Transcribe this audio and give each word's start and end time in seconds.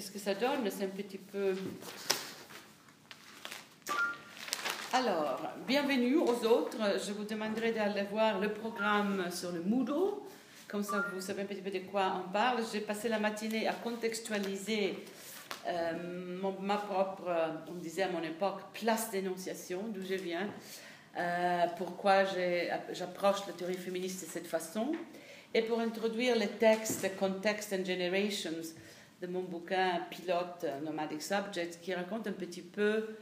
qu'est-ce 0.00 0.12
que 0.12 0.18
ça 0.18 0.32
donne 0.32 0.66
C'est 0.70 0.84
un 0.84 0.88
petit 0.88 1.18
peu... 1.18 1.54
Alors, 4.94 5.42
bienvenue 5.68 6.16
aux 6.16 6.46
autres. 6.46 6.78
Je 7.06 7.12
vous 7.12 7.24
demanderai 7.24 7.72
d'aller 7.72 8.04
voir 8.04 8.40
le 8.40 8.50
programme 8.50 9.30
sur 9.30 9.52
le 9.52 9.60
Moodle. 9.60 10.14
Comme 10.68 10.82
ça, 10.82 11.04
vous 11.12 11.20
savez 11.20 11.42
un 11.42 11.44
petit 11.44 11.60
peu 11.60 11.70
de 11.70 11.80
quoi 11.80 12.24
on 12.24 12.32
parle. 12.32 12.62
J'ai 12.72 12.80
passé 12.80 13.10
la 13.10 13.18
matinée 13.18 13.68
à 13.68 13.74
contextualiser 13.74 15.04
euh, 15.68 16.40
ma 16.62 16.78
propre, 16.78 17.30
on 17.68 17.74
disait 17.74 18.04
à 18.04 18.08
mon 18.08 18.22
époque, 18.22 18.60
place 18.72 19.10
d'énonciation, 19.10 19.84
d'où 19.88 20.00
je 20.00 20.14
viens, 20.14 20.48
euh, 21.18 21.66
pourquoi 21.76 22.24
j'approche 22.92 23.46
la 23.46 23.52
théorie 23.52 23.74
féministe 23.74 24.24
de 24.24 24.30
cette 24.30 24.46
façon, 24.46 24.92
et 25.52 25.60
pour 25.60 25.78
introduire 25.80 26.36
les 26.36 26.48
textes 26.48 27.06
Context 27.18 27.74
and 27.74 27.84
Generations 27.84 28.62
de 29.20 29.26
mon 29.26 29.42
bouquin 29.42 30.00
pilote 30.10 30.64
Nomadic 30.84 31.22
Subjects, 31.22 31.80
qui 31.82 31.94
raconte 31.94 32.26
un 32.26 32.32
petit 32.32 32.62
peu 32.62 33.16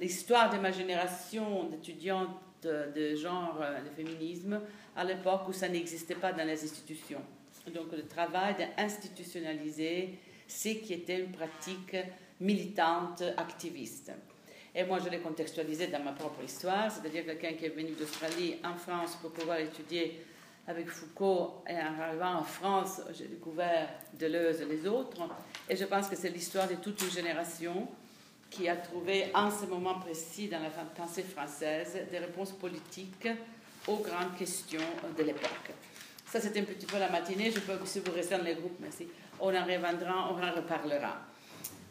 l'histoire 0.00 0.50
de 0.52 0.58
ma 0.58 0.70
génération 0.70 1.64
d'étudiantes 1.64 2.30
de 2.62 3.14
genre 3.14 3.60
de 3.84 3.90
féminisme 4.02 4.60
à 4.96 5.04
l'époque 5.04 5.48
où 5.48 5.52
ça 5.52 5.68
n'existait 5.68 6.14
pas 6.14 6.32
dans 6.32 6.46
les 6.46 6.64
institutions. 6.64 7.20
Donc 7.74 7.92
le 7.92 8.06
travail 8.06 8.54
d'institutionnaliser 8.56 10.18
ce 10.46 10.68
qui 10.70 10.94
était 10.94 11.20
une 11.20 11.32
pratique 11.32 11.96
militante, 12.40 13.22
activiste. 13.36 14.12
Et 14.74 14.84
moi, 14.84 14.98
je 14.98 15.08
l'ai 15.08 15.20
contextualisé 15.20 15.86
dans 15.86 16.02
ma 16.02 16.12
propre 16.12 16.42
histoire, 16.42 16.90
c'est-à-dire 16.90 17.24
quelqu'un 17.24 17.52
qui 17.52 17.66
est 17.66 17.68
venu 17.68 17.92
d'Australie 17.92 18.56
en 18.64 18.74
France 18.74 19.16
pour 19.16 19.30
pouvoir 19.30 19.58
étudier 19.58 20.20
avec 20.66 20.88
Foucault, 20.88 21.62
et 21.68 21.74
en 21.74 22.00
arrivant 22.00 22.36
en 22.40 22.42
France, 22.42 23.02
j'ai 23.16 23.26
découvert 23.26 23.88
Deleuze 24.18 24.62
et 24.62 24.64
les 24.64 24.86
autres. 24.86 25.28
Et 25.68 25.76
je 25.76 25.84
pense 25.84 26.08
que 26.08 26.16
c'est 26.16 26.30
l'histoire 26.30 26.68
de 26.68 26.76
toute 26.76 27.00
une 27.02 27.10
génération 27.10 27.88
qui 28.50 28.68
a 28.68 28.76
trouvé 28.76 29.26
en 29.34 29.50
ce 29.50 29.66
moment 29.66 29.98
précis 29.98 30.48
dans 30.48 30.60
la 30.60 30.70
pensée 30.70 31.22
française 31.22 31.98
des 32.10 32.18
réponses 32.18 32.52
politiques 32.52 33.28
aux 33.86 33.96
grandes 33.96 34.36
questions 34.38 34.80
de 35.16 35.22
l'époque. 35.22 35.72
Ça, 36.26 36.40
c'était 36.40 36.60
un 36.60 36.64
petit 36.64 36.86
peu 36.86 36.98
la 36.98 37.10
matinée. 37.10 37.50
Je 37.50 37.60
peux, 37.60 37.74
si 37.84 38.00
vous 38.00 38.12
restez 38.12 38.36
dans 38.36 38.44
les 38.44 38.54
groupes, 38.54 38.78
merci. 38.80 39.06
On 39.40 39.54
en 39.54 39.62
reviendra, 39.62 40.32
on 40.32 40.42
en 40.42 40.52
reparlera. 40.52 41.18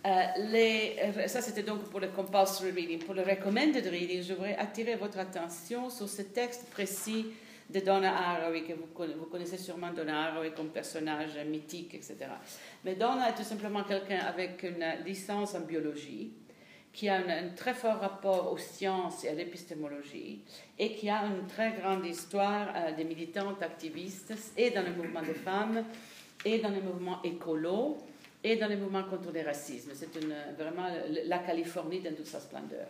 Euh, 0.05 0.09
euh, 0.37 1.27
ça, 1.27 1.41
c'était 1.41 1.63
donc 1.63 1.83
pour 1.83 1.99
le 1.99 2.07
compulsory 2.09 2.71
reading. 2.71 2.99
Pour 2.99 3.13
le 3.13 3.21
recommended 3.21 3.85
reading, 3.87 4.21
je 4.21 4.33
voudrais 4.33 4.57
attirer 4.57 4.95
votre 4.95 5.19
attention 5.19 5.89
sur 5.89 6.09
ce 6.09 6.23
texte 6.23 6.69
précis 6.71 7.27
de 7.69 7.79
Donna 7.79 8.15
Haraway, 8.15 8.63
que 8.63 8.73
vous, 8.73 9.25
connaissez 9.25 9.57
sûrement 9.57 9.91
Donna 9.91 10.27
Haraway 10.27 10.51
comme 10.51 10.69
personnage 10.69 11.37
mythique, 11.45 11.95
etc. 11.95 12.17
Mais 12.83 12.95
Donna 12.95 13.29
est 13.29 13.35
tout 13.35 13.43
simplement 13.43 13.83
quelqu'un 13.83 14.19
avec 14.19 14.63
une 14.63 14.85
licence 15.05 15.55
en 15.55 15.61
biologie, 15.61 16.33
qui 16.93 17.09
a 17.09 17.15
un, 17.15 17.49
très 17.55 17.73
fort 17.73 17.99
rapport 17.99 18.51
aux 18.53 18.57
sciences 18.57 19.23
et 19.25 19.29
à 19.29 19.33
l'épistémologie 19.33 20.41
et 20.77 20.93
qui 20.93 21.09
a 21.09 21.23
une 21.25 21.47
très 21.47 21.71
grande 21.71 22.05
histoire 22.05 22.67
euh, 22.75 22.91
des 22.95 23.03
militantes 23.03 23.63
activistes 23.63 24.33
et 24.55 24.69
dans 24.69 24.83
le 24.83 24.91
mouvement 24.91 25.23
des 25.23 25.33
femmes 25.33 25.83
et 26.45 26.59
dans 26.59 26.69
le 26.69 26.81
mouvement 26.81 27.19
écolo 27.23 27.97
et 28.43 28.57
dans 28.57 28.67
le 28.67 28.77
mouvement 28.77 29.03
contre 29.03 29.31
le 29.33 29.41
racisme. 29.41 29.91
C'est 29.95 30.13
vraiment 30.55 30.87
la 31.25 31.39
Californie 31.39 32.01
dans 32.01 32.13
toute 32.13 32.27
sa 32.27 32.39
splendeur. 32.39 32.87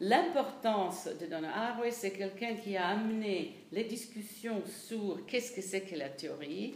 L'importance 0.00 1.08
de 1.20 1.26
Donna 1.26 1.50
Haraway, 1.54 1.92
c'est 1.92 2.10
quelqu'un 2.10 2.54
qui 2.54 2.76
a 2.76 2.88
amené 2.88 3.54
les 3.70 3.84
discussions 3.84 4.62
sur 4.66 5.24
qu'est-ce 5.26 5.52
que 5.52 5.62
c'est 5.62 5.82
que 5.82 5.94
la 5.94 6.08
théorie 6.08 6.74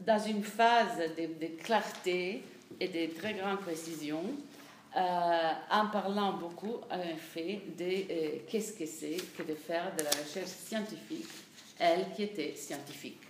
dans 0.00 0.18
une 0.18 0.42
phase 0.42 0.98
de, 1.16 1.46
clarté 1.62 2.42
et 2.80 2.88
de 2.88 3.14
très 3.14 3.34
grande 3.34 3.60
précision 3.60 4.22
euh, 4.96 5.52
en 5.70 5.86
parlant 5.88 6.32
beaucoup, 6.32 6.78
en 6.90 7.16
fait, 7.16 7.60
de 7.78 7.84
euh, 7.84 8.38
qu'est-ce 8.48 8.72
que 8.72 8.86
c'est 8.86 9.18
que 9.36 9.44
de 9.44 9.54
faire 9.54 9.94
de 9.96 10.02
la 10.02 10.10
recherche 10.10 10.48
scientifique, 10.48 11.28
elle 11.78 12.10
qui 12.16 12.24
était 12.24 12.56
scientifique. 12.56 13.20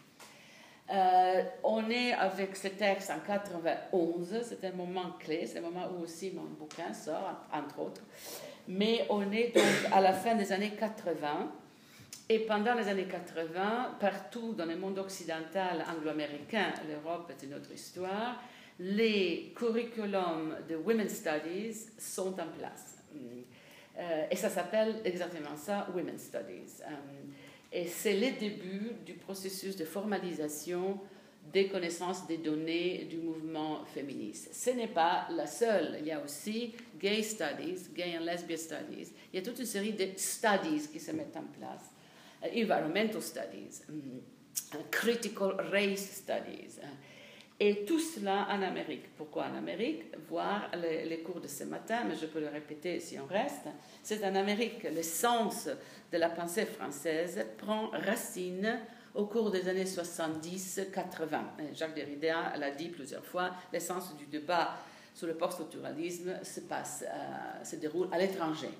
Euh, 0.90 1.44
on 1.62 1.88
est 1.90 2.12
avec 2.12 2.56
ce 2.56 2.68
texte 2.68 3.10
en 3.10 3.20
91, 3.20 4.42
c'est 4.48 4.64
un 4.66 4.72
moment 4.72 5.12
clé, 5.18 5.46
c'est 5.46 5.58
un 5.58 5.62
moment 5.62 5.88
où 5.92 6.02
aussi 6.02 6.30
mon 6.30 6.44
bouquin 6.58 6.94
sort, 6.94 7.46
entre 7.52 7.78
autres. 7.78 8.02
Mais 8.68 9.06
on 9.10 9.30
est 9.32 9.54
donc 9.54 9.92
à 9.92 10.00
la 10.00 10.12
fin 10.12 10.34
des 10.34 10.52
années 10.52 10.72
80. 10.78 11.52
Et 12.28 12.40
pendant 12.40 12.74
les 12.74 12.86
années 12.86 13.08
80, 13.08 13.96
partout 13.98 14.54
dans 14.54 14.66
le 14.66 14.76
monde 14.76 14.98
occidental 14.98 15.84
anglo-américain, 15.90 16.72
l'Europe 16.88 17.30
est 17.30 17.44
une 17.44 17.54
autre 17.54 17.72
histoire, 17.72 18.40
les 18.78 19.52
curriculums 19.56 20.54
de 20.68 20.76
Women's 20.76 21.12
Studies 21.12 21.88
sont 21.98 22.32
en 22.34 22.46
place. 22.56 22.98
Euh, 23.98 24.26
et 24.30 24.36
ça 24.36 24.48
s'appelle 24.48 25.00
exactement 25.04 25.56
ça, 25.56 25.88
Women's 25.94 26.22
Studies. 26.22 26.82
Euh, 26.82 26.92
et 27.72 27.86
c'est 27.86 28.14
le 28.14 28.38
début 28.38 28.92
du 29.04 29.14
processus 29.14 29.76
de 29.76 29.84
formalisation 29.84 31.00
des 31.52 31.68
connaissances 31.68 32.26
des 32.26 32.38
données 32.38 33.06
du 33.10 33.18
mouvement 33.18 33.84
féministe. 33.84 34.50
Ce 34.52 34.70
n'est 34.70 34.88
pas 34.88 35.26
la 35.30 35.46
seule. 35.46 35.96
Il 36.00 36.06
y 36.06 36.12
a 36.12 36.22
aussi 36.22 36.74
Gay 36.98 37.22
Studies, 37.22 37.88
Gay 37.94 38.16
and 38.18 38.24
Lesbian 38.24 38.56
Studies. 38.56 39.12
Il 39.32 39.38
y 39.40 39.42
a 39.42 39.42
toute 39.42 39.58
une 39.58 39.66
série 39.66 39.92
de 39.92 40.08
studies 40.16 40.88
qui 40.92 41.00
se 41.00 41.12
mettent 41.12 41.36
en 41.36 41.44
place. 41.58 41.90
Environmental 42.42 43.20
Studies, 43.20 43.82
um, 43.88 44.22
Critical 44.90 45.56
Race 45.70 46.22
Studies. 46.22 46.80
Et 47.62 47.84
tout 47.84 47.98
cela 47.98 48.46
en 48.48 48.62
Amérique. 48.62 49.14
Pourquoi 49.16 49.44
en 49.44 49.54
Amérique? 49.54 50.04
Voir 50.30 50.70
les, 50.78 51.20
cours 51.20 51.42
de 51.42 51.46
ce 51.46 51.64
matin, 51.64 52.04
mais 52.08 52.14
je 52.16 52.24
peux 52.24 52.40
le 52.40 52.48
répéter 52.48 52.98
si 53.00 53.18
on 53.18 53.26
reste. 53.26 53.66
C'est 54.02 54.24
en 54.24 54.34
Amérique 54.34 54.78
que 54.78 54.88
l'essence 54.88 55.68
de 56.10 56.16
la 56.16 56.30
pensée 56.30 56.64
française 56.64 57.46
prend 57.58 57.90
racine 57.90 58.80
au 59.14 59.26
cours 59.26 59.50
des 59.50 59.68
années 59.68 59.84
70-80. 59.84 61.74
Jacques 61.74 61.94
Derrida 61.94 62.56
l'a 62.56 62.70
dit 62.70 62.88
plusieurs 62.88 63.24
fois, 63.24 63.50
l'essence 63.72 64.16
du 64.16 64.26
débat 64.26 64.76
sur 65.14 65.26
le 65.26 65.34
post-structuralisme 65.34 66.42
se, 66.42 66.60
passe, 66.60 67.04
euh, 67.06 67.64
se 67.64 67.76
déroule 67.76 68.08
à 68.12 68.18
l'étranger. 68.18 68.70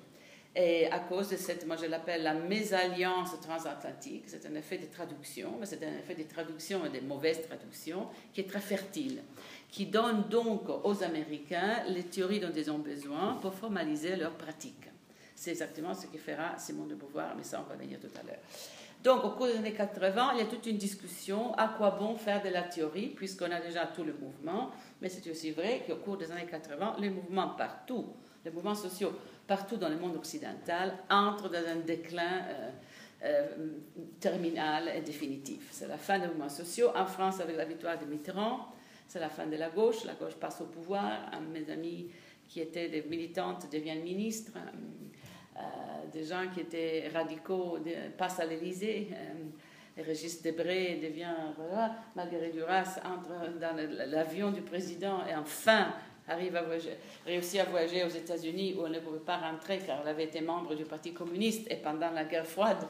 Et 0.55 0.87
à 0.91 0.99
cause 0.99 1.29
de 1.29 1.37
cette, 1.37 1.65
moi 1.67 1.77
je 1.77 1.87
l'appelle 1.87 2.25
la 2.25 2.35
mésalliance 2.35 3.41
transatlantique, 3.41 4.25
c'est 4.27 4.45
un 4.47 4.55
effet 4.57 4.79
de 4.79 4.87
traduction, 4.87 5.55
mais 5.61 5.67
c'est 5.67 5.83
un 5.85 5.99
effet 5.99 6.17
de 6.17 6.29
traduction 6.29 6.85
et 6.87 6.89
de 6.89 7.07
mauvaises 7.07 7.43
traductions 7.47 8.09
qui 8.33 8.41
est 8.41 8.49
très 8.49 8.61
fertile, 8.61 9.23
qui 9.71 9.87
donne 9.87 10.29
donc 10.29 10.63
aux 10.69 11.05
Américains 11.05 11.85
les 11.89 12.03
théories 12.03 12.41
dont 12.41 12.53
ils 12.55 12.69
ont 12.69 12.81
besoin 12.81 13.35
pour 13.41 13.55
formaliser 13.55 14.17
leurs 14.17 14.35
pratiques. 14.35 14.89
C'est 15.37 15.53
exactement 15.53 15.95
ce 15.95 16.07
que 16.09 16.19
fera 16.19 16.59
Simone 16.59 16.89
de 16.89 16.95
Beauvoir, 16.97 17.37
mais 17.37 17.45
ça 17.45 17.65
on 17.65 17.69
va 17.71 17.77
venir 17.77 18.01
tout 18.01 18.19
à 18.19 18.27
l'heure. 18.27 18.41
Donc 19.03 19.25
au 19.25 19.31
cours 19.31 19.47
des 19.47 19.57
années 19.57 19.73
80, 19.73 20.33
il 20.35 20.39
y 20.41 20.43
a 20.43 20.47
toute 20.47 20.67
une 20.67 20.77
discussion 20.77 21.55
à 21.55 21.69
quoi 21.69 21.93
bon 21.93 22.17
faire 22.17 22.43
de 22.43 22.51
la 22.51 22.63
théorie, 22.63 23.09
puisqu'on 23.09 23.51
a 23.51 23.61
déjà 23.61 23.87
tout 23.87 24.05
le 24.05 24.13
mouvement, 24.13 24.71
mais 25.01 25.09
c'est 25.09 25.29
aussi 25.31 25.53
vrai 25.53 25.83
qu'au 25.87 25.97
cours 25.97 26.19
des 26.19 26.31
années 26.31 26.47
80, 26.47 26.97
les 26.99 27.09
mouvements 27.09 27.49
partout, 27.49 28.07
les 28.45 28.51
mouvements 28.51 28.75
sociaux 28.75 29.13
partout 29.47 29.77
dans 29.77 29.89
le 29.89 29.97
monde 29.97 30.17
occidental, 30.17 30.99
entrent 31.09 31.51
dans 31.51 31.67
un 31.67 31.77
déclin 31.77 32.43
euh, 32.49 32.71
euh, 33.25 33.57
terminal 34.21 34.91
et 34.95 35.01
définitif. 35.01 35.69
C'est 35.73 35.89
la 35.89 35.99
fin 35.99 36.19
des 36.19 36.27
mouvements 36.27 36.49
sociaux. 36.49 36.91
En 36.95 37.07
France, 37.07 37.41
avec 37.41 37.57
la 37.57 37.65
victoire 37.65 37.99
de 37.99 38.05
Mitterrand, 38.05 38.69
c'est 39.09 39.19
la 39.19 39.29
fin 39.29 39.47
de 39.47 39.57
la 39.57 39.71
gauche. 39.71 40.05
La 40.05 40.15
gauche 40.15 40.35
passe 40.35 40.61
au 40.61 40.67
pouvoir. 40.67 41.31
Mes 41.53 41.69
amis 41.71 42.11
qui 42.47 42.61
étaient 42.61 42.89
des 42.89 43.03
militantes 43.03 43.67
deviennent 43.73 44.03
ministres. 44.03 44.53
Euh, 45.57 45.61
des 46.13 46.25
gens 46.25 46.45
qui 46.53 46.61
étaient 46.61 47.11
radicaux 47.13 47.79
passent 48.17 48.41
à 48.41 48.47
l'Élysée. 48.47 49.09
Régis 49.97 50.41
Debray 50.43 50.97
devient, 50.97 51.35
voilà, 51.57 51.97
Marguerite 52.17 52.55
Duras 52.55 53.01
entre 53.05 53.59
dans 53.59 53.77
l'avion 54.07 54.51
du 54.51 54.63
président 54.63 55.27
et 55.27 55.35
enfin 55.35 55.93
arrive 56.29 56.57
à 56.57 56.63
voyager, 56.63 56.97
réussit 57.27 57.61
à 57.61 57.65
voyager 57.65 58.05
aux 58.05 58.09
États-Unis 58.09 58.77
où 58.79 58.87
elle 58.87 58.93
ne 58.93 59.01
pouvait 59.01 59.19
pas 59.19 59.39
rentrer 59.39 59.79
car 59.79 60.01
elle 60.03 60.09
avait 60.09 60.25
été 60.25 60.41
membre 60.41 60.75
du 60.75 60.85
Parti 60.85 61.13
communiste 61.13 61.71
et 61.71 61.77
pendant 61.77 62.11
la 62.11 62.25
guerre 62.25 62.47
froide, 62.47 62.87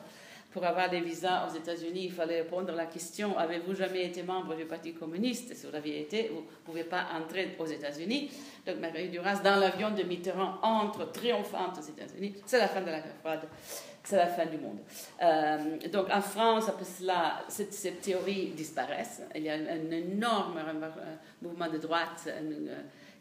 pour 0.50 0.64
avoir 0.64 0.90
des 0.90 1.00
visas 1.00 1.46
aux 1.46 1.56
États-Unis, 1.56 2.06
il 2.06 2.12
fallait 2.12 2.42
répondre 2.42 2.72
à 2.72 2.76
la 2.76 2.86
question 2.86 3.38
avez-vous 3.38 3.74
jamais 3.74 4.06
été 4.06 4.22
membre 4.22 4.56
du 4.56 4.64
Parti 4.64 4.92
communiste? 4.92 5.54
Si 5.54 5.66
vous 5.66 5.72
l'aviez 5.72 6.00
été, 6.00 6.28
vous 6.28 6.40
ne 6.40 6.64
pouvez 6.64 6.84
pas 6.84 7.06
entrer 7.20 7.56
aux 7.58 7.66
États-Unis. 7.66 8.30
Donc, 8.66 8.78
Marie 8.80 9.08
Duras, 9.08 9.40
dans 9.42 9.56
l'avion 9.56 9.90
de 9.90 10.02
Mitterrand, 10.02 10.58
entre 10.62 11.12
triomphante 11.12 11.78
aux 11.78 11.88
États-Unis. 11.88 12.34
C'est 12.46 12.58
la 12.58 12.68
fin 12.68 12.80
de 12.80 12.86
la 12.86 13.00
guerre 13.00 13.16
froide. 13.20 13.48
C'est 14.02 14.16
la 14.16 14.26
fin 14.26 14.46
du 14.46 14.56
monde. 14.56 14.78
Euh, 15.22 15.88
donc, 15.92 16.06
en 16.10 16.20
France, 16.22 16.68
après 16.68 16.84
cela, 16.84 17.44
cette, 17.48 17.72
cette, 17.72 18.00
théorie 18.00 18.52
disparaît. 18.56 19.06
Il 19.36 19.42
y 19.42 19.50
a 19.50 19.54
un, 19.54 19.90
énorme 19.90 20.58
mouvement 21.42 21.68
de 21.68 21.78
droite 21.78 22.28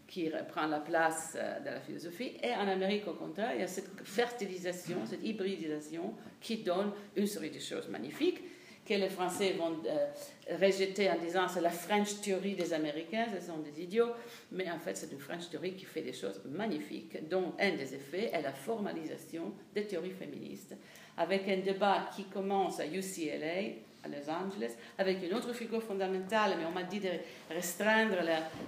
qui 0.09 0.29
prend 0.49 0.65
la 0.65 0.79
place 0.79 1.37
euh, 1.37 1.59
de 1.59 1.65
la 1.65 1.79
philosophie. 1.79 2.33
Et 2.41 2.51
en 2.51 2.67
Amérique, 2.67 3.07
au 3.07 3.13
contraire, 3.13 3.51
il 3.53 3.61
y 3.61 3.63
a 3.63 3.67
cette 3.67 3.91
fertilisation, 4.03 5.05
cette 5.05 5.23
hybridisation 5.23 6.13
qui 6.41 6.57
donne 6.57 6.91
une 7.15 7.27
série 7.27 7.51
de 7.51 7.59
choses 7.59 7.87
magnifiques 7.87 8.41
que 8.89 8.95
les 8.95 9.09
Français 9.09 9.53
vont 9.53 9.77
euh, 9.85 10.55
rejeter 10.59 11.11
en 11.11 11.19
disant 11.19 11.47
c'est 11.47 11.61
la 11.61 11.69
French 11.69 12.21
theory 12.21 12.55
des 12.55 12.73
Américains, 12.73 13.27
ce 13.31 13.45
sont 13.45 13.59
des 13.59 13.83
idiots, 13.83 14.13
mais 14.51 14.69
en 14.71 14.79
fait 14.79 14.97
c'est 14.97 15.11
une 15.11 15.19
French 15.19 15.47
theory 15.51 15.73
qui 15.73 15.85
fait 15.85 16.01
des 16.01 16.13
choses 16.13 16.41
magnifiques, 16.45 17.29
dont 17.29 17.53
un 17.59 17.75
des 17.75 17.93
effets 17.93 18.31
est 18.33 18.41
la 18.41 18.51
formalisation 18.51 19.53
des 19.75 19.85
théories 19.85 20.09
féministes, 20.09 20.75
avec 21.17 21.47
un 21.47 21.57
débat 21.57 22.09
qui 22.15 22.23
commence 22.23 22.79
à 22.79 22.87
UCLA, 22.87 23.75
à 24.03 24.07
Los 24.07 24.29
Angeles, 24.29 24.73
avec 24.97 25.23
une 25.23 25.33
autre 25.33 25.53
figure 25.53 25.81
fondamentale, 25.81 26.55
mais 26.57 26.65
on 26.65 26.71
m'a 26.71 26.83
dit 26.83 26.99
de 26.99 27.09
restreindre 27.49 28.17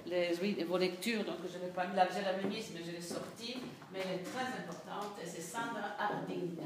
les, 0.06 0.64
vos 0.64 0.78
lectures, 0.78 1.24
donc 1.24 1.38
je 1.52 1.58
n'ai 1.58 1.72
pas 1.72 1.88
mis 1.88 1.96
la 1.96 2.06
féminisme, 2.08 2.74
mais 2.76 2.84
je 2.86 2.92
l'ai 2.92 3.02
sortie, 3.02 3.58
mais 3.94 4.00
elle 4.04 4.20
est 4.20 4.24
très 4.24 4.46
importante, 4.46 5.18
et 5.24 5.28
c'est 5.28 5.42
Sandra 5.42 5.96
Harding. 5.98 6.58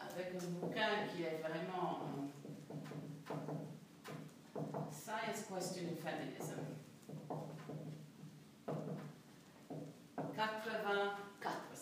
Avec 0.00 0.32
un 0.34 0.46
bouquin 0.60 1.08
qui 1.14 1.22
est 1.24 1.40
vraiment 1.42 2.00
Science 4.90 5.44
Question 5.48 5.82
in 5.82 5.96
Feminism. 6.02 6.60
84, 10.36 11.73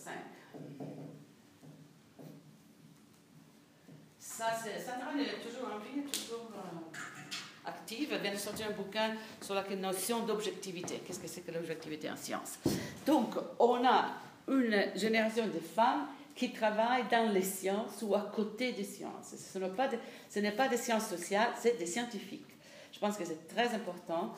Ça, 4.42 4.94
elle 5.14 5.20
est 5.20 5.48
toujours 5.48 5.68
en 5.72 5.78
vie, 5.78 6.02
toujours 6.02 6.50
euh, 6.52 7.68
active. 7.68 8.08
Elle 8.12 8.22
vient 8.22 8.32
de 8.32 8.36
sortir 8.36 8.66
un 8.66 8.72
bouquin 8.72 9.14
sur 9.40 9.54
la 9.54 9.62
notion 9.76 10.26
d'objectivité. 10.26 11.00
Qu'est-ce 11.06 11.20
que 11.20 11.28
c'est 11.28 11.42
que 11.42 11.52
l'objectivité 11.52 12.10
en 12.10 12.16
science? 12.16 12.58
Donc, 13.06 13.34
on 13.60 13.86
a 13.86 14.06
une 14.48 14.90
génération 14.96 15.46
de 15.46 15.60
femmes 15.60 16.08
qui 16.34 16.50
travaillent 16.50 17.06
dans 17.08 17.30
les 17.32 17.42
sciences 17.42 18.02
ou 18.02 18.16
à 18.16 18.32
côté 18.34 18.72
des 18.72 18.82
sciences. 18.82 19.32
Ce 19.36 19.58
n'est 19.60 19.68
pas, 19.68 19.88
pas 20.56 20.68
des 20.68 20.76
sciences 20.76 21.06
sociales, 21.06 21.50
c'est 21.60 21.78
des 21.78 21.86
scientifiques. 21.86 22.48
Je 22.92 22.98
pense 22.98 23.16
que 23.16 23.24
c'est 23.24 23.46
très 23.46 23.72
important 23.72 24.34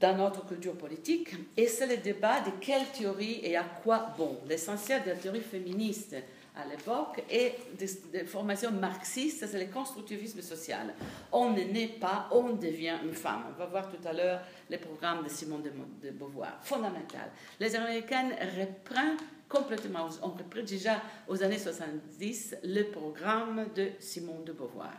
dans 0.00 0.16
notre 0.16 0.44
culture 0.46 0.76
politique 0.76 1.30
et 1.56 1.68
c'est 1.68 1.86
le 1.86 1.98
débat 1.98 2.40
de 2.40 2.50
quelle 2.60 2.86
théorie 2.86 3.38
et 3.44 3.56
à 3.56 3.62
quoi 3.62 4.14
bon. 4.18 4.36
L'essentiel 4.48 5.04
de 5.04 5.10
la 5.10 5.16
théorie 5.16 5.42
féministe 5.42 6.16
à 6.58 6.66
l'époque 6.66 7.22
et 7.30 7.54
de, 7.78 8.24
formation 8.24 8.70
marxiste, 8.72 9.46
c'est 9.46 9.64
le 9.64 9.72
constructivisme 9.72 10.42
social. 10.42 10.92
On 11.32 11.50
ne 11.50 11.62
naît 11.62 11.96
pas, 12.00 12.28
on 12.32 12.54
devient 12.54 12.96
une 13.04 13.14
femme. 13.14 13.44
On 13.54 13.58
va 13.58 13.66
voir 13.66 13.88
tout 13.88 14.06
à 14.06 14.12
l'heure 14.12 14.40
les 14.68 14.78
programmes 14.78 15.22
de 15.22 15.28
Simone 15.28 15.62
de, 16.02 16.10
Beauvoir. 16.10 16.58
Fondamental. 16.62 17.30
Les 17.60 17.74
Américaines 17.76 18.32
reprennent 18.58 19.16
complètement, 19.48 20.08
on 20.22 20.28
reprend 20.28 20.62
déjà 20.62 21.00
aux 21.26 21.42
années 21.42 21.58
70 21.58 22.56
le 22.64 22.82
programme 22.90 23.66
de 23.74 23.90
Simone 23.98 24.44
de 24.44 24.52
Beauvoir. 24.52 24.92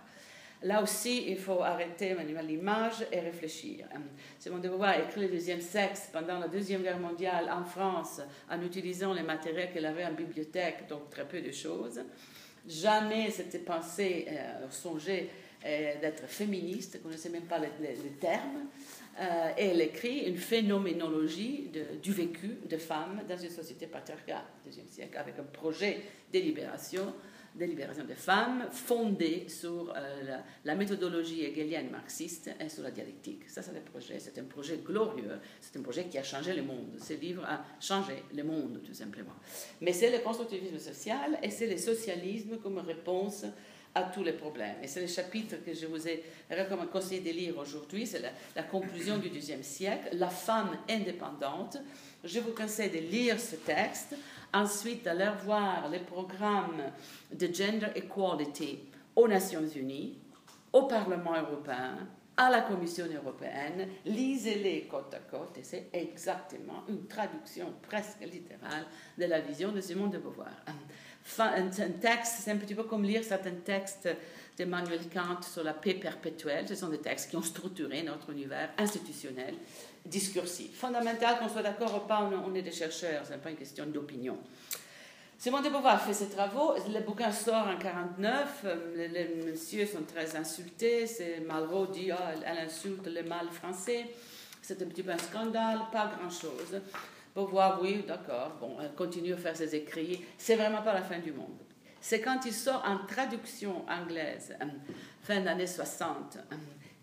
Là 0.64 0.84
aussi, 0.84 1.26
il 1.30 1.38
faut 1.38 1.62
arrêter 1.62 2.16
l'image 2.46 3.06
et 3.12 3.20
réfléchir. 3.22 3.86
Euh, 3.94 3.98
Simone 4.38 4.62
de 4.62 4.70
Beauvoir 4.70 4.90
a 4.90 5.00
écrit 5.00 5.22
Le 5.22 5.30
deuxième 5.30 5.62
sexe 5.62 6.10
pendant 6.12 6.38
la 6.38 6.50
Deuxième 6.50 6.84
Guerre 6.84 7.00
mondiale 7.00 7.50
en 7.50 7.64
France 7.64 8.22
en 8.50 8.62
utilisant 8.62 9.14
les 9.14 9.24
matériels 9.24 9.72
qu'elle 9.72 9.86
avait 9.86 10.06
en 10.06 10.12
bibliothèque, 10.14 10.88
donc 10.90 11.10
très 11.10 11.26
peu 11.26 11.42
de 11.42 11.52
choses. 11.52 12.02
Jamais 12.68 13.32
s'était 13.32 13.60
pensé, 13.60 14.28
euh, 14.30 14.70
songé 14.70 15.30
euh, 15.66 16.00
d'être 16.00 16.28
féministe, 16.28 16.92
elle 16.94 17.02
ne 17.02 17.06
connaissait 17.06 17.30
même 17.30 17.44
pas 17.44 17.60
les, 17.60 17.70
termes. 18.20 18.68
Euh, 19.20 19.52
et 19.58 19.66
elle 19.66 19.82
écrit 19.82 20.20
une 20.20 20.38
phénoménologie 20.38 21.70
du 22.02 22.14
vécu 22.14 22.58
de 22.70 22.78
femmes 22.78 23.22
dans 23.28 23.38
une 23.38 23.50
société 23.50 23.88
patriarcale 23.88 24.44
du 24.64 24.70
XIe 24.70 24.88
siècle, 24.88 25.18
avec 25.18 25.38
un 25.40 25.44
projet 25.44 26.02
de 26.34 26.40
libération 26.40 27.14
de 27.60 27.66
libération 27.66 28.06
des 28.06 28.16
femmes 28.16 28.68
fondée 28.72 29.48
sur 29.50 29.94
euh, 29.96 30.38
la, 30.64 30.76
méthodologie 30.76 31.44
hegelienne 31.44 31.90
marxiste 31.92 32.50
et 32.60 32.70
sur 32.70 32.84
la 32.84 32.92
dialectique. 32.92 33.48
Ça, 33.48 33.62
c'est 33.62 33.74
le 33.74 33.82
projet. 33.82 34.18
C'est 34.20 34.40
un 34.40 34.46
projet 34.46 34.78
glorieux. 34.78 35.40
C'est 35.60 35.78
un 35.78 35.84
projet 35.84 36.06
qui 36.06 36.18
a 36.18 36.24
changé 36.24 36.54
le 36.54 36.64
monde. 36.64 36.98
Ce 37.00 37.14
livre 37.14 37.44
a 37.46 37.64
changé 37.80 38.24
le 38.34 38.44
monde, 38.44 38.82
tout 38.86 38.94
simplement. 38.94 39.36
Mais 39.82 39.94
c'est 39.94 40.10
le 40.10 40.20
constructivisme 40.20 40.80
social 40.80 41.38
et 41.44 41.50
c'est 41.50 41.68
le 41.68 41.78
socialisme 41.78 42.58
comme 42.58 42.80
réponse 42.80 43.46
à 43.96 44.04
tous 44.04 44.24
les 44.24 44.34
problèmes. 44.34 44.76
Et 44.82 44.88
c'est 44.88 45.02
le 45.02 45.08
chapitre 45.08 45.58
que 45.66 45.74
je 45.74 45.86
vous 45.86 46.08
ai 46.08 46.24
conseillé 46.92 47.22
de 47.22 47.30
lire 47.32 47.58
aujourd'hui, 47.58 48.06
c'est 48.06 48.20
la, 48.20 48.30
la, 48.56 48.64
conclusion 48.64 49.18
du 49.18 49.30
XIIe 49.30 49.64
siècle, 49.64 50.10
la 50.14 50.30
femme 50.30 50.78
indépendante. 50.90 51.78
Je 52.24 52.40
vous 52.40 52.52
conseille 52.52 52.90
de 52.90 53.00
lire 53.00 53.40
ce 53.40 53.56
texte 53.56 54.16
Ensuite, 54.52 55.04
d'aller 55.04 55.30
voir 55.44 55.90
les 55.90 56.00
programmes 56.00 56.82
de 57.32 57.54
gender 57.54 57.90
equality 57.96 58.80
aux 59.16 59.28
Nations 59.28 59.68
Unies, 59.76 60.18
au 60.74 60.84
Parlement 60.84 61.40
européen, 61.40 62.08
à 62.36 62.50
la 62.50 62.62
Commission 62.62 63.06
européenne, 63.14 63.88
lisez-les 64.06 64.88
côte 64.90 65.14
à 65.14 65.20
côte 65.20 65.58
et 65.58 65.64
c'est 65.64 65.90
exactement 65.94 66.84
une 66.88 67.06
traduction 67.06 67.74
presque 67.82 68.22
littérale 68.22 68.86
de 69.18 69.26
la 69.26 69.42
vision 69.42 69.72
de 69.72 69.82
Simone 69.82 70.10
de 70.10 70.18
Beauvoir. 70.18 70.48
Un 71.38 71.70
texte, 72.00 72.38
c'est 72.40 72.52
un 72.52 72.58
petit 72.58 72.74
peu 72.74 72.84
comme 72.84 73.04
lire 73.04 73.24
certains 73.24 73.52
textes 73.64 74.10
d'Emmanuel 74.58 75.02
Kant 75.14 75.42
sur 75.42 75.64
la 75.64 75.74
paix 75.74 75.94
perpétuelle. 75.94 76.68
Ce 76.68 76.76
sont 76.76 76.90
des 76.90 77.00
textes 77.00 77.30
qui 77.30 77.36
ont 77.36 77.44
structuré 77.44 78.02
notre 78.04 78.32
univers 78.32 78.70
institutionnel 78.78 79.56
discursif. 80.06 80.78
Fondamental, 80.78 81.40
qu'on 81.40 81.50
soit 81.50 81.62
d'accord 81.62 81.96
ou 81.96 82.08
pas, 82.08 82.30
on 82.46 82.54
est 82.56 82.62
des 82.62 82.72
chercheurs, 82.72 83.26
ce 83.26 83.32
n'est 83.32 83.38
pas 83.38 83.50
une 83.50 83.58
question 83.58 83.86
d'opinion. 83.86 84.38
Simone 85.38 85.64
de 85.64 85.70
Beauvoir 85.70 86.02
fait 86.02 86.14
ses 86.14 86.28
travaux, 86.28 86.74
le 86.94 87.00
bouquin 87.00 87.32
sort 87.32 87.66
en 87.68 87.78
49, 87.78 88.66
les, 88.96 89.08
les 89.08 89.26
messieurs 89.46 89.86
sont 89.86 90.04
très 90.04 90.36
insultés, 90.36 91.08
c'est 91.08 91.40
Malraux 91.40 91.88
dit 91.88 92.12
oh, 92.12 92.42
elle 92.46 92.58
insulte 92.58 93.08
le 93.08 93.24
mal 93.24 93.48
français, 93.50 94.08
c'est 94.62 94.82
un 94.82 94.86
petit 94.88 95.02
peu 95.02 95.12
un 95.12 95.18
scandale, 95.18 95.80
pas 95.94 96.12
grand-chose. 96.20 96.82
Beauvoir, 97.34 97.80
oui, 97.82 98.04
d'accord, 98.06 98.58
bon, 98.60 98.76
elle 98.82 98.94
continue 98.96 99.34
à 99.34 99.38
faire 99.38 99.56
ses 99.56 99.74
écrits, 99.76 100.26
c'est 100.38 100.58
vraiment 100.58 100.82
pas 100.82 100.94
la 100.94 101.04
fin 101.04 101.20
du 101.20 101.32
monde. 101.32 101.58
C'est 102.02 102.22
quand 102.22 102.40
il 102.46 102.54
sort 102.54 102.84
en 102.86 103.06
traduction 103.06 103.86
anglaise, 103.90 104.56
euh, 104.62 104.66
fin 105.24 105.40
des 105.40 105.48
années 105.48 105.68
60, 105.68 106.38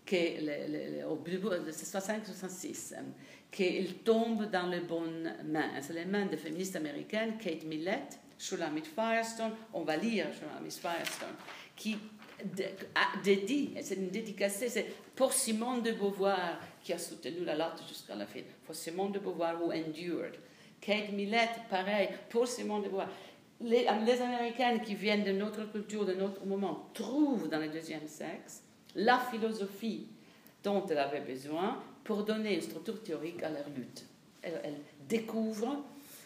que 0.07 0.15
le, 0.15 1.05
au 1.05 1.17
début 1.17 1.49
de 1.49 1.71
65-66, 1.71 2.95
qu'il 3.51 3.95
tombe 3.99 4.49
dans 4.49 4.67
les 4.67 4.79
bonnes 4.79 5.33
mains. 5.45 5.69
C'est 5.81 5.93
les 5.93 6.05
mains 6.05 6.25
des 6.25 6.37
féministes 6.37 6.75
américaines, 6.77 7.37
Kate 7.37 7.65
Millett, 7.65 8.19
Shulamit 8.39 8.83
Firestone, 8.83 9.51
on 9.73 9.81
va 9.81 9.97
lire 9.97 10.27
Shulamit 10.33 10.71
Firestone, 10.71 11.35
qui 11.75 11.97
dédie, 13.23 13.71
c'est 13.81 13.95
une 13.95 14.09
dédicacée, 14.09 14.69
c'est 14.69 14.85
pour 15.15 15.33
Simone 15.33 15.81
de 15.81 15.91
Beauvoir 15.91 16.59
qui 16.83 16.93
a 16.93 16.99
soutenu 16.99 17.43
la 17.43 17.55
lutte 17.55 17.87
jusqu'à 17.87 18.15
la 18.15 18.25
fin, 18.25 18.41
pour 18.65 18.75
Simone 18.75 19.11
de 19.11 19.19
Beauvoir 19.19 19.61
who 19.61 19.71
endured. 19.71 20.35
Kate 20.79 21.11
Millett, 21.11 21.49
pareil, 21.69 22.09
pour 22.29 22.47
Simone 22.47 22.83
de 22.83 22.89
Beauvoir. 22.89 23.09
Les, 23.59 23.87
les 24.05 24.21
Américaines 24.21 24.81
qui 24.81 24.93
viennent 24.93 25.23
de 25.23 25.31
notre 25.31 25.69
culture, 25.71 26.05
de 26.05 26.13
notre 26.13 26.45
moment, 26.45 26.89
trouvent 26.93 27.49
dans 27.49 27.59
le 27.59 27.69
deuxième 27.69 28.07
sexe 28.07 28.66
la 28.97 29.19
philosophie 29.19 30.07
dont 30.63 30.85
elle 30.87 30.97
avait 30.97 31.21
besoin 31.21 31.81
pour 32.03 32.23
donner 32.23 32.55
une 32.55 32.61
structure 32.61 33.01
théorique 33.01 33.41
à 33.43 33.49
leur 33.49 33.69
lutte. 33.75 34.05
Elle, 34.41 34.75
découvre 35.07 35.85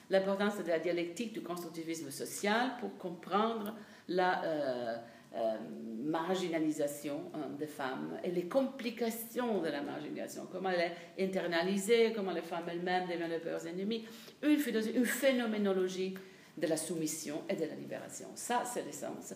l'importance 0.10 0.58
de 0.58 0.68
la 0.68 0.80
dialectique 0.80 1.34
du 1.34 1.42
constructivisme 1.42 2.10
social 2.10 2.72
pour 2.80 2.98
comprendre 2.98 3.76
la 4.08 4.44
euh, 4.44 4.98
euh, 5.36 5.58
marginalisation 6.04 7.32
hein, 7.36 7.50
des 7.60 7.68
femmes 7.68 8.18
et 8.24 8.32
les 8.32 8.48
complications 8.48 9.62
de 9.62 9.68
la 9.68 9.82
marginalisation, 9.82 10.48
comment 10.52 10.70
elle 10.70 10.92
est 11.18 11.24
internalisée, 11.24 12.12
comment 12.16 12.32
les 12.32 12.42
femmes 12.42 12.66
elles-mêmes 12.70 13.08
deviennent 13.08 13.30
les 13.30 13.40
peurs 13.40 13.66
une, 13.68 14.96
une 14.96 15.06
phénoménologie 15.06 16.16
de 16.58 16.68
la 16.68 16.78
soumission 16.78 17.44
et 17.48 17.56
de 17.56 17.66
la 17.66 17.76
libération. 17.76 18.28
Ça, 18.36 18.64
c'est 18.66 18.84
l'essence. 18.84 19.34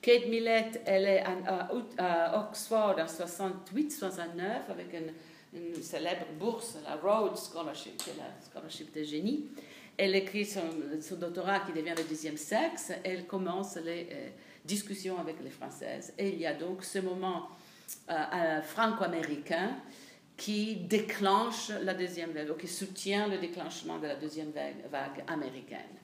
Kate 0.00 0.28
Millett, 0.28 0.80
elle 0.86 1.04
est 1.06 1.24
à, 1.98 2.40
Oxford 2.40 2.96
en 2.98 3.06
68-69 3.06 4.70
avec 4.70 4.94
une, 4.94 5.82
célèbre 5.82 6.26
bourse, 6.38 6.76
la 6.84 6.96
Rhodes 6.96 7.36
Scholarship, 7.36 7.96
qui 7.96 8.10
est 8.10 8.16
la 8.16 8.30
scholarship 8.40 8.94
de 8.94 9.02
génie. 9.02 9.46
Elle 9.96 10.14
écrit 10.14 10.44
son, 10.44 11.16
doctorat 11.16 11.60
qui 11.60 11.72
devient 11.72 11.94
le 11.96 12.04
deuxième 12.04 12.36
sexe. 12.36 12.92
Elle 13.02 13.26
commence 13.26 13.76
les 13.76 14.08
euh, 14.12 14.28
discussions 14.64 15.18
avec 15.18 15.36
les 15.42 15.50
Françaises. 15.50 16.12
Et 16.18 16.28
il 16.28 16.38
y 16.38 16.46
a 16.46 16.54
donc 16.54 16.84
ce 16.84 17.00
moment 17.00 17.48
euh, 18.08 18.12
euh, 18.14 18.62
franco-américain 18.62 19.76
qui 20.36 20.76
déclenche 20.76 21.70
la 21.82 21.94
deuxième 21.94 22.30
vague, 22.30 22.50
ou 22.50 22.54
qui 22.54 22.68
soutient 22.68 23.26
le 23.26 23.38
déclenchement 23.38 23.98
de 23.98 24.06
la 24.06 24.14
deuxième 24.14 24.52
vague 24.52 25.24
américaine. 25.26 25.98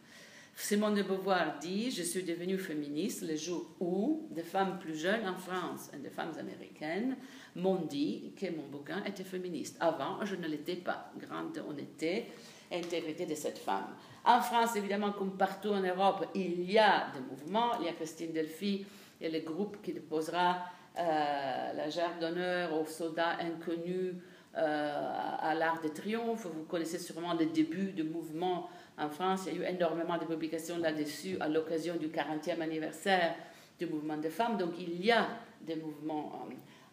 Simone 0.56 0.94
de 0.94 1.02
Beauvoir 1.02 1.58
dit 1.60 1.90
Je 1.90 2.02
suis 2.02 2.22
devenue 2.22 2.58
féministe 2.58 3.22
le 3.28 3.34
jour 3.34 3.66
où 3.80 4.28
des 4.30 4.42
femmes 4.42 4.78
plus 4.78 4.96
jeunes 4.96 5.28
en 5.28 5.36
France 5.36 5.90
et 5.92 5.98
des 5.98 6.10
femmes 6.10 6.32
américaines 6.38 7.16
m'ont 7.56 7.84
dit 7.86 8.32
que 8.40 8.46
mon 8.54 8.68
bouquin 8.68 9.02
était 9.04 9.24
féministe. 9.24 9.76
Avant, 9.80 10.24
je 10.24 10.36
ne 10.36 10.46
l'étais 10.46 10.76
pas. 10.76 11.10
Grande 11.18 11.58
honnêteté 11.68 12.26
et 12.70 12.78
intégrité 12.78 13.26
de 13.26 13.34
cette 13.34 13.58
femme. 13.58 13.88
En 14.24 14.40
France, 14.40 14.76
évidemment, 14.76 15.12
comme 15.12 15.36
partout 15.36 15.70
en 15.70 15.80
Europe, 15.80 16.28
il 16.34 16.70
y 16.70 16.78
a 16.78 17.08
des 17.12 17.20
mouvements. 17.20 17.80
Il 17.80 17.86
y 17.86 17.88
a 17.88 17.92
Christine 17.92 18.32
Delphi 18.32 18.86
et 19.20 19.28
le 19.28 19.40
groupe 19.40 19.82
qui 19.82 19.92
déposera 19.92 20.66
la 20.96 21.90
gerbe 21.90 22.20
d'honneur 22.20 22.80
aux 22.80 22.86
soldats 22.86 23.38
inconnus 23.40 24.14
à 24.54 25.52
l'Arc 25.54 25.82
de 25.82 25.88
Triomphe. 25.88 26.46
Vous 26.46 26.62
connaissez 26.62 27.00
sûrement 27.00 27.34
le 27.34 27.46
début 27.46 27.90
du 27.90 28.04
mouvement 28.04 28.70
en 28.98 29.08
France. 29.08 29.46
Il 29.46 29.60
y 29.60 29.64
a 29.64 29.70
eu 29.70 29.74
énormément 29.74 30.18
de 30.18 30.24
publications 30.24 30.78
là-dessus 30.78 31.36
à 31.40 31.48
l'occasion 31.48 31.96
du 31.96 32.08
40e 32.08 32.60
anniversaire 32.60 33.34
du 33.78 33.86
mouvement 33.86 34.16
des 34.16 34.30
femmes. 34.30 34.56
Donc 34.56 34.72
il 34.78 35.04
y 35.04 35.10
a 35.10 35.26
des 35.60 35.76
mouvements 35.76 36.46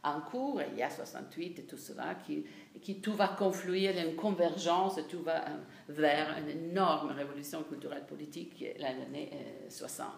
en 0.04 0.22
cours, 0.22 0.62
il 0.72 0.80
y 0.80 0.84
a 0.84 0.90
68 0.90 1.60
et 1.60 1.64
tout 1.64 1.78
cela, 1.78 2.16
qui, 2.26 2.44
qui 2.82 3.02
tout 3.02 3.14
va 3.14 3.28
confluer 3.30 3.92
une 4.00 4.16
convergence, 4.16 5.00
tout 5.08 5.22
va 5.22 5.48
euh, 5.48 5.58
vers 5.90 6.38
une 6.40 6.50
énorme 6.50 7.12
révolution 7.12 7.64
culturelle 7.64 8.06
politique 8.08 8.66
l'année 8.80 9.30
60. 9.70 10.08
Euh, 10.08 10.12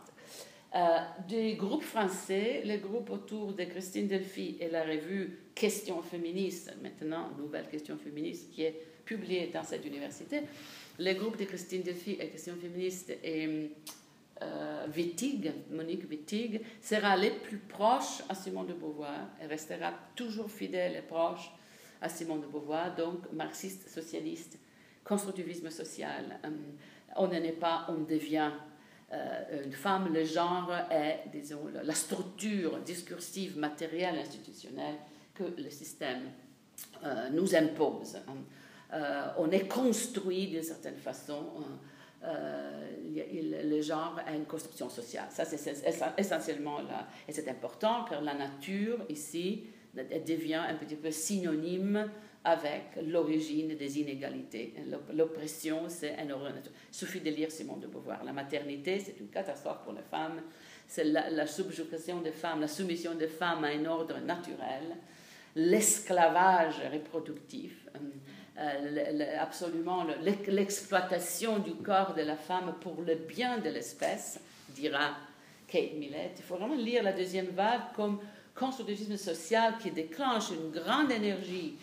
euh, 0.75 0.99
des 1.27 1.55
groupes 1.55 1.83
français, 1.83 2.61
les 2.65 2.79
groupes 2.79 3.11
autour 3.11 3.53
de 3.53 3.63
Christine 3.65 4.07
Delphi 4.07 4.57
et 4.59 4.69
la 4.69 4.83
revue 4.83 5.39
Question 5.53 6.01
féministe, 6.01 6.73
maintenant 6.81 7.29
Nouvelle 7.37 7.67
Question 7.67 7.95
féministe, 7.95 8.49
qui 8.51 8.63
est 8.63 8.81
publiée 9.05 9.51
dans 9.53 9.63
cette 9.63 9.85
université, 9.85 10.41
les 11.00 11.15
groupes 11.15 11.38
de 11.38 11.45
Christine 11.45 11.81
Delphi 11.81 12.17
et 12.19 12.29
Question 12.29 12.55
féministe 12.55 13.12
et 13.23 13.71
euh, 14.41 14.88
Monique 15.71 16.09
Wittig, 16.09 16.62
sera 16.81 17.15
les 17.15 17.31
plus 17.31 17.57
proche 17.57 18.21
à 18.29 18.35
Simone 18.35 18.67
de 18.67 18.73
Beauvoir 18.73 19.29
et 19.41 19.45
restera 19.45 19.93
toujours 20.15 20.50
fidèle 20.50 20.95
et 20.97 21.01
proche 21.01 21.51
à 22.01 22.09
Simone 22.09 22.41
de 22.41 22.47
Beauvoir, 22.47 22.95
donc 22.95 23.31
marxiste, 23.31 23.89
socialiste, 23.89 24.59
constructivisme 25.03 25.69
social. 25.69 26.39
Euh, 26.45 26.50
on 27.15 27.27
n'est 27.27 27.51
pas, 27.51 27.85
on 27.89 28.01
devient 28.01 28.51
euh, 29.13 29.63
une 29.63 29.71
femme, 29.71 30.13
le 30.13 30.23
genre 30.23 30.71
est, 30.91 31.23
la 31.83 31.93
structure 31.93 32.79
discursive, 32.79 33.57
matérielle, 33.57 34.17
institutionnelle 34.17 34.95
que 35.33 35.43
le 35.43 35.69
système 35.69 36.31
nous 37.31 37.55
impose. 37.55 38.17
On 39.38 39.50
est 39.51 39.67
construit 39.67 40.47
d'une 40.47 40.63
certaine 40.63 40.97
façon 40.97 41.63
euh, 42.25 42.88
le 43.63 43.81
genre 43.81 44.17
a 44.25 44.33
une 44.33 44.45
construction 44.45 44.89
sociale. 44.89 45.27
Ça, 45.29 45.43
c'est 45.43 45.83
essentiellement 46.17 46.81
là. 46.81 47.07
Et 47.27 47.33
c'est 47.33 47.47
important 47.50 48.05
car 48.09 48.21
la 48.21 48.33
nature, 48.33 49.00
ici, 49.09 49.65
devient 49.93 50.62
un 50.69 50.75
petit 50.75 50.95
peu 50.95 51.12
synonyme 51.12 52.09
avec 52.45 52.97
l'origine 53.05 53.75
des 53.75 54.00
inégalités. 54.00 54.73
L'oppression, 55.13 55.83
c'est 55.88 56.17
un 56.17 56.29
horreur 56.29 56.53
Il 56.65 56.95
suffit 56.95 57.19
de 57.19 57.29
lire 57.29 57.51
Simone 57.51 57.81
de 57.81 57.88
Beauvoir. 57.88 58.23
La 58.23 58.33
maternité, 58.33 59.00
c'est 59.00 59.19
une 59.19 59.29
catastrophe 59.29 59.83
pour 59.83 59.93
les 59.93 60.01
femmes. 60.01 60.41
C'est 60.88 61.05
la, 61.05 61.47
subjugation 61.47 62.21
des 62.21 62.31
femmes, 62.31 62.62
la 62.62 62.67
soumission 62.67 63.15
des 63.15 63.27
femmes 63.27 63.63
à 63.63 63.67
un 63.67 63.85
ordre 63.85 64.19
naturel, 64.19 64.97
l'esclavage 65.55 66.81
reproductif. 66.91 67.88
Euh, 67.95 68.00
euh, 68.00 68.42
absolument 69.39 70.05
l'exploitation 70.48 71.60
du 71.60 71.74
corps 71.74 72.13
de 72.13 72.22
la 72.22 72.36
femme 72.36 72.75
pour 72.81 73.01
le 73.01 73.15
bien 73.15 73.57
de 73.57 73.69
l'espèce, 73.69 74.39
dira 74.69 75.17
Kate 75.67 75.93
Millett. 75.95 76.33
Il 76.38 76.43
faut 76.43 76.57
vraiment 76.57 76.75
lire 76.75 77.03
la 77.03 77.13
deuxième 77.13 77.48
vague 77.48 77.81
comme 77.95 78.19
constructivisme 78.55 79.17
social 79.17 79.75
qui 79.81 79.91
déclenche 79.91 80.51
une 80.51 80.72
grande 80.72 81.12
énergie 81.12 81.75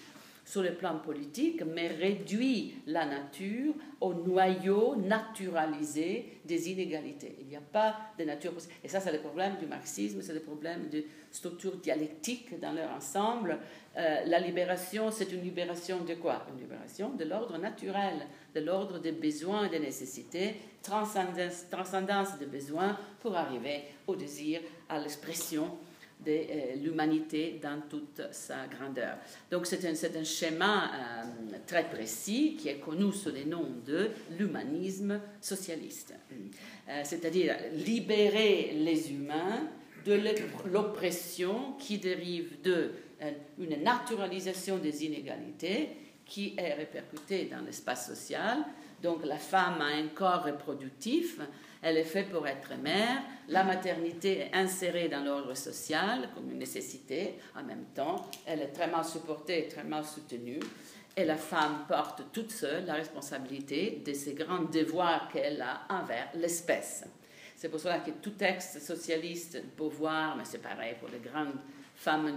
sur 0.50 0.62
le 0.62 0.74
plan 0.74 0.98
politique, 0.98 1.62
mais 1.62 1.86
réduit 1.86 2.74
la 2.88 3.06
nature 3.06 3.72
au 4.00 4.14
noyau 4.14 4.96
naturalisé 4.96 6.40
des 6.44 6.70
inégalités. 6.72 7.36
Il 7.40 7.46
n'y 7.46 7.54
a 7.54 7.60
pas 7.60 7.94
de 8.18 8.24
nature. 8.24 8.52
Et 8.82 8.88
ça, 8.88 8.98
c'est 8.98 9.12
le 9.12 9.20
problème 9.20 9.58
du 9.60 9.66
marxisme, 9.66 10.20
c'est 10.22 10.34
le 10.34 10.40
problème 10.40 10.88
de 10.88 11.04
structures 11.30 11.76
dialectiques 11.76 12.58
dans 12.58 12.72
leur 12.72 12.90
ensemble. 12.90 13.60
Euh, 13.96 14.24
la 14.26 14.40
libération, 14.40 15.12
c'est 15.12 15.30
une 15.30 15.42
libération 15.42 16.02
de 16.02 16.14
quoi? 16.14 16.44
Une 16.52 16.60
libération 16.60 17.10
de 17.10 17.24
l'ordre 17.24 17.56
naturel, 17.56 18.26
de 18.52 18.58
l'ordre 18.58 18.98
des 18.98 19.12
besoins 19.12 19.66
et 19.66 19.70
des 19.70 19.78
nécessités, 19.78 20.56
transcendance 20.82 22.38
des 22.40 22.46
besoins 22.46 22.98
pour 23.20 23.36
arriver 23.36 23.84
au 24.08 24.16
désir, 24.16 24.62
à 24.88 24.98
l'expression 24.98 25.78
de 26.24 26.32
euh, 26.32 26.74
l'humanité 26.76 27.58
dans 27.62 27.80
toute 27.88 28.22
sa 28.32 28.66
grandeur. 28.66 29.16
Donc 29.50 29.66
c'est 29.66 29.84
un, 29.84 30.20
un, 30.20 30.24
schéma 30.24 30.90
euh, 30.92 31.56
très 31.66 31.88
précis 31.88 32.56
qui 32.58 32.68
est 32.68 32.78
connu 32.78 33.12
sous 33.12 33.30
le 33.30 33.44
nom 33.44 33.66
de 33.86 34.10
l'humanisme 34.38 35.20
socialiste. 35.40 36.14
Euh, 36.88 37.00
c'est-à-dire 37.04 37.56
libérer 37.72 38.72
les 38.74 39.12
humains 39.12 39.68
de 40.04 40.18
l'oppression 40.70 41.74
qui 41.78 41.98
dérive 41.98 42.60
de 42.62 42.92
une 43.58 43.82
naturalisation 43.82 44.78
des 44.78 45.04
inégalités 45.04 45.90
qui 46.24 46.54
est 46.56 46.72
répercutée 46.72 47.50
dans 47.52 47.60
l'espace 47.60 48.06
social. 48.06 48.64
Donc 49.02 49.26
la 49.26 49.36
femme 49.36 49.80
a 49.82 49.96
un 49.96 50.08
corps 50.08 50.44
reproductif, 50.44 51.38
elle 51.82 51.96
est 51.96 52.04
faite 52.04 52.28
pour 52.28 52.46
être 52.46 52.76
mère. 52.76 53.22
La 53.48 53.64
maternité 53.64 54.38
est 54.40 54.50
insérée 54.54 55.08
dans 55.08 55.24
l'ordre 55.24 55.54
social 55.54 56.28
comme 56.34 56.50
une 56.50 56.58
nécessité. 56.58 57.36
En 57.58 57.62
même 57.62 57.86
temps, 57.94 58.30
elle 58.46 58.60
est 58.60 58.72
très 58.72 58.86
mal 58.86 59.04
supportée, 59.04 59.66
très 59.68 59.84
mal 59.84 60.04
soutenue. 60.04 60.60
Et 61.16 61.24
la 61.24 61.36
femme 61.36 61.84
porte 61.88 62.22
toute 62.32 62.52
seule 62.52 62.84
la 62.84 62.94
responsabilité 62.94 64.02
de 64.04 64.12
ces 64.12 64.34
grands 64.34 64.62
devoirs 64.62 65.28
qu'elle 65.32 65.60
a 65.62 65.82
envers 65.88 66.28
l'espèce. 66.34 67.04
C'est 67.56 67.68
pour 67.68 67.80
cela 67.80 67.98
que 67.98 68.10
tout 68.10 68.30
texte 68.30 68.80
socialiste, 68.80 69.62
Beauvoir, 69.76 70.36
mais 70.36 70.44
c'est 70.44 70.62
pareil 70.62 70.94
pour 71.00 71.08
les 71.08 71.18
grandes 71.18 71.58
femmes 71.96 72.36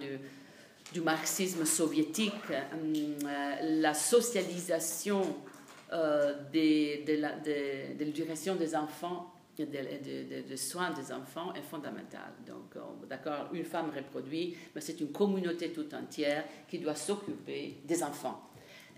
du, 0.91 1.01
marxisme 1.01 1.65
soviétique, 1.65 2.33
euh, 2.51 3.79
la 3.79 3.93
socialisation 3.93 5.21
euh, 5.91 6.33
de, 6.51 7.05
de 7.05 8.03
l'éducation 8.03 8.55
des 8.55 8.75
enfants 8.75 9.32
de, 9.57 10.55
soins 10.55 10.91
des 10.91 11.11
enfants 11.11 11.53
est 11.53 11.61
fondamentale. 11.61 12.33
Donc, 12.47 12.75
d'accord, 13.07 13.49
une 13.53 13.65
femme 13.65 13.91
reproduit, 13.95 14.55
mais 14.73 14.81
c'est 14.81 14.99
une 14.99 15.11
communauté 15.11 15.71
tout 15.71 15.93
entière 15.93 16.45
qui 16.67 16.79
doit 16.79 16.95
s'occuper 16.95 17.77
des 17.85 18.03
enfants. 18.03 18.49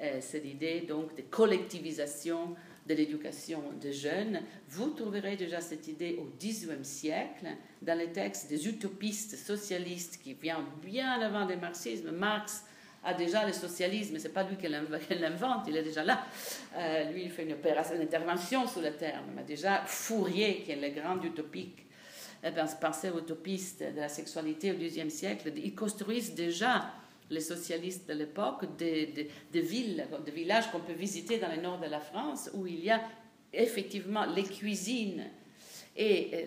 Euh, 0.02 0.18
c'est 0.20 0.40
l'idée 0.40 0.82
donc 0.82 1.16
de 1.16 1.22
collectivisation 1.24 2.56
de 2.86 2.94
l'éducation 2.94 3.62
des 3.80 3.94
jeunes. 3.94 4.42
Vous 4.70 4.92
trouverez 4.92 5.36
déjà 5.36 5.62
cette 5.62 5.88
idée 5.88 6.18
au 6.20 6.30
XVIIIe 6.40 6.84
siècle 6.86 7.48
dans 7.82 7.98
les 7.98 8.12
textes 8.12 8.50
des 8.50 8.68
utopistes 8.68 9.36
socialistes 9.36 10.22
qui 10.22 10.34
viennent 10.34 10.66
bien 10.84 11.20
avant 11.22 11.46
le 11.46 11.58
marxisme. 11.58 12.12
Marx 12.12 12.66
a 13.06 13.14
déjà 13.14 13.46
le 13.46 13.54
socialisme, 13.54 14.18
c'est 14.20 14.34
pas 14.34 14.44
lui 14.44 14.58
qui 14.58 14.68
l'invente, 14.68 15.66
il 15.68 15.78
est 15.78 15.84
déjà 15.84 16.04
là. 16.04 16.26
Euh, 16.76 17.12
lui, 17.12 17.24
il 17.24 17.32
fait 17.32 17.44
une 17.44 17.54
opération, 17.54 17.96
une 17.96 18.02
intervention 18.02 18.68
sur 18.68 18.82
le 18.82 18.92
terme, 18.94 19.26
mais 19.36 19.44
déjà 19.44 19.84
Fourier, 19.86 20.64
qui 20.66 20.72
est 20.72 20.76
le 20.76 20.90
grand 20.90 21.24
utopique, 21.24 21.86
eh 22.44 22.52
bien, 22.52 22.66
penseur 22.66 23.18
utopiste 23.18 23.84
de 23.84 24.00
la 24.00 24.10
sexualité 24.10 24.72
au 24.72 24.76
XIIe 24.76 25.10
siècle, 25.10 25.52
ils 25.56 25.76
construisent 25.76 26.34
déjà 26.36 26.92
les 27.30 27.42
socialistes 27.42 28.08
de 28.08 28.14
l'époque 28.14 28.76
des, 28.78 29.30
des, 29.52 29.62
villes, 29.62 30.06
des 30.24 30.32
villages 30.32 30.70
qu'on 30.72 30.80
peut 30.80 30.94
visiter 30.94 31.40
dans 31.40 31.50
le 31.50 31.62
nord 31.62 31.80
de 31.80 31.88
la 31.88 32.00
France 32.00 32.52
où 32.54 32.68
il 32.68 32.84
y 32.84 32.92
a 32.92 33.02
effectivement 33.52 34.26
les 34.26 34.44
cuisines 34.44 35.24
et 35.96 36.46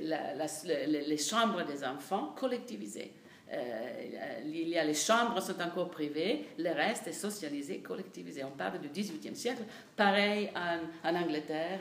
les 0.87 1.17
chambres 1.17 1.65
des 1.65 1.83
enfants 1.83 2.35
collectivisées. 2.37 3.13
Euh, 3.53 4.43
il 4.45 4.69
y 4.69 4.77
a 4.77 4.85
les 4.85 4.95
chambres 4.95 5.41
sont 5.41 5.61
encore 5.61 5.89
privées, 5.91 6.45
le 6.59 6.71
reste 6.71 7.09
est 7.09 7.13
socialisé, 7.13 7.79
collectivisé. 7.79 8.45
On 8.45 8.51
parle 8.51 8.79
du 8.81 8.89
XVIIIe 8.89 9.35
siècle, 9.35 9.63
pareil 9.97 10.51
en, 11.05 11.15
Angleterre. 11.15 11.81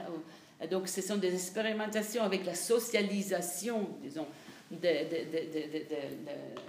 Donc, 0.72 0.88
ce 0.88 1.02
sont 1.02 1.18
des 1.18 1.34
expérimentations 1.34 2.24
avec 2.24 2.46
la 2.46 2.56
socialisation, 2.56 3.90
disons, 4.02 4.28
de, 4.72 4.88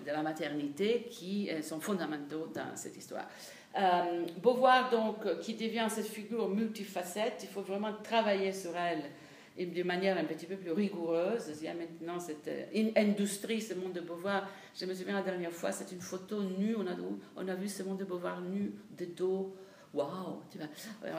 la 0.06 0.22
maternité 0.22 1.06
qui 1.10 1.48
euh, 1.50 1.62
sont 1.62 1.80
fondamentaux 1.80 2.50
dans 2.54 2.76
cette 2.76 2.96
histoire. 2.96 3.26
Euh, 3.78 4.24
Beauvoir, 4.42 4.90
donc, 4.90 5.40
qui 5.40 5.54
devient 5.54 5.86
cette 5.88 6.08
figure 6.08 6.48
multifacette, 6.48 7.40
il 7.42 7.48
faut 7.48 7.62
vraiment 7.62 7.92
travailler 8.02 8.52
sur 8.52 8.76
elle 8.76 9.02
et 9.58 9.66
de 9.66 9.82
manière 9.82 10.16
un 10.16 10.24
petit 10.24 10.46
peu 10.46 10.56
plus 10.56 10.70
rigoureuse. 10.70 11.50
Il 11.60 11.64
y 11.64 11.68
a 11.68 11.74
maintenant 11.74 12.20
cette 12.20 12.48
euh, 12.48 12.90
industrie, 12.96 13.60
ce 13.60 13.74
monde 13.74 13.92
de 13.92 14.00
Beauvoir. 14.00 14.48
Je 14.74 14.86
me 14.86 14.94
souviens 14.94 15.16
la 15.16 15.22
dernière 15.22 15.52
fois, 15.52 15.72
c'est 15.72 15.90
une 15.92 16.00
photo 16.00 16.42
nue. 16.42 16.76
On 16.76 16.86
a, 16.86 16.96
on 17.36 17.48
a 17.48 17.54
vu 17.56 17.68
ce 17.68 17.82
monde 17.82 17.98
de 17.98 18.04
Beauvoir 18.04 18.40
nu, 18.40 18.72
de 18.96 19.04
dos. 19.04 19.56
Waouh 19.92 20.42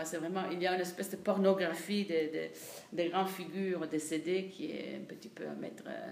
C'est 0.03 0.17
vraiment, 0.17 0.49
il 0.51 0.61
y 0.61 0.67
a 0.67 0.75
une 0.75 0.81
espèce 0.81 1.09
de 1.09 1.17
pornographie 1.17 2.05
des, 2.05 2.51
des, 2.93 3.09
grandes 3.09 3.27
figures 3.27 3.87
décédées 3.87 4.47
qui 4.47 4.71
est 4.71 4.95
un 4.95 5.05
petit 5.05 5.29
peu 5.29 5.45
à 5.45 5.53
mettre. 5.53 5.83
Euh, 5.87 6.11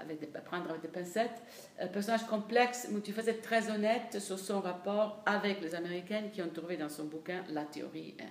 avec 0.00 0.20
des, 0.20 0.26
prendre 0.26 0.70
avec 0.70 0.82
des 0.82 0.88
pincettes. 0.88 1.42
Un 1.80 1.88
personnage 1.88 2.24
complexe, 2.26 2.88
multifacette, 2.90 3.42
très 3.42 3.68
honnête 3.68 4.20
sur 4.20 4.38
son 4.38 4.60
rapport 4.60 5.24
avec 5.26 5.60
les 5.60 5.74
Américaines 5.74 6.30
qui 6.30 6.40
ont 6.40 6.48
trouvé 6.48 6.76
dans 6.76 6.88
son 6.88 7.06
bouquin 7.06 7.42
la 7.50 7.64
théorie. 7.64 8.14
Hein. 8.20 8.30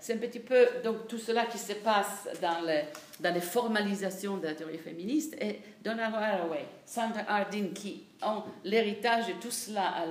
C'est 0.00 0.14
un 0.14 0.18
petit 0.18 0.38
peu 0.38 0.66
donc 0.82 1.06
tout 1.06 1.18
cela 1.18 1.46
qui 1.46 1.58
se 1.58 1.74
passe 1.74 2.28
dans, 2.40 2.60
le, 2.62 2.80
dans 3.20 3.34
les 3.34 3.40
formalisations 3.40 4.38
de 4.38 4.46
la 4.46 4.54
théorie 4.54 4.78
féministe 4.78 5.36
et 5.40 5.60
Donna 5.84 6.06
Haraway, 6.06 6.64
Sandra 6.86 7.20
Hardin 7.28 7.68
qui 7.74 8.04
ont 8.22 8.42
l'héritage 8.64 9.26
de 9.28 9.32
tout 9.34 9.50
cela 9.50 10.06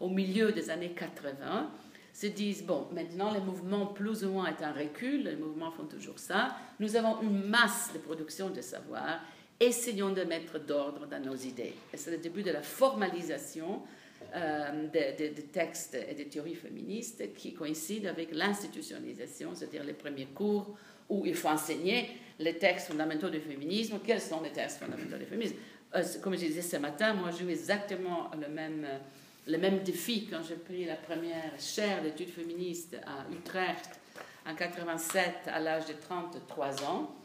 au, 0.00 0.08
milieu 0.08 0.52
des 0.52 0.70
années 0.70 0.92
80 0.92 1.70
se 2.12 2.28
disent 2.28 2.64
bon 2.64 2.86
maintenant 2.92 3.32
les 3.32 3.40
mouvements 3.40 3.86
plus 3.86 4.24
ou 4.24 4.30
moins 4.30 4.46
est 4.46 4.64
en 4.64 4.72
recul, 4.72 5.24
les 5.24 5.36
mouvements 5.36 5.72
font 5.72 5.84
toujours 5.84 6.18
ça, 6.18 6.56
nous 6.78 6.94
avons 6.94 7.20
une 7.22 7.44
masse 7.48 7.90
de 7.92 7.98
production 7.98 8.50
de 8.50 8.60
savoir, 8.60 9.20
essayons 9.58 10.10
de 10.10 10.22
mettre 10.22 10.58
d'ordre 10.58 11.06
dans 11.06 11.20
nos 11.20 11.34
idées. 11.34 11.74
Et 11.92 11.96
c'est 11.96 12.10
le 12.10 12.18
début 12.18 12.42
de 12.42 12.52
la 12.52 12.62
formalisation 12.62 13.82
euh, 14.34 14.88
des 14.88 15.30
de, 15.30 15.40
textes 15.42 15.94
et 15.94 16.14
des 16.14 16.26
théories 16.26 16.54
féministes 16.54 17.32
qui 17.34 17.52
coïncident 17.54 18.08
avec 18.08 18.32
l'institutionnalisation, 18.32 19.54
c'est-à-dire 19.54 19.84
les 19.84 19.92
premiers 19.92 20.26
cours 20.26 20.76
où 21.08 21.24
il 21.24 21.34
faut 21.34 21.48
enseigner 21.48 22.08
les 22.38 22.58
textes 22.58 22.88
fondamentaux 22.88 23.30
du 23.30 23.40
féminisme. 23.40 23.98
Quels 24.04 24.20
sont 24.20 24.42
les 24.42 24.52
textes 24.52 24.78
fondamentaux 24.78 25.16
du 25.16 25.26
féminisme? 25.26 25.56
Euh, 25.94 26.02
Comme 26.22 26.34
je 26.34 26.46
disais 26.46 26.62
ce 26.62 26.76
matin, 26.76 27.14
moi 27.14 27.30
j'ai 27.30 27.44
eu 27.44 27.50
exactement 27.50 28.30
le 28.40 28.48
même, 28.48 28.86
le 29.46 29.58
même 29.58 29.80
défi 29.82 30.26
quand 30.26 30.42
j'ai 30.46 30.56
pris 30.56 30.84
la 30.84 30.96
première 30.96 31.52
chaire 31.58 32.02
d'études 32.02 32.30
féministes 32.30 32.96
à 33.06 33.30
Utrecht 33.32 34.00
en 34.46 34.54
87 34.54 35.34
à 35.46 35.60
l'âge 35.60 35.86
de 35.86 35.92
33 35.92 36.84
ans 36.84 37.16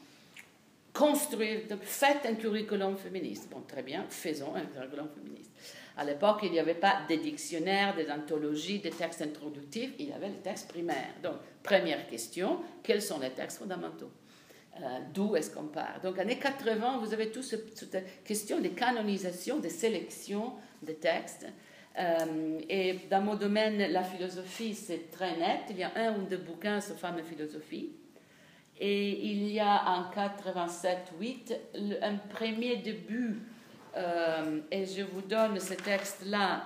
construire, 0.94 1.62
faites 1.82 2.26
un 2.26 2.36
curriculum 2.36 2.98
féministe. 2.98 3.50
Bon, 3.50 3.62
très 3.62 3.84
bien, 3.84 4.06
faisons 4.10 4.56
un 4.56 4.66
curriculum 4.66 5.08
féministe. 5.16 5.52
À 5.98 6.06
l'époque, 6.06 6.40
il 6.44 6.52
n'y 6.52 6.60
avait 6.60 6.74
pas 6.74 7.02
des 7.08 7.18
dictionnaires, 7.18 7.96
des 7.96 8.10
anthologies, 8.10 8.80
des 8.80 8.92
textes 8.92 9.22
introductifs, 9.22 9.92
il 10.00 10.10
y 10.10 10.14
avait 10.14 10.30
les 10.30 10.40
textes 10.40 10.70
primaires. 10.70 11.14
Donc, 11.22 11.34
première 11.64 12.08
question, 12.08 12.60
quels 12.82 13.02
sont 13.02 13.20
les 13.20 13.32
textes 13.32 13.58
fondamentaux? 13.58 14.12
Euh, 14.78 15.00
D'où 15.14 15.36
est-ce 15.36 15.52
qu'on 15.52 15.66
part? 15.66 16.00
Donc, 16.02 16.18
années 16.18 16.40
80, 16.40 17.00
vous 17.00 17.14
avez 17.14 17.30
toute 17.30 17.44
cette 17.44 18.24
question 18.24 18.62
de 18.62 18.70
canonisation, 18.70 19.60
de 19.60 19.68
sélection 19.68 20.54
des 20.82 20.96
textes. 20.96 21.46
Euh, 22.00 22.60
et 22.70 23.00
dans 23.10 23.22
mon 23.22 23.36
domaine, 23.36 23.92
la 23.92 24.04
philosophie, 24.04 24.74
c'est 24.74 25.12
très 25.12 25.36
net. 25.38 25.62
Il 25.70 25.78
y 25.78 25.84
a 25.84 25.92
un 25.96 26.18
ou 26.20 26.26
deux 26.26 26.38
bouquins 26.38 26.80
sur 26.80 26.96
femmes 26.96 27.20
et 27.20 27.24
philosophie. 27.24 27.92
Et 28.80 29.28
il 29.28 29.52
y 29.52 29.60
a 29.60 29.84
en 29.86 30.10
87-8 30.10 32.00
un 32.02 32.16
premier 32.16 32.78
début 32.78 33.40
euh, 33.98 34.60
et 34.72 34.86
je 34.86 35.02
vous 35.04 35.22
donne 35.22 35.60
ces 35.60 35.76
textes-là. 35.76 36.64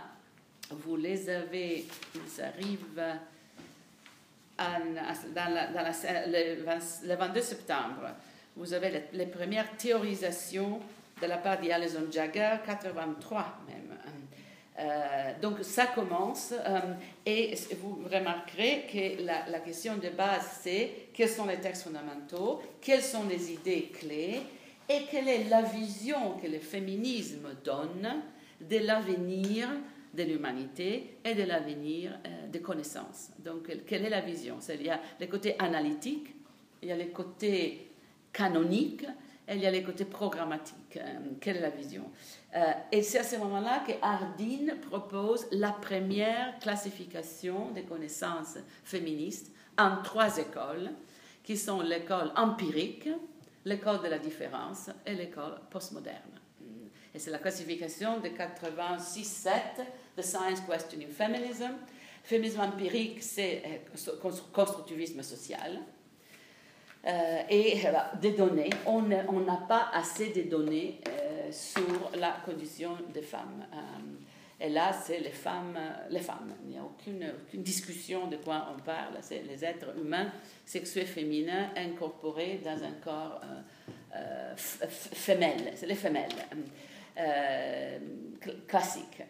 Vous 0.69 0.95
les 0.95 1.29
avez, 1.29 1.85
ils 2.15 2.41
arrivent 2.41 3.01
le, 7.07 7.15
22 7.15 7.41
septembre. 7.41 8.09
Vous 8.55 8.73
avez 8.73 9.03
les, 9.13 9.25
premières 9.25 9.75
théorisations 9.77 10.79
de 11.21 11.27
la 11.27 11.37
part 11.37 11.59
d'Alison 11.61 12.07
Jagger, 12.11 12.57
83 12.65 13.59
même. 13.67 13.97
Euh, 14.77 15.31
donc 15.41 15.59
ça 15.61 15.85
commence 15.87 16.51
euh, 16.51 16.79
et 17.25 17.55
vous 17.81 18.03
remarquerez 18.11 18.85
que 18.91 19.23
la, 19.23 19.47
la, 19.49 19.59
question 19.59 19.95
de 19.95 20.09
base 20.09 20.59
c'est 20.63 21.07
quels 21.13 21.29
sont 21.29 21.45
les 21.45 21.61
textes 21.61 21.83
fondamentaux, 21.83 22.61
quelles 22.81 23.01
sont 23.01 23.23
les 23.23 23.53
idées 23.53 23.89
clés 23.97 24.41
et 24.89 25.05
quelle 25.09 25.27
est 25.27 25.49
la 25.49 25.61
vision 25.61 26.37
que 26.41 26.47
le 26.47 26.59
féminisme 26.59 27.47
donne 27.63 28.21
de 28.61 28.77
l'avenir 28.77 29.67
de 30.13 30.23
l'humanité 30.23 31.17
et 31.25 31.33
de 31.33 31.43
l'avenir 31.43 32.17
euh, 32.25 32.47
des 32.47 32.61
connaissances? 32.61 33.31
Donc, 33.39 33.69
quelle 33.85 34.05
est 34.05 34.09
la 34.09 34.21
vision? 34.21 34.59
Il 34.69 34.83
y 34.83 34.89
a 34.89 34.99
le 35.19 35.27
côté 35.27 35.55
analytique, 35.59 36.33
il 36.81 36.89
y 36.89 36.91
a 36.91 36.95
le 36.95 37.05
côté 37.05 37.91
canonique, 38.31 39.05
et 39.47 39.55
il 39.55 39.61
y 39.61 39.65
a 39.67 39.71
le 39.71 39.81
côté 39.81 40.05
programmatique. 40.05 40.97
Euh, 40.97 41.19
quelle 41.39 41.57
est 41.57 41.61
la 41.61 41.69
vision? 41.69 42.09
Euh, 42.55 42.71
Et 42.91 43.03
c'est 43.03 43.19
à 43.19 43.23
ce 43.23 43.35
moment-là 43.37 43.83
que 43.85 43.91
Hardin 44.01 44.75
propose 44.89 45.45
la 45.51 45.71
première 45.71 46.57
classification 46.59 47.71
des 47.71 47.83
connaissances 47.83 48.57
féministes 48.83 49.51
en 49.77 50.01
trois 50.01 50.37
écoles, 50.37 50.91
qui 51.43 51.57
sont 51.57 51.81
l'école 51.81 52.31
empirique, 52.35 53.09
l'école 53.65 54.01
de 54.01 54.07
la 54.07 54.19
différence 54.19 54.89
et 55.05 55.13
l'école 55.13 55.59
postmoderne. 55.69 56.39
Et 57.13 57.19
c'est 57.19 57.31
la 57.31 57.39
classification 57.39 58.19
de 58.19 58.27
86-7 58.27 59.49
de 60.17 60.21
Science 60.21 60.61
Questioning 60.61 61.09
Feminism. 61.09 61.71
Féminisme 62.23 62.61
empirique, 62.61 63.21
c'est 63.21 63.63
euh, 63.65 64.29
constructivisme 64.51 65.21
social. 65.21 65.79
Euh, 67.05 67.41
et 67.49 67.83
des 68.19 68.31
données, 68.31 68.71
on 68.87 69.01
n'a 69.01 69.57
pas 69.67 69.89
assez 69.93 70.29
de 70.29 70.49
données 70.49 70.99
euh, 71.07 71.51
sur 71.51 72.11
la 72.17 72.31
condition 72.43 72.97
des 73.13 73.21
femmes. 73.21 73.63
Et 74.59 74.69
là, 74.69 74.93
c'est 74.93 75.19
les 75.19 75.31
femmes, 75.31 75.77
les 76.09 76.21
femmes. 76.21 76.53
Il 76.63 76.69
n'y 76.69 76.77
a 76.77 76.83
aucune, 76.83 77.33
discussion 77.53 78.27
de 78.27 78.37
quoi 78.37 78.73
on 78.73 78.79
parle. 78.81 79.17
C'est 79.21 79.43
les 79.43 79.65
êtres 79.65 79.97
humains 79.97 80.31
sexués 80.65 81.05
féminins 81.05 81.71
incorporés 81.75 82.61
dans 82.63 82.81
un 82.83 82.93
corps 83.03 83.41
euh, 83.43 83.61
euh 84.15 84.55
femelle. 84.55 85.73
C'est 85.75 85.87
les 85.87 85.95
femelles. 85.95 86.29
Euh, 87.17 87.99
classiques. 88.67 89.23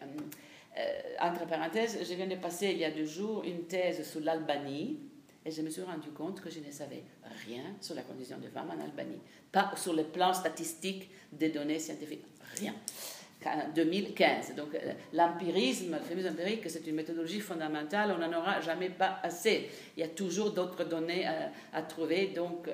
Euh, 0.76 1.00
entre 1.20 1.46
parenthèses, 1.46 1.98
je 2.06 2.14
viens 2.14 2.26
de 2.26 2.34
passer 2.34 2.66
il 2.66 2.78
y 2.78 2.84
a 2.84 2.90
deux 2.90 3.06
jours 3.06 3.44
une 3.44 3.64
thèse 3.64 4.06
sur 4.08 4.20
l'Albanie 4.20 4.98
et 5.44 5.50
je 5.50 5.62
me 5.62 5.70
suis 5.70 5.82
rendu 5.82 6.10
compte 6.10 6.40
que 6.40 6.50
je 6.50 6.58
ne 6.58 6.70
savais 6.70 7.04
rien 7.46 7.62
sur 7.80 7.94
la 7.94 8.02
condition 8.02 8.38
des 8.38 8.48
femmes 8.48 8.70
en 8.70 8.84
Albanie. 8.84 9.20
Pas 9.52 9.72
sur 9.76 9.92
le 9.94 10.04
plan 10.04 10.34
statistique 10.34 11.08
des 11.32 11.50
données 11.50 11.78
scientifiques. 11.78 12.24
Rien. 12.58 12.74
2015. 13.74 14.54
Donc 14.56 14.74
euh, 14.74 14.92
l'empirisme, 15.12 15.94
le 15.94 16.04
féminisme 16.04 16.32
empirique, 16.32 16.62
c'est 16.68 16.86
une 16.86 16.94
méthodologie 16.94 17.40
fondamentale, 17.40 18.14
on 18.16 18.18
n'en 18.18 18.38
aura 18.38 18.60
jamais 18.60 18.90
pas 18.90 19.20
assez. 19.22 19.68
Il 19.96 20.00
y 20.00 20.02
a 20.02 20.08
toujours 20.08 20.52
d'autres 20.52 20.84
données 20.84 21.26
à, 21.72 21.82
trouver, 21.82 22.28
donc 22.28 22.68
euh, 22.68 22.72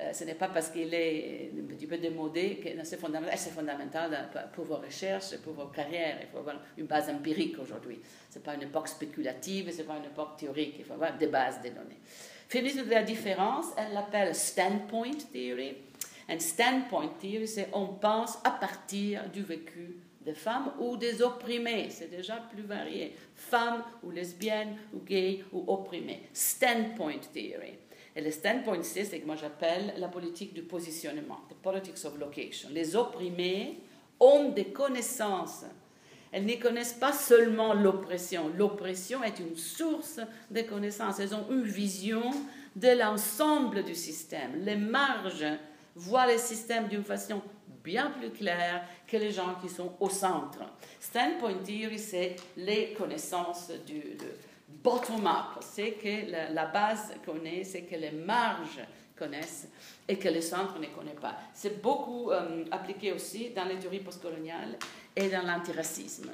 euh, 0.00 0.12
ce 0.12 0.24
n'est 0.24 0.34
pas 0.34 0.48
parce 0.48 0.70
qu'il 0.70 0.92
est 0.92 1.50
un 1.58 1.66
petit 1.66 1.86
peu 1.86 1.96
démodé 1.96 2.56
que 2.56 2.68
c'est 2.84 2.98
fondamental. 2.98 3.38
C'est 3.38 3.50
fondamental 3.50 4.28
pour 4.52 4.64
vos 4.64 4.76
recherches, 4.76 5.36
pour 5.38 5.54
vos 5.54 5.66
carrières. 5.66 6.18
Il 6.20 6.28
faut 6.28 6.38
avoir 6.38 6.56
une 6.76 6.86
base 6.86 7.08
empirique 7.08 7.58
aujourd'hui. 7.58 8.00
Ce 8.30 8.38
n'est 8.38 8.44
pas 8.44 8.54
une 8.54 8.62
époque 8.62 8.88
spéculative, 8.88 9.72
ce 9.72 9.78
n'est 9.78 9.84
pas 9.84 9.96
une 9.96 10.04
époque 10.04 10.36
théorique. 10.36 10.76
Il 10.78 10.84
faut 10.84 10.94
avoir 10.94 11.16
des 11.16 11.28
bases 11.28 11.62
de 11.62 11.70
données. 11.70 12.00
Féminisme 12.48 12.84
de 12.84 12.90
la 12.90 13.02
différence, 13.02 13.66
elle 13.76 13.92
l'appelle 13.92 14.32
standpoint 14.34 15.18
theory. 15.32 15.74
Un 16.28 16.38
standpoint 16.38 17.08
theory, 17.20 17.46
c'est 17.46 17.68
on 17.72 17.86
pense 17.86 18.38
à 18.44 18.50
partir 18.50 19.28
du 19.30 19.42
vécu 19.42 19.96
des 20.26 20.34
femmes 20.34 20.72
ou 20.80 20.96
des 20.96 21.22
opprimés. 21.22 21.88
C'est 21.90 22.10
déjà 22.10 22.36
plus 22.36 22.64
varié. 22.64 23.14
Femmes 23.34 23.84
ou 24.02 24.10
lesbiennes 24.10 24.76
ou 24.92 24.98
gays 24.98 25.44
ou 25.52 25.64
opprimés. 25.68 26.28
Standpoint 26.32 27.20
theory. 27.32 27.78
Et 28.16 28.22
le 28.22 28.30
standpoint, 28.30 28.82
c'est 28.82 29.04
ce 29.04 29.16
que 29.16 29.26
moi 29.26 29.36
j'appelle 29.36 29.94
la 29.98 30.08
politique 30.08 30.52
du 30.52 30.62
positionnement, 30.62 31.38
the 31.48 31.54
politics 31.54 32.04
of 32.04 32.18
location. 32.18 32.70
Les 32.72 32.96
opprimés 32.96 33.78
ont 34.18 34.48
des 34.48 34.64
connaissances. 34.64 35.64
Elles 36.32 36.46
ne 36.46 36.54
connaissent 36.54 36.94
pas 36.94 37.12
seulement 37.12 37.72
l'oppression. 37.72 38.48
L'oppression 38.48 39.22
est 39.22 39.38
une 39.38 39.56
source 39.56 40.18
de 40.50 40.62
connaissances. 40.62 41.20
Elles 41.20 41.34
ont 41.34 41.46
une 41.50 41.62
vision 41.62 42.30
de 42.74 42.88
l'ensemble 42.98 43.84
du 43.84 43.94
système, 43.94 44.64
les 44.64 44.76
marges 44.76 45.46
voient 45.96 46.30
le 46.30 46.38
système 46.38 46.86
d'une 46.86 47.02
façon 47.02 47.42
bien 47.82 48.10
plus 48.10 48.30
claire 48.30 48.86
que 49.06 49.16
les 49.16 49.30
gens 49.30 49.54
qui 49.62 49.68
sont 49.68 49.92
au 50.00 50.10
centre. 50.10 50.60
Standpoint 51.00 51.54
theory, 51.64 51.98
c'est 51.98 52.36
les 52.56 52.92
connaissances 52.92 53.70
du 53.86 54.16
bottom-up, 54.68 55.62
c'est 55.62 55.92
que 55.92 56.52
la, 56.52 56.66
base 56.66 57.14
connaît, 57.24 57.64
c'est 57.64 57.82
que 57.82 57.96
les 57.96 58.10
marges 58.10 58.80
connaissent 59.16 59.68
et 60.06 60.18
que 60.18 60.28
le 60.28 60.40
centre 60.40 60.78
ne 60.78 60.86
connaît 60.86 61.12
pas. 61.12 61.36
C'est 61.54 61.80
beaucoup 61.80 62.30
euh, 62.30 62.64
appliqué 62.70 63.12
aussi 63.12 63.50
dans 63.50 63.64
les 63.64 63.78
théories 63.78 64.00
postcoloniales 64.00 64.76
et 65.14 65.28
dans 65.28 65.42
l'antiracisme. 65.42 66.30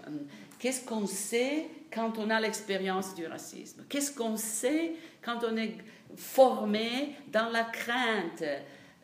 Qu'est-ce 0.59 0.85
qu'on 0.85 1.07
sait 1.07 1.67
quand 1.93 2.19
on 2.19 2.29
a 2.31 2.41
l'expérience 2.41 3.15
du 3.15 3.27
racisme? 3.27 3.85
Qu'est-ce 3.89 4.13
qu'on 4.13 4.37
sait 4.37 4.95
quand 5.23 5.45
on 5.45 5.57
est 5.57 5.77
formé 6.17 7.15
dans 7.29 7.51
la 7.51 7.65
crainte 7.65 8.43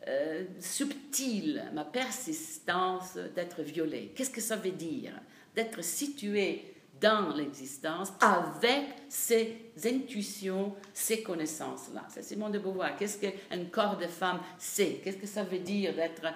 euh, 0.07 0.45
subtile, 0.59 1.63
ma 1.73 1.83
persistance 1.83 3.17
d'être 3.35 3.61
violée. 3.61 4.11
Qu'est-ce 4.15 4.29
que 4.29 4.41
ça 4.41 4.55
veut 4.55 4.71
dire? 4.71 5.11
D'être 5.55 5.83
situé 5.83 6.73
dans 7.01 7.33
l'existence 7.35 8.13
avec 8.19 8.85
ces 9.07 9.71
intuitions, 9.85 10.75
ces 10.93 11.21
connaissances-là. 11.21 12.05
C'est 12.09 12.23
Simone 12.23 12.51
de 12.51 12.59
Beauvoir. 12.59 12.95
Qu'est-ce 12.95 13.19
qu'un 13.19 13.65
corps 13.71 13.97
de 13.97 14.07
femme 14.07 14.39
sait? 14.57 15.01
Qu'est-ce 15.03 15.17
que 15.17 15.27
ça 15.27 15.43
veut 15.43 15.59
dire 15.59 15.93
d'être 15.93 16.33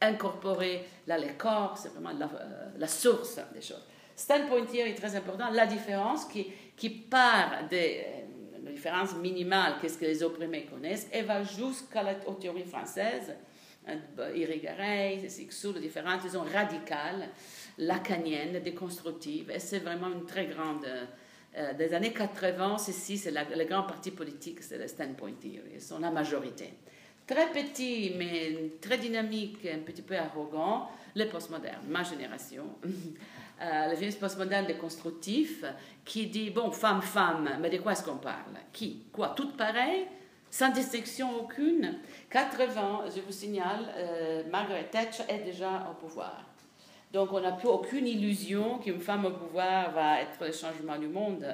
incorporé 0.00 0.84
Là, 1.06 1.18
le 1.18 1.34
corps, 1.38 1.76
c'est 1.76 1.88
vraiment 1.90 2.12
la, 2.18 2.26
euh, 2.26 2.70
la, 2.78 2.88
source 2.88 3.40
des 3.54 3.60
choses. 3.60 3.84
Standpoint 4.14 4.66
est 4.72 4.94
très 4.94 5.14
important. 5.14 5.50
La 5.50 5.66
différence 5.66 6.24
qui, 6.26 6.46
qui 6.76 6.90
part 6.90 7.66
des 7.68 8.25
la 8.66 8.72
différence 8.72 9.14
minimale, 9.16 9.74
qu'est-ce 9.80 9.96
que 9.96 10.04
les 10.04 10.22
opprimés 10.22 10.64
connaissent, 10.64 11.08
et 11.12 11.22
va 11.22 11.42
jusqu'à 11.42 12.02
la 12.02 12.14
théorie 12.14 12.64
française, 12.64 13.34
Irigaray, 14.34 15.28
Sixou, 15.28 15.72
les 15.72 15.80
différentes, 15.80 16.22
elles 16.24 16.32
sont 16.32 16.42
radicales, 16.42 17.28
lacaniennes, 17.78 18.60
déconstructives, 18.60 19.50
et 19.50 19.58
c'est 19.58 19.78
vraiment 19.78 20.08
une 20.08 20.26
très 20.26 20.46
grande... 20.46 20.86
Euh, 21.58 21.72
des 21.72 21.94
années 21.94 22.12
80, 22.12 22.76
ceci, 22.76 23.16
c'est 23.16 23.30
le 23.30 23.64
grand 23.64 23.84
parti 23.84 24.10
politique, 24.10 24.62
c'est 24.62 24.76
le 24.76 24.86
standpoint 24.86 25.32
theory, 25.40 25.70
ils 25.76 25.80
sont 25.80 25.98
la 25.98 26.10
majorité. 26.10 26.74
Très 27.26 27.50
petit, 27.50 28.12
mais 28.18 28.72
très 28.78 28.98
dynamique, 28.98 29.64
un 29.64 29.78
petit 29.78 30.02
peu 30.02 30.16
arrogant, 30.18 30.90
les 31.14 31.24
postmodernes, 31.24 31.86
ma 31.88 32.02
génération. 32.02 32.64
Euh, 33.60 33.88
le 33.88 33.94
féminisme 33.94 34.20
postmoderne 34.20 34.66
déconstructif 34.66 35.64
qui 36.04 36.26
dit 36.26 36.50
bon, 36.50 36.70
femme, 36.70 37.00
femme, 37.00 37.48
mais 37.60 37.70
de 37.70 37.78
quoi 37.78 37.92
est-ce 37.92 38.02
qu'on 38.02 38.18
parle? 38.18 38.54
Qui? 38.72 39.04
Quoi? 39.12 39.30
Toutes 39.36 39.56
pareilles? 39.56 40.06
Sans 40.50 40.70
distinction 40.70 41.40
aucune? 41.40 41.98
80, 42.30 43.04
je 43.14 43.20
vous 43.22 43.32
signale, 43.32 43.92
euh, 43.96 44.42
Margaret 44.50 44.88
Thatcher 44.90 45.24
est 45.28 45.38
déjà 45.38 45.88
au 45.90 45.94
pouvoir. 45.94 46.44
Donc 47.12 47.32
on 47.32 47.40
n'a 47.40 47.52
plus 47.52 47.68
aucune 47.68 48.06
illusion 48.06 48.78
qu'une 48.78 49.00
femme 49.00 49.24
au 49.24 49.30
pouvoir 49.30 49.92
va 49.92 50.20
être 50.20 50.44
le 50.44 50.52
changement 50.52 50.98
du 50.98 51.06
monde. 51.06 51.46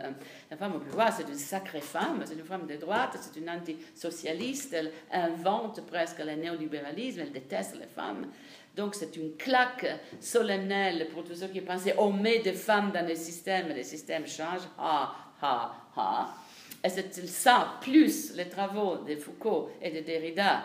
Une 0.50 0.56
femme 0.56 0.74
au 0.74 0.78
pouvoir, 0.80 1.12
c'est 1.12 1.28
une 1.28 1.34
sacrée 1.34 1.80
femme, 1.80 2.22
c'est 2.24 2.34
une 2.34 2.44
femme 2.44 2.66
de 2.66 2.76
droite, 2.76 3.16
c'est 3.20 3.38
une 3.38 3.48
antisocialiste, 3.48 4.72
elle 4.72 4.90
invente 5.12 5.86
presque 5.86 6.18
le 6.18 6.32
néolibéralisme, 6.32 7.20
elle 7.20 7.32
déteste 7.32 7.76
les 7.78 7.86
femmes. 7.86 8.26
Donc 8.74 8.94
c'est 8.94 9.16
une 9.16 9.36
claque 9.36 9.86
solennelle 10.20 11.08
pour 11.12 11.24
tous 11.24 11.34
ceux 11.34 11.48
qui 11.48 11.60
pensaient 11.60 11.94
on 11.98 12.12
met 12.12 12.38
des 12.38 12.54
femmes 12.54 12.90
dans 12.92 13.06
le 13.06 13.14
système 13.14 13.70
et 13.70 13.74
le 13.74 13.82
système 13.82 14.26
change. 14.26 14.62
Ha, 14.78 15.14
ha, 15.42 15.74
ha. 15.96 16.34
Et 16.84 16.88
c'est 16.88 17.14
ça, 17.26 17.78
plus 17.80 18.34
les 18.34 18.48
travaux 18.48 18.96
de 19.06 19.14
Foucault 19.16 19.70
et 19.80 19.90
de 19.90 20.00
Derrida, 20.00 20.64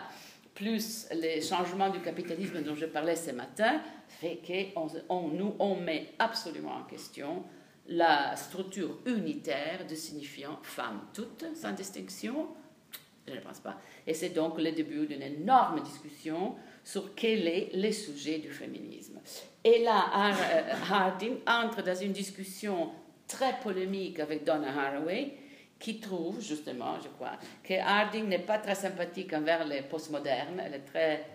plus 0.54 1.06
les 1.12 1.40
changements 1.40 1.90
du 1.90 2.00
capitalisme 2.00 2.62
dont 2.62 2.74
je 2.74 2.86
parlais 2.86 3.14
ce 3.14 3.30
matin, 3.30 3.80
fait 4.08 4.40
qu'on 4.74 4.88
on, 5.08 5.28
nous, 5.28 5.54
on 5.60 5.76
met 5.76 6.14
absolument 6.18 6.74
en 6.74 6.82
question 6.84 7.44
la 7.86 8.34
structure 8.36 8.98
unitaire 9.06 9.86
de 9.88 9.94
signifiant 9.94 10.58
femme 10.62 11.02
toute, 11.14 11.44
sans 11.54 11.72
distinction. 11.72 12.48
Je 13.26 13.34
ne 13.34 13.40
pense 13.40 13.60
pas. 13.60 13.76
Et 14.06 14.14
c'est 14.14 14.30
donc 14.30 14.58
le 14.58 14.72
début 14.72 15.06
d'une 15.06 15.22
énorme 15.22 15.80
discussion 15.82 16.56
sur 16.88 17.14
quel 17.14 17.46
est 17.46 17.68
le 17.74 17.92
sujet 17.92 18.38
du 18.38 18.50
féminisme. 18.50 19.20
Et 19.62 19.80
là, 19.80 20.06
euh, 20.14 20.72
Harding 20.90 21.36
entre 21.46 21.82
dans 21.82 21.94
une 21.94 22.12
discussion 22.12 22.92
très 23.26 23.60
polémique 23.60 24.18
avec 24.20 24.42
Donna 24.42 24.68
Haraway, 24.68 25.34
qui 25.78 26.00
trouve 26.00 26.40
justement, 26.40 26.94
je 27.02 27.08
crois, 27.08 27.32
que 27.62 27.74
Harding 27.74 28.26
n'est 28.26 28.38
pas 28.38 28.56
très 28.56 28.74
sympathique 28.74 29.34
envers 29.34 29.66
les 29.66 29.82
postmodernes, 29.82 30.62
elle 30.64 30.74
est 30.76 30.86
très 30.86 31.26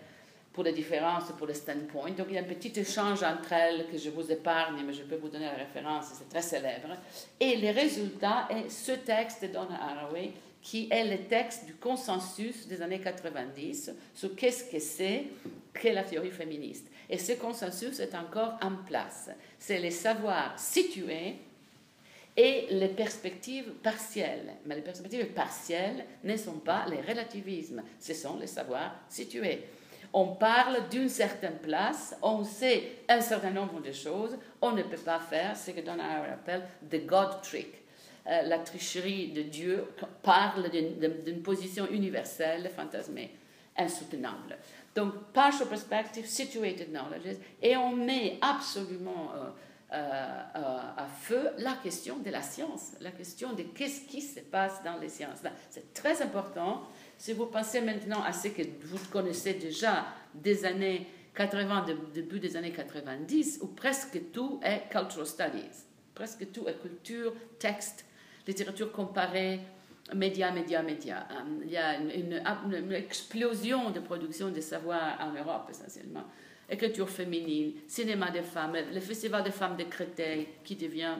pour 0.52 0.64
les 0.64 0.72
différences, 0.72 1.32
pour 1.38 1.46
le 1.46 1.54
standpoint. 1.54 2.10
Donc 2.10 2.26
il 2.30 2.34
y 2.34 2.38
a 2.38 2.40
un 2.40 2.44
petit 2.44 2.72
échange 2.78 3.22
entre 3.22 3.52
elles 3.52 3.86
que 3.90 3.96
je 3.96 4.10
vous 4.10 4.32
épargne, 4.32 4.82
mais 4.84 4.92
je 4.92 5.02
peux 5.02 5.16
vous 5.16 5.28
donner 5.28 5.46
la 5.46 5.54
référence, 5.54 6.06
c'est 6.14 6.28
très 6.28 6.42
célèbre. 6.42 6.96
Et 7.38 7.56
le 7.58 7.70
résultat 7.70 8.48
est 8.50 8.68
ce 8.68 8.92
texte 8.92 9.42
de 9.42 9.48
Donna 9.48 9.78
Haraway 9.80 10.32
qui 10.64 10.88
est 10.90 11.04
le 11.04 11.28
texte 11.28 11.66
du 11.66 11.74
consensus 11.74 12.66
des 12.66 12.80
années 12.80 12.98
90 12.98 13.92
sur 14.14 14.34
qu'est-ce 14.34 14.64
que 14.64 14.78
c'est 14.78 15.24
que 15.74 15.88
la 15.88 16.02
théorie 16.02 16.30
féministe. 16.30 16.86
Et 17.08 17.18
ce 17.18 17.34
consensus 17.34 18.00
est 18.00 18.14
encore 18.14 18.56
en 18.62 18.76
place. 18.86 19.28
C'est 19.58 19.78
les 19.78 19.90
savoirs 19.90 20.58
situés 20.58 21.34
et 22.34 22.66
les 22.70 22.88
perspectives 22.88 23.72
partielles. 23.82 24.54
Mais 24.64 24.76
les 24.76 24.80
perspectives 24.80 25.26
partielles 25.26 26.06
ne 26.24 26.36
sont 26.36 26.60
pas 26.60 26.86
les 26.88 27.02
relativismes, 27.02 27.82
ce 28.00 28.14
sont 28.14 28.38
les 28.38 28.46
savoirs 28.46 28.96
situés. 29.10 29.64
On 30.14 30.28
parle 30.28 30.88
d'une 30.88 31.10
certaine 31.10 31.58
place, 31.58 32.16
on 32.22 32.42
sait 32.42 33.00
un 33.10 33.20
certain 33.20 33.50
nombre 33.50 33.82
de 33.82 33.92
choses, 33.92 34.38
on 34.62 34.72
ne 34.72 34.82
peut 34.82 34.96
pas 34.96 35.18
faire 35.18 35.54
ce 35.56 35.72
que 35.72 35.82
Donna 35.82 36.22
appelle 36.32 36.66
the 36.90 37.04
God 37.04 37.42
trick 37.42 37.83
euh, 38.26 38.42
la 38.42 38.58
tricherie 38.58 39.32
de 39.32 39.42
Dieu 39.42 39.84
parle 40.22 40.70
d'une 40.70 41.42
position 41.42 41.86
universelle, 41.90 42.70
fantasmée, 42.74 43.34
insoutenable. 43.76 44.56
Donc, 44.94 45.14
partial 45.32 45.68
perspective, 45.68 46.26
situated 46.26 46.90
knowledge, 46.90 47.36
et 47.60 47.76
on 47.76 47.94
met 47.94 48.38
absolument 48.40 49.32
euh, 49.34 49.50
euh, 49.92 50.78
à 50.96 51.06
feu 51.20 51.50
la 51.58 51.74
question 51.74 52.18
de 52.18 52.30
la 52.30 52.42
science, 52.42 52.92
la 53.00 53.10
question 53.10 53.52
de 53.52 53.62
qu'est-ce 53.62 54.06
qui 54.08 54.22
se 54.22 54.40
passe 54.40 54.82
dans 54.82 54.96
les 54.98 55.08
sciences. 55.08 55.38
C'est 55.70 55.92
très 55.92 56.22
important. 56.22 56.82
Si 57.18 57.32
vous 57.32 57.46
pensez 57.46 57.80
maintenant 57.80 58.22
à 58.22 58.32
ce 58.32 58.48
que 58.48 58.62
vous 58.84 58.98
connaissez 59.10 59.54
déjà 59.54 60.06
des 60.34 60.64
années 60.64 61.06
80, 61.34 61.86
début 62.14 62.40
des 62.40 62.56
années 62.56 62.72
90, 62.72 63.58
où 63.62 63.66
presque 63.66 64.32
tout 64.32 64.60
est 64.62 64.88
cultural 64.90 65.26
studies, 65.26 65.84
presque 66.14 66.50
tout 66.52 66.66
est 66.68 66.80
culture, 66.80 67.34
texte, 67.58 68.04
littérature 68.46 68.92
comparée, 68.92 69.60
médias, 70.14 70.50
médias, 70.50 70.82
médias. 70.82 71.26
Euh, 71.30 71.62
il 71.64 71.70
y 71.70 71.76
a 71.76 71.98
une, 71.98 72.92
explosion 72.92 73.90
de 73.90 74.00
production 74.00 74.50
de 74.50 74.60
savoir 74.60 75.18
en 75.20 75.32
Europe 75.32 75.68
essentiellement. 75.70 76.24
Écriture 76.68 77.08
féminine, 77.08 77.74
cinéma 77.86 78.30
des 78.30 78.42
femmes, 78.42 78.76
le 78.92 79.00
festival 79.00 79.44
des 79.44 79.50
femmes 79.50 79.76
de 79.76 79.84
Créteil 79.84 80.48
qui 80.64 80.76
devient 80.76 81.16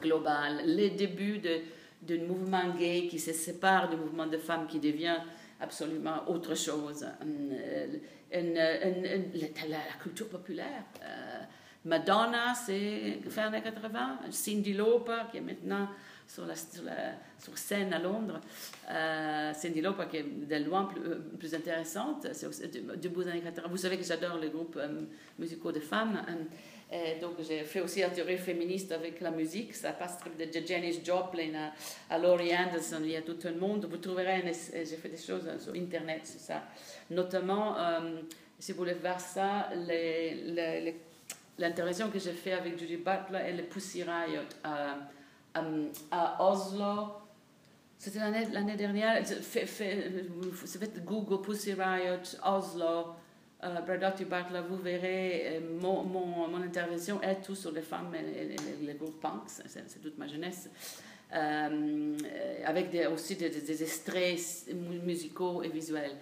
global, 0.00 0.62
les 0.64 0.90
débuts 0.90 1.40
d'un 2.02 2.24
mouvement 2.26 2.74
gay 2.74 3.06
qui 3.10 3.18
se 3.18 3.32
sépare 3.32 3.90
du 3.90 3.96
mouvement 3.96 4.26
de 4.26 4.38
femmes 4.38 4.66
qui 4.66 4.78
devient 4.78 5.18
absolument 5.60 6.28
autre 6.28 6.54
chose. 6.54 7.06
Euh, 7.24 7.86
la, 8.34 9.78
culture 10.02 10.28
populaire. 10.28 10.84
Euh, 11.02 11.40
Madonna, 11.84 12.54
c'est 12.54 13.20
fin 13.28 13.50
des 13.50 13.60
80. 13.60 14.20
Cindy 14.30 14.72
Lauper, 14.72 15.22
qui 15.30 15.38
est 15.38 15.42
maintenant 15.42 15.88
sur, 16.26 16.46
la, 16.46 16.54
sur, 16.54 17.58
scène 17.58 17.92
à 17.92 17.98
Londres. 17.98 18.40
Euh, 18.90 19.52
Cindy 19.54 19.80
Lauper, 19.80 20.04
qui 20.10 20.16
est 20.18 20.22
de 20.22 20.64
loin 20.64 20.84
plus, 20.84 21.02
euh, 21.02 21.18
plus 21.38 21.54
intéressante, 21.54 22.26
c'est 22.32 22.72
début 22.98 23.24
des 23.24 23.30
années 23.30 23.40
80. 23.40 23.68
Vous 23.68 23.76
savez 23.76 23.98
que 23.98 24.04
j'adore 24.04 24.38
les 24.38 24.48
groupes 24.48 24.76
euh, 24.76 25.02
musicaux 25.38 25.72
de 25.72 25.80
femmes. 25.80 26.22
Donc 27.22 27.36
j'ai 27.48 27.64
fait 27.64 27.80
aussi 27.80 28.00
la 28.00 28.10
théorie 28.10 28.36
féministe 28.36 28.92
avec 28.92 29.22
la 29.22 29.30
musique. 29.30 29.74
Ça 29.74 29.92
passe 29.92 30.18
de 30.38 30.66
Janis 30.66 31.00
Joplin 31.02 31.72
à, 32.10 32.18
Laurie 32.18 32.54
Anderson, 32.54 33.00
il 33.02 33.12
y 33.12 33.16
a 33.16 33.22
tout 33.22 33.38
le 33.44 33.54
monde. 33.54 33.86
Vous 33.90 33.96
trouverez, 33.96 34.42
j'ai 34.44 34.96
fait 34.96 35.08
des 35.08 35.16
choses 35.16 35.48
sur 35.58 35.72
Internet 35.74 36.26
sur 36.26 36.38
ça. 36.38 36.64
Notamment, 37.08 37.76
si 38.58 38.72
vous 38.72 38.78
voulez 38.78 38.92
voir 38.92 39.18
ça, 39.18 39.70
l'intervention 41.58 42.10
que 42.10 42.18
j'ai 42.18 42.32
fait 42.32 42.52
avec 42.52 42.78
Judy 42.78 42.98
Butler 42.98 43.40
et 43.48 43.52
le 43.52 43.62
Pussy 43.62 44.02
Riot 44.02 44.42
à 46.10 46.50
Oslo. 46.50 47.12
C'était 47.98 48.18
l'année 48.18 48.76
dernière. 48.76 49.24
Fait, 49.26 49.66
fait, 49.66 50.10
fait 50.66 51.04
Google 51.04 51.40
Pussy 51.40 51.74
Riot, 51.74 52.36
Oslo, 52.44 53.14
euh, 53.64 53.80
Bradotti 53.80 54.24
Butler, 54.24 54.60
vous 54.68 54.76
verrez, 54.76 55.56
euh, 55.56 55.60
mon, 55.80 56.02
mon, 56.02 56.60
intervention 56.60 57.22
est 57.22 57.42
tout 57.42 57.54
sur 57.54 57.70
les 57.70 57.82
femmes 57.82 58.12
et, 58.12 58.56
les, 58.84 58.94
groupes 58.94 59.20
punks, 59.20 59.48
c'est 59.66 60.02
toute 60.02 60.18
ma 60.18 60.26
jeunesse, 60.26 60.68
euh, 61.32 62.16
avec 62.64 62.88
aussi 63.12 63.36
des, 63.36 63.82
extraits 63.84 64.68
musicaux 65.04 65.62
et 65.62 65.68
visuels. 65.68 66.16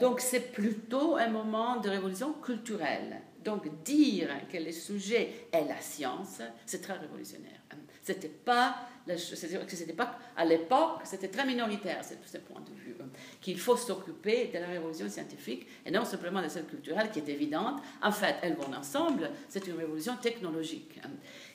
donc 0.00 0.20
c'est 0.20 0.52
plutôt 0.52 1.16
un 1.16 1.28
moment 1.28 1.76
de 1.80 1.90
révolution 1.90 2.32
culturelle. 2.32 3.20
Donc 3.44 3.82
dire 3.82 4.30
que 4.50 4.56
le 4.56 4.72
sujet 4.72 5.48
est 5.52 5.66
la 5.66 5.80
science, 5.82 6.40
c'est 6.64 6.80
très 6.80 6.94
révolutionnaire. 6.94 7.60
C'était 8.02 8.28
pas, 8.28 8.88
c'était 9.16 9.92
pas 9.92 10.18
à 10.36 10.44
l'époque, 10.44 11.00
c'était 11.04 11.28
très 11.28 11.44
minoritaire, 11.44 12.02
ce, 12.02 12.38
point 12.38 12.60
de 12.60 12.74
vue, 12.74 12.96
hein, 13.00 13.08
qu'il 13.40 13.58
faut 13.58 13.76
s'occuper 13.76 14.50
de 14.52 14.58
la 14.58 14.68
révolution 14.68 15.08
scientifique 15.08 15.66
et 15.84 15.90
non 15.90 16.04
simplement 16.04 16.42
de 16.42 16.48
celle 16.48 16.64
culturelle 16.64 17.10
qui 17.10 17.18
est 17.18 17.28
évidente. 17.28 17.82
En 18.02 18.10
fait, 18.10 18.36
elles 18.42 18.54
vont 18.54 18.72
ensemble, 18.74 19.30
c'est 19.48 19.66
une 19.66 19.76
révolution 19.76 20.16
technologique. 20.16 20.98
Hein. 21.04 21.10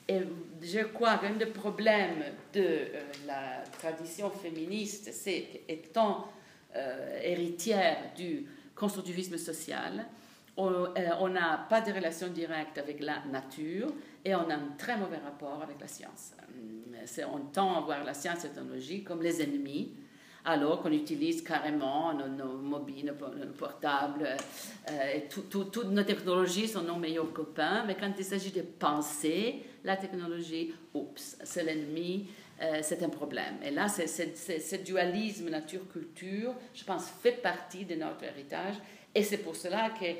Et 0.08 0.20
je 0.62 0.84
crois 0.84 1.18
qu'un 1.18 1.34
des 1.34 1.46
problèmes 1.46 2.22
de 2.52 2.60
euh, 2.60 3.02
la 3.26 3.64
tradition 3.78 4.30
féministe, 4.30 5.10
c'est 5.12 5.64
qu'étant 5.66 6.28
euh, 6.76 7.20
héritière 7.22 8.12
du 8.16 8.46
constructivisme 8.76 9.36
social, 9.36 10.06
on 10.56 11.28
n'a 11.28 11.66
pas 11.68 11.80
de 11.80 11.92
relation 11.92 12.28
directe 12.28 12.78
avec 12.78 13.00
la 13.00 13.24
nature 13.30 13.88
et 14.24 14.34
on 14.34 14.48
a 14.50 14.54
un 14.54 14.74
très 14.78 14.96
mauvais 14.96 15.18
rapport 15.18 15.60
avec 15.62 15.80
la 15.80 15.88
science. 15.88 16.32
Euh, 16.38 17.22
on 17.32 17.40
tend 17.40 17.76
à 17.76 17.80
voir 17.80 18.04
la 18.04 18.14
science 18.14 18.44
et 18.44 18.48
la 18.48 18.54
technologie 18.54 19.04
comme 19.04 19.22
les 19.22 19.42
ennemis, 19.42 19.92
alors 20.44 20.80
qu'on 20.80 20.92
utilise 20.92 21.42
carrément 21.42 22.14
nos, 22.14 22.56
mobiles, 22.56 23.12
nos 23.20 23.52
portables, 23.52 24.28
euh, 24.90 25.20
toutes 25.28 25.84
nos 25.84 26.04
technologies 26.04 26.68
sont 26.68 26.82
nos 26.82 26.96
meilleurs 26.96 27.32
copains, 27.32 27.84
mais 27.86 27.96
quand 27.96 28.12
il 28.16 28.24
s'agit 28.24 28.52
de 28.52 28.62
penser 28.62 29.64
la 29.84 29.96
technologie, 29.96 30.72
oups, 30.94 31.36
c'est 31.42 31.64
l'ennemi, 31.64 32.28
euh, 32.62 32.78
c'est 32.82 33.02
un 33.02 33.08
problème. 33.08 33.56
Et 33.62 33.70
là, 33.70 33.88
ce 33.88 34.76
dualisme 34.76 35.50
nature-culture, 35.50 36.54
je 36.74 36.84
pense, 36.84 37.08
fait 37.22 37.42
partie 37.42 37.84
de 37.84 37.96
notre 37.96 38.24
héritage. 38.24 38.76
Et 39.14 39.22
c'est 39.22 39.38
pour 39.38 39.56
cela 39.56 39.90
que, 39.90 40.04
euh, 40.04 40.14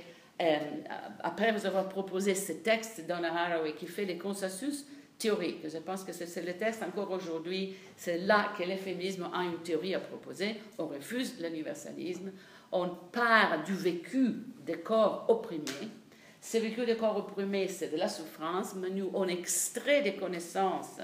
après 1.20 1.52
vous 1.52 1.66
avoir 1.66 1.88
proposé 1.88 2.34
ce 2.34 2.52
texte 2.52 3.06
dans 3.06 3.22
Haraway 3.22 3.74
qui 3.74 3.86
fait 3.86 4.04
les 4.04 4.18
consensus 4.18 4.84
théoriques, 5.18 5.66
je 5.66 5.78
pense 5.78 6.04
que 6.04 6.12
c'est 6.12 6.44
le 6.44 6.52
texte 6.52 6.82
encore 6.82 7.10
aujourd'hui, 7.10 7.74
c'est 7.96 8.18
là 8.18 8.52
que 8.56 8.62
le 8.62 8.76
féminisme 8.76 9.30
a 9.32 9.44
une 9.44 9.62
théorie 9.62 9.94
à 9.94 10.00
proposer. 10.00 10.56
On 10.78 10.86
refuse 10.86 11.40
l'universalisme, 11.40 12.32
on 12.70 12.88
part 12.88 13.62
du 13.64 13.74
vécu 13.74 14.34
des 14.64 14.78
corps 14.78 15.24
opprimés. 15.28 15.88
Ce 16.40 16.58
vécu 16.58 16.84
des 16.84 16.96
corps 16.96 17.16
opprimés, 17.16 17.66
c'est 17.68 17.88
de 17.88 17.96
la 17.96 18.08
souffrance, 18.08 18.74
mais 18.74 18.90
nous, 18.90 19.10
on 19.14 19.26
extrait 19.26 20.02
des 20.02 20.16
connaissances 20.16 20.98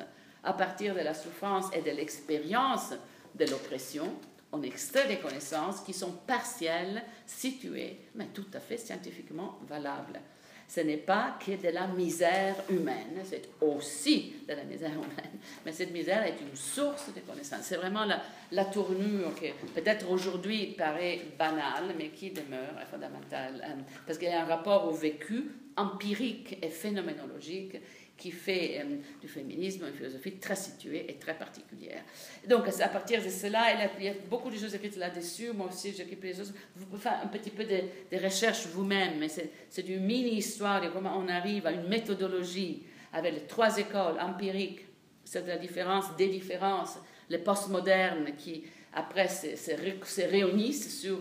à 0.45 0.53
partir 0.53 0.95
de 0.95 1.01
la 1.01 1.15
souffrance 1.15 1.67
et 1.75 1.81
de 1.81 1.91
l'expérience 1.91 2.93
de 3.35 3.47
l'oppression, 3.47 4.13
on 4.53 4.63
extrait 4.63 5.09
des 5.09 5.17
connaissances 5.17 5.81
qui 5.81 5.93
sont 5.93 6.13
partielles, 6.27 7.03
situées, 7.27 7.97
mais 8.15 8.27
tout 8.35 8.47
à 8.53 8.61
fait 8.61 8.77
scientifiquement 8.77 9.59
valables. 9.67 10.21
Ce 10.69 10.81
n'est 10.81 10.97
pas 10.97 11.37
que 11.45 11.53
de 11.53 11.69
la 11.69 11.87
misère 11.87 12.57
humaine, 12.71 13.21
c'est 13.25 13.51
aussi 13.61 14.37
de 14.49 14.55
la 14.55 14.65
misère 14.65 14.93
humaine, 14.93 15.39
mais 15.67 15.73
cette 15.73 15.93
misère 15.93 16.25
est 16.25 16.41
une 16.41 16.57
source 16.57 17.13
de 17.15 17.21
connaissances. 17.21 17.65
C'est 17.65 17.77
vraiment 17.77 18.07
la, 18.07 18.23
la, 18.53 18.65
tournure 18.65 19.35
qui 19.35 19.49
peut-être 19.75 20.11
aujourd'hui 20.11 20.75
paraît 20.79 21.21
banale, 21.39 21.95
mais 21.99 22.09
qui 22.09 22.31
demeure 22.31 22.75
fondamentale, 22.91 23.63
euh, 23.63 23.83
parce 24.07 24.19
qu'il 24.19 24.29
y 24.29 24.33
a 24.33 24.45
un 24.45 24.47
rapport 24.47 24.89
au 24.89 24.93
vécu 24.93 25.51
empirique 25.77 26.59
et 26.63 26.69
phénoménologique 26.69 27.77
qui 28.17 28.31
fait 28.31 28.81
euh, 28.81 28.97
du 29.21 29.29
féminisme 29.29 29.85
une 29.87 29.95
philosophie 29.95 30.37
très 30.37 30.57
située 30.57 31.11
et 31.11 31.15
très 31.15 31.35
particulière. 31.35 32.03
Donc, 32.49 32.69
à 32.69 32.89
partir 32.89 33.23
de 33.23 33.29
cela, 33.29 33.91
il 33.99 34.05
y 34.05 34.09
a, 34.09 34.15
beaucoup 34.29 34.51
de 34.51 34.57
choses 34.57 34.75
écrites 34.75 34.97
là-dessus. 34.97 35.53
Moi 35.53 35.69
aussi, 35.69 35.95
j'occupe 35.97 36.23
les 36.23 36.35
choses. 36.35 36.53
Vous 36.77 36.87
pouvez 36.87 37.01
faire 37.01 37.21
un 37.23 37.27
petit 37.29 37.51
peu 37.51 37.65
de, 37.65 38.23
recherches 38.23 38.67
vous-même, 38.67 39.19
mais 39.19 39.29
c'est 39.29 39.89
une 39.89 40.05
mini-histoire 40.05 40.81
de 40.81 40.89
comment 40.89 41.17
on 41.19 41.29
arrive 41.29 41.67
à 41.67 41.73
une 41.73 41.89
méthodologie 41.89 42.85
avec 43.13 43.35
les 43.35 43.47
trois 43.47 43.77
écoles 43.77 44.19
empiriques, 44.21 44.87
c'est 45.25 45.47
la 45.47 45.59
différence, 45.59 46.17
des 46.17 46.29
différences, 46.29 46.99
les 47.29 47.39
postmodernes 47.39 48.35
qui, 48.37 48.65
après, 48.95 49.29
se, 49.29 50.29
réunissent 50.29 51.01
sur 51.01 51.21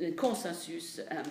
un 0.00 0.12
consensus. 0.12 1.00
Euh, 1.00 1.22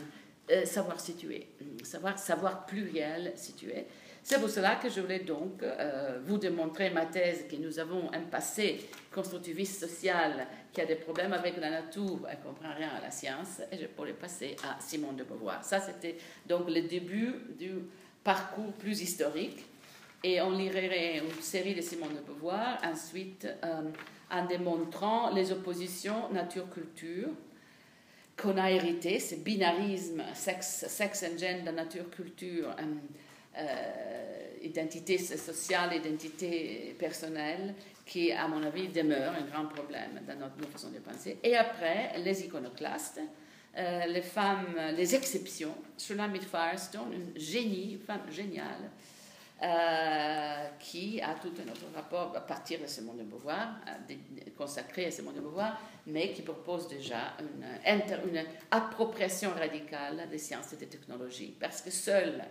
euh, 0.51 0.65
savoir 0.65 0.99
situer, 0.99 1.47
savoir, 1.83 2.19
savoir 2.19 2.65
pluriel 2.65 3.31
situé. 3.35 3.85
C'est 4.23 4.39
pour 4.39 4.49
cela 4.49 4.75
que 4.75 4.87
je 4.87 5.01
voulais 5.01 5.19
donc 5.19 5.63
euh, 5.63 6.19
vous 6.23 6.37
démontrer 6.37 6.91
ma 6.91 7.07
thèse 7.07 7.45
que 7.49 7.55
nous 7.55 7.79
avons 7.79 8.13
un 8.13 8.21
passé 8.21 8.87
constructiviste 9.13 9.79
social 9.79 10.47
qui 10.71 10.79
a 10.79 10.85
des 10.85 10.95
problèmes 10.95 11.33
avec 11.33 11.57
la 11.57 11.69
nature, 11.69 12.19
elle 12.29 12.37
ne 12.37 12.43
comprend 12.43 12.73
rien 12.73 12.89
à 12.97 13.01
la 13.01 13.11
science, 13.11 13.61
et 13.71 13.77
je 13.77 13.87
pourrais 13.87 14.13
passer 14.13 14.55
à 14.63 14.79
Simone 14.79 15.15
de 15.15 15.23
Beauvoir. 15.23 15.63
Ça, 15.63 15.79
c'était 15.79 16.17
donc 16.47 16.69
le 16.69 16.83
début 16.83 17.33
du 17.57 17.71
parcours 18.23 18.71
plus 18.73 19.01
historique. 19.01 19.65
Et 20.23 20.39
on 20.39 20.51
lirait 20.51 21.17
une 21.17 21.41
série 21.41 21.73
de 21.73 21.81
Simone 21.81 22.15
de 22.15 22.21
Beauvoir, 22.21 22.77
ensuite 22.83 23.47
euh, 23.63 23.81
en 24.29 24.45
démontrant 24.45 25.33
les 25.33 25.51
oppositions 25.51 26.29
nature-culture 26.31 27.29
qu'on 28.37 28.57
a 28.57 28.69
hérité, 28.69 29.19
ce 29.19 29.35
binarisme 29.35 30.23
sexe, 30.35 30.85
sexe 30.87 31.23
and 31.23 31.37
gender, 31.39 31.71
nature-culture. 31.71 32.69
Euh, 32.79 32.83
identité 34.61 35.17
sociale, 35.17 35.95
identité 35.95 36.95
personnelle, 36.97 37.75
qui, 38.05 38.31
à 38.31 38.47
mon 38.47 38.61
avis, 38.63 38.87
demeure 38.89 39.33
un 39.33 39.45
grand 39.45 39.65
problème 39.67 40.21
dans 40.27 40.35
notre, 40.35 40.67
façon 40.69 40.89
de 40.89 40.99
penser. 40.99 41.37
Et 41.43 41.55
après, 41.55 42.17
les 42.19 42.45
iconoclastes, 42.45 43.21
euh, 43.77 44.05
les 44.07 44.21
femmes, 44.21 44.75
les 44.95 45.15
exceptions. 45.15 45.73
Shulamit 45.97 46.41
Firestone, 46.41 47.13
une 47.13 47.39
génie, 47.39 47.93
une 47.93 47.99
femme 47.99 48.29
géniale, 48.29 48.89
euh, 49.63 50.67
qui 50.79 51.21
a 51.21 51.35
tout 51.35 51.53
un 51.63 51.71
autre 51.71 51.85
rapport 51.93 52.35
à 52.35 52.41
partir 52.41 52.81
de 52.81 52.87
ce 52.87 53.01
monde 53.01 53.19
de 53.19 53.23
Beauvoir, 53.23 53.75
consacré 54.57 55.05
à 55.05 55.11
ce 55.11 55.21
monde 55.21 55.35
de 55.35 55.39
Beauvoir, 55.39 55.79
mais 56.07 56.33
qui 56.33 56.41
propose 56.41 56.87
déjà 56.87 57.37
une, 57.39 58.43
appropriation 58.71 59.51
radicale 59.51 60.27
des 60.29 60.39
sciences 60.39 60.73
et 60.73 60.77
des 60.77 60.87
technologies, 60.87 61.55
parce 61.59 61.81
que 61.81 61.91
seul 61.91 62.43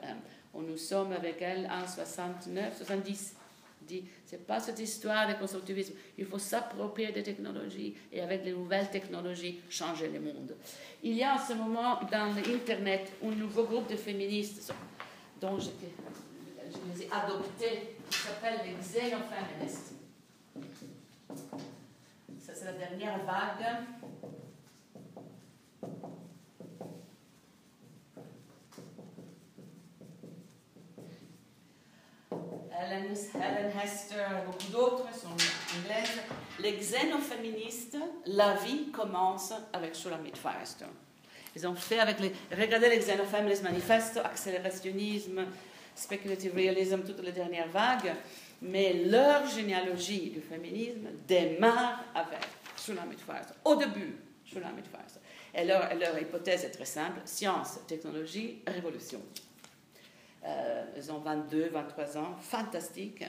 nous 0.55 0.77
sommes 0.77 1.13
avec 1.13 1.41
elle 1.43 1.69
en 1.71 1.87
69, 1.87 2.77
70. 2.77 3.35
Dit, 3.83 4.05
c'est 4.27 4.47
pas 4.47 4.61
cette 4.61 4.79
histoire 4.79 5.27
de 5.27 5.35
constructivisme. 5.35 5.95
Il 6.19 6.27
faut 6.27 6.39
s'approprier 6.39 7.13
des 7.13 7.23
technologies 7.23 7.97
et 8.13 8.21
avec 8.21 8.45
les 8.45 8.53
nouvelles 8.53 8.91
technologies 8.91 9.59
changer 9.71 10.09
le 10.09 10.21
monde. 10.21 10.55
Il 11.03 11.15
y 11.15 11.25
a 11.25 11.35
en 11.35 11.39
ce 11.39 11.55
moment 11.55 11.99
dans 12.13 12.35
l'Internet 12.35 13.11
un 13.25 13.31
nouveau 13.31 13.65
groupe 13.65 13.91
de 13.91 13.97
féministes 13.97 14.73
dont 15.41 15.59
je, 15.59 15.71
je 15.71 16.95
les 16.95 17.07
ai 17.07 17.09
adoptés, 17.11 17.97
qui 18.11 18.19
s'appelle 18.19 18.61
les 18.67 18.75
xénoféministes. 18.75 19.95
Ça, 22.39 22.53
c'est 22.55 22.65
la 22.67 22.73
dernière 22.73 23.19
vague. 23.25 23.87
Helen, 32.83 33.13
Hester, 33.13 34.25
beaucoup 34.47 34.73
d'autres 34.73 35.15
sont 35.15 35.29
anglaises. 35.29 36.21
Les 36.61 36.73
xénoféministes, 36.73 37.99
la 38.27 38.55
vie 38.55 38.91
commence 38.91 39.53
avec 39.73 39.95
Shulamit 39.95 40.33
Firestone. 40.35 40.89
Ils 41.55 41.67
ont 41.67 41.75
fait 41.75 41.99
avec 41.99 42.21
les. 42.21 42.33
Regardez 42.57 42.89
les 42.89 42.99
xénoféministes 42.99 43.65
manifestes, 43.65 44.17
accélérationnisme, 44.19 45.45
speculative 45.95 46.55
realism, 46.55 47.01
toutes 47.01 47.23
les 47.23 47.33
dernières 47.33 47.69
vagues. 47.69 48.15
Mais 48.63 49.05
leur 49.05 49.47
généalogie 49.47 50.31
du 50.31 50.41
féminisme 50.41 51.09
démarre 51.27 52.05
avec 52.15 52.47
Shulamit 52.79 53.17
Firestone. 53.17 53.57
Au 53.65 53.77
début, 53.77 54.17
Shulamit 54.45 54.83
Firestone. 54.91 55.23
Et 55.55 55.65
leur, 55.65 55.95
leur 55.97 56.19
hypothèse 56.19 56.65
est 56.65 56.71
très 56.71 56.85
simple 56.85 57.21
science, 57.25 57.81
technologie, 57.87 58.63
révolution. 58.67 59.21
Euh, 60.45 60.85
ils 60.97 61.13
ont 61.13 61.19
22, 61.19 61.69
23 61.73 62.19
ans, 62.19 62.37
fantastique. 62.41 63.25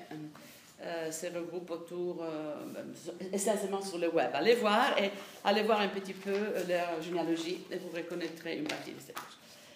Euh, 0.84 1.12
se 1.12 1.28
regroupent 1.28 1.70
autour, 1.70 2.24
euh, 2.24 2.56
essentiellement 3.32 3.82
sur 3.82 4.00
le 4.00 4.10
web. 4.10 4.32
Allez 4.34 4.56
voir 4.56 4.98
et 4.98 5.12
allez 5.44 5.62
voir 5.62 5.80
un 5.80 5.90
petit 5.90 6.14
peu 6.14 6.34
leur 6.68 7.00
généalogie 7.04 7.60
et 7.70 7.78
vous 7.78 7.96
reconnaîtrez 7.96 8.58
une 8.58 8.64
partie 8.64 8.92
de 8.92 9.00
choses. 9.00 9.14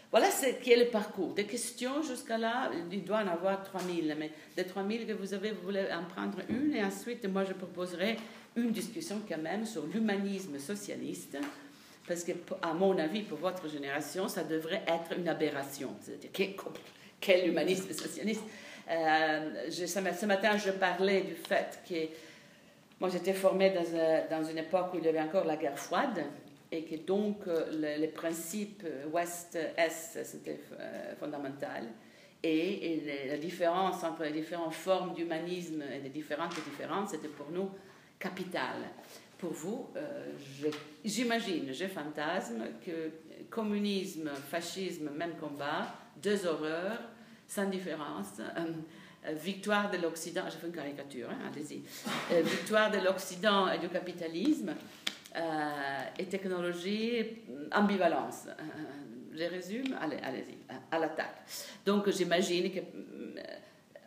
Voilà 0.10 0.32
ce 0.32 0.48
qui 0.64 0.72
est 0.72 0.84
le 0.84 0.90
parcours. 0.90 1.34
Des 1.34 1.46
questions 1.46 2.02
jusqu'à 2.02 2.40
là, 2.40 2.72
il 2.92 3.04
doit 3.04 3.18
en 3.18 3.28
avoir 3.28 3.64
3000, 3.64 4.16
mais 4.18 4.32
des 4.58 4.64
3000 4.64 5.06
que 5.06 5.14
vous 5.14 5.34
avez, 5.36 5.52
vous 5.52 5.62
voulez 5.62 5.86
en 5.92 6.06
prendre 6.06 6.40
une 6.50 6.74
et 6.74 6.84
ensuite, 6.84 7.24
moi, 7.28 7.44
je 7.44 7.54
proposerai 7.54 8.18
une 8.56 8.72
discussion 8.72 9.22
quand 9.30 9.38
même 9.38 9.66
sur 9.66 9.86
l'humanisme 9.86 10.58
socialiste, 10.58 11.38
parce 12.08 12.24
que, 12.24 12.32
à 12.62 12.74
mon 12.74 12.98
avis, 12.98 13.22
pour 13.24 13.38
votre 13.38 13.68
génération, 13.68 14.28
ça 14.28 14.44
devrait 14.44 14.84
être 14.88 15.18
une 15.18 15.28
aberration. 15.28 15.90
C'est-à-dire, 16.02 16.32
quel 17.20 17.50
humanisme 17.50 17.92
socialiste. 17.94 18.44
Euh, 18.90 19.70
ce 19.72 20.26
matin, 20.26 20.58
je 20.58 20.72
parlais 20.72 21.22
du 21.22 21.34
fait 21.34 21.80
que 21.88 21.96
moi 23.00 23.10
j'étais 23.10 23.34
formée 23.34 23.72
dans, 23.72 23.84
euh, 23.94 24.22
dans, 24.30 24.44
une 24.44 24.60
époque 24.60 24.94
où 24.94 24.98
il 24.98 25.06
y 25.06 25.08
avait 25.08 25.22
encore 25.22 25.46
la 25.46 25.58
guerre 25.58 25.78
froide 25.78 26.24
et 26.72 26.84
que 26.84 26.96
donc 26.96 27.48
euh, 27.48 27.98
les 27.98 28.08
principes 28.08 28.84
Ouest-Est 29.12 30.24
c'était 30.24 30.60
fondamental. 31.20 31.86
Et, 32.44 33.02
la 33.28 33.38
différence 33.38 34.04
entre 34.04 34.24
les 34.24 34.32
différentes 34.32 34.74
formes 34.74 35.16
d'humanisme 35.16 35.82
et 35.82 36.00
les 36.00 36.10
différentes 36.10 36.54
différences 36.64 37.12
c'était 37.12 37.28
pour 37.28 37.50
nous 37.52 37.72
capital. 38.20 38.76
Pour 39.38 39.52
vous, 39.52 39.90
j'imagine, 41.04 41.74
je 41.74 41.86
fantasme 41.88 42.64
que 42.86 43.12
communisme, 43.50 44.30
fascisme, 44.50 45.10
même 45.10 45.36
combat, 45.38 45.88
deux 46.22 46.46
horreurs, 46.46 47.00
sans 47.48 47.70
différence. 47.70 48.40
Euh, 48.40 48.72
euh, 49.28 49.34
victoire 49.34 49.90
de 49.90 49.98
l'Occident, 49.98 50.44
je 50.46 50.58
fais 50.58 50.68
une 50.68 50.74
caricature, 50.74 51.30
hein, 51.30 51.52
allez-y. 51.52 51.82
Euh, 52.32 52.42
victoire 52.42 52.92
de 52.92 53.00
l'Occident 53.00 53.72
et 53.72 53.80
du 53.80 53.90
capitalisme 53.90 54.74
et 56.18 56.26
technologie, 56.28 57.42
ambivalence. 57.74 58.48
je 59.34 59.44
résume, 59.44 59.94
allez, 60.00 60.16
allez-y, 60.24 60.56
à, 60.90 60.98
l'attaque. 60.98 61.44
Donc 61.86 62.10
j'imagine 62.10 62.72
que 62.72 62.80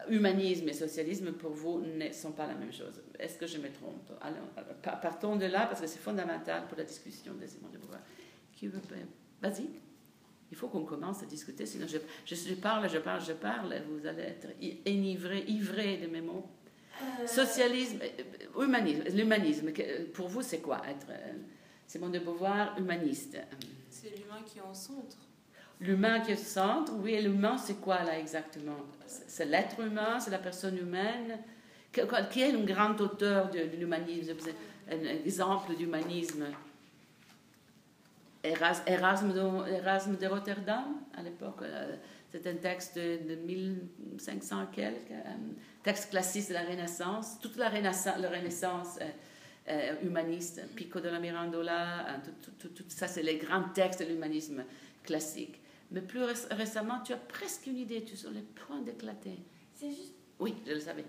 humanisme 0.08 0.70
et 0.70 0.72
socialisme 0.72 1.32
pour 1.32 1.50
vous 1.50 1.80
ne 1.80 2.10
sont 2.12 2.32
pas 2.32 2.46
la 2.46 2.54
même 2.54 2.72
chose. 2.72 3.02
Est-ce 3.18 3.36
que 3.36 3.46
je 3.46 3.58
me 3.58 3.68
trompe? 3.70 4.10
Partons 4.80 5.36
de 5.36 5.44
là 5.44 5.66
parce 5.66 5.82
que 5.82 5.86
c'est 5.86 5.98
fondamental 5.98 6.66
pour 6.66 6.78
la 6.78 6.84
discussion 6.84 7.34
des 7.34 7.46
de 7.46 7.76
Beauvoir. 7.78 8.00
Qui 8.54 8.68
veut 8.68 8.80
Vas-y. 9.42 9.68
Il 10.50 10.56
faut 10.56 10.68
qu'on 10.68 10.84
commence 10.84 11.22
à 11.22 11.26
discuter, 11.26 11.66
sinon 11.66 11.86
je, 11.86 11.98
je, 12.24 12.54
parle, 12.54 12.88
je 12.88 12.98
parle, 12.98 13.20
je 13.22 13.32
parle, 13.32 13.82
vous 13.90 14.06
allez 14.06 14.22
être 14.22 14.48
enivré, 14.86 15.44
ivré 15.46 15.98
de 15.98 16.06
mes 16.06 16.22
mots. 16.22 16.46
Euh. 17.00 17.26
Socialisme, 17.26 18.00
humanisme, 18.58 19.04
l'humanisme, 19.14 19.70
pour 20.14 20.28
vous, 20.28 20.42
c'est 20.42 20.60
quoi 20.60 20.82
être 20.88 21.06
Simone 21.86 22.12
de 22.12 22.18
Beauvoir, 22.18 22.78
humaniste? 22.78 23.38
C'est 23.90 24.10
l'humain 24.10 24.42
qui 24.44 24.58
est 24.58 24.62
en 24.62 24.74
centre. 24.74 25.16
L'humain 25.80 26.20
qui 26.20 26.32
est 26.32 26.34
au 26.34 26.38
centre, 26.38 26.92
oui, 26.96 27.14
et 27.14 27.22
l'humain, 27.22 27.56
c'est 27.56 27.80
quoi 27.80 28.02
là 28.02 28.18
exactement? 28.18 28.78
C'est 29.06 29.46
l'être 29.46 29.80
humain, 29.80 30.18
c'est 30.18 30.30
la 30.30 30.38
personne 30.38 30.76
humaine? 30.76 31.38
Qui 31.92 32.00
est 32.40 32.52
un 32.52 32.64
grand 32.64 33.00
auteur 33.00 33.50
de, 33.50 33.60
l'humanisme 33.78 34.36
Un 34.90 35.00
exemple 35.24 35.74
d'humanisme? 35.76 36.46
Erasme 38.50 39.32
de, 39.32 39.70
Erasme 39.72 40.16
de 40.16 40.26
Rotterdam, 40.26 40.84
à 41.14 41.22
l'époque. 41.22 41.62
Euh, 41.62 41.96
c'est 42.30 42.46
un 42.46 42.56
texte 42.56 42.98
de, 42.98 43.34
1500 43.34 44.66
quelques, 44.72 45.10
un 45.10 45.54
texte 45.82 46.10
classique 46.10 46.48
de 46.48 46.54
la 46.54 46.64
Renaissance. 46.64 47.38
Toute 47.40 47.56
la 47.56 47.68
Renaissance, 47.70 48.18
la 48.18 48.28
Renaissance 48.28 48.98
euh, 49.68 49.94
humaniste, 50.02 50.62
Pico 50.74 51.00
de 51.00 51.08
la 51.08 51.20
Mirandola, 51.20 52.20
tout, 52.58 52.68
tout, 52.68 52.84
ça, 52.88 53.08
c'est 53.08 53.22
les 53.22 53.38
grands 53.38 53.68
textes 53.74 54.02
de 54.02 54.06
l'humanisme 54.06 54.64
classique. 55.02 55.60
Mais 55.90 56.02
plus 56.02 56.22
récemment, 56.50 57.00
tu 57.04 57.14
as 57.14 57.16
presque 57.16 57.66
une 57.66 57.78
idée, 57.78 58.04
tu 58.04 58.12
es 58.12 58.16
sur 58.16 58.30
le 58.30 58.42
point 58.42 58.82
d'éclater. 58.82 59.38
C'est 59.74 59.88
juste. 59.88 60.14
Oui, 60.38 60.54
je 60.66 60.72
le 60.72 60.80
savais. 60.80 61.04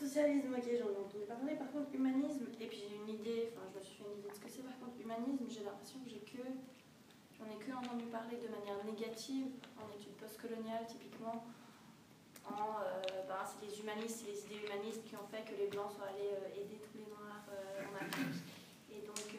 Socialisme, 0.00 0.52
ok, 0.52 0.64
j'en 0.64 0.90
ai 0.90 0.96
entendu 0.96 1.24
parler. 1.26 1.54
Par 1.54 1.70
contre, 1.70 1.94
humanisme, 1.94 2.46
et 2.60 2.66
puis 2.66 2.78
j'ai 2.78 2.96
une 2.96 3.20
idée, 3.20 3.50
enfin, 3.54 3.66
je 3.72 3.78
me 3.78 3.84
suis 3.84 3.94
fait 3.96 4.04
une 4.04 4.18
idée 4.18 4.28
de 4.28 4.34
ce 4.34 4.40
que 4.40 4.48
c'est. 4.50 4.62
Par 4.62 4.78
contre, 4.78 5.00
humanisme, 5.00 5.46
j'ai 5.48 5.64
l'impression 5.64 6.00
que 6.04 6.10
j'ai 6.10 6.20
que. 6.20 6.42
J'en 7.38 7.46
ai 7.46 7.58
que 7.58 7.70
entendu 7.70 8.06
parler 8.06 8.36
de 8.36 8.48
manière 8.50 8.82
négative 8.84 9.46
en 9.78 9.86
études 9.94 10.18
postcoloniales, 10.18 10.86
typiquement. 10.88 11.46
En, 12.44 12.82
euh, 12.82 13.22
ben, 13.28 13.44
c'est 13.46 13.64
les 13.64 13.78
humanistes, 13.78 14.24
les 14.26 14.38
idées 14.46 14.66
humanistes 14.66 15.04
qui 15.04 15.14
ont 15.14 15.26
fait 15.30 15.44
que 15.46 15.54
les 15.54 15.68
Blancs 15.68 15.92
soient 15.94 16.08
allés 16.08 16.34
euh, 16.34 16.60
aider 16.60 16.80
tous 16.82 16.98
les 16.98 17.06
Noirs 17.06 17.46
euh, 17.52 17.86
en 17.86 17.94
Afrique. 17.94 18.42
Et 18.90 19.06
donc, 19.06 19.30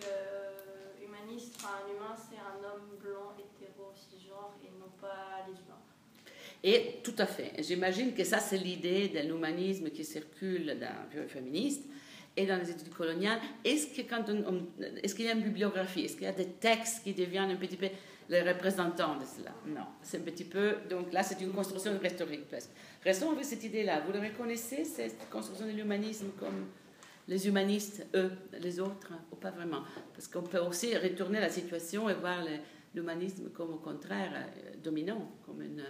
humaniste, 1.03 1.55
enfin, 1.57 1.83
un 1.83 1.89
humain, 1.91 2.15
c'est 2.15 2.37
un 2.37 2.63
homme 2.63 2.95
blanc, 3.01 3.33
hétéro, 3.35 3.91
cisgenre, 3.95 4.53
et 4.63 4.69
non 4.79 4.91
pas 5.01 5.43
les 5.47 5.53
humains. 5.53 5.83
Et 6.63 7.01
tout 7.03 7.15
à 7.17 7.25
fait. 7.25 7.51
J'imagine 7.63 8.13
que 8.13 8.23
ça, 8.23 8.39
c'est 8.39 8.57
l'idée 8.57 9.09
de 9.09 9.19
l'humanisme 9.19 9.89
qui 9.89 10.05
circule 10.05 10.77
dans 10.79 11.09
le 11.19 11.27
féministe 11.27 11.83
et 12.35 12.45
dans 12.45 12.57
les 12.57 12.69
études 12.69 12.93
coloniales. 12.93 13.39
Est-ce 13.63 13.87
qu'il 13.87 14.05
est 14.05 15.27
y 15.27 15.29
a 15.29 15.33
une 15.33 15.43
bibliographie? 15.43 16.05
Est-ce 16.05 16.13
qu'il 16.13 16.23
y 16.23 16.27
a 16.27 16.31
des 16.31 16.47
textes 16.47 17.03
qui 17.03 17.13
deviennent 17.13 17.51
un 17.51 17.55
petit 17.55 17.77
peu 17.77 17.87
les 18.29 18.41
représentants 18.41 19.17
de 19.17 19.25
cela? 19.25 19.51
Non. 19.65 19.85
C'est 20.01 20.17
un 20.17 20.21
petit 20.23 20.45
peu. 20.45 20.75
Donc 20.89 21.11
là, 21.11 21.23
c'est 21.23 21.41
une 21.41 21.51
construction 21.51 21.97
rhétorique 21.99 22.47
presque. 22.47 22.69
Restons 23.03 23.31
avec 23.31 23.45
cette 23.45 23.63
idée-là. 23.63 24.01
Vous 24.05 24.13
le 24.13 24.19
reconnaissez, 24.19 24.85
cette 24.85 25.29
construction 25.29 25.67
de 25.67 25.71
l'humanisme 25.71 26.27
comme 26.39 26.67
les 27.27 27.47
humanistes, 27.47 28.07
eux, 28.15 28.31
les 28.59 28.79
autres, 28.79 29.13
ou 29.31 29.35
pas 29.35 29.51
vraiment? 29.51 29.83
Parce 30.13 30.27
qu'on 30.27 30.41
peut 30.41 30.59
aussi 30.59 30.97
retourner 30.97 31.39
la 31.39 31.49
situation 31.49 32.09
et 32.09 32.15
voir 32.15 32.43
l'humanisme 32.95 33.49
comme 33.51 33.73
au 33.73 33.77
contraire 33.77 34.31
euh, 34.33 34.75
dominant, 34.83 35.31
comme 35.45 35.61
une 35.61 35.83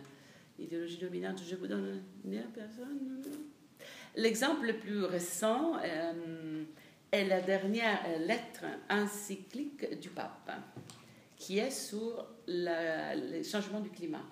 idéologie 0.60 0.98
dominante, 0.98 1.42
je 1.50 1.56
vous 1.56 1.68
donne 1.68 2.04
une 2.26 2.44
personne. 2.54 3.22
L'exemple 4.20 4.66
le 4.66 4.74
plus 4.74 5.06
récent 5.06 5.78
euh, 5.82 6.64
est 7.10 7.24
la 7.24 7.40
dernière 7.40 8.02
lettre 8.20 8.66
encyclique 8.90 9.98
du 9.98 10.10
pape, 10.10 10.52
qui 11.38 11.60
est 11.60 11.72
sur 11.72 12.28
le 12.46 13.42
changement 13.44 13.80
du 13.80 13.90
climat. 13.90 14.26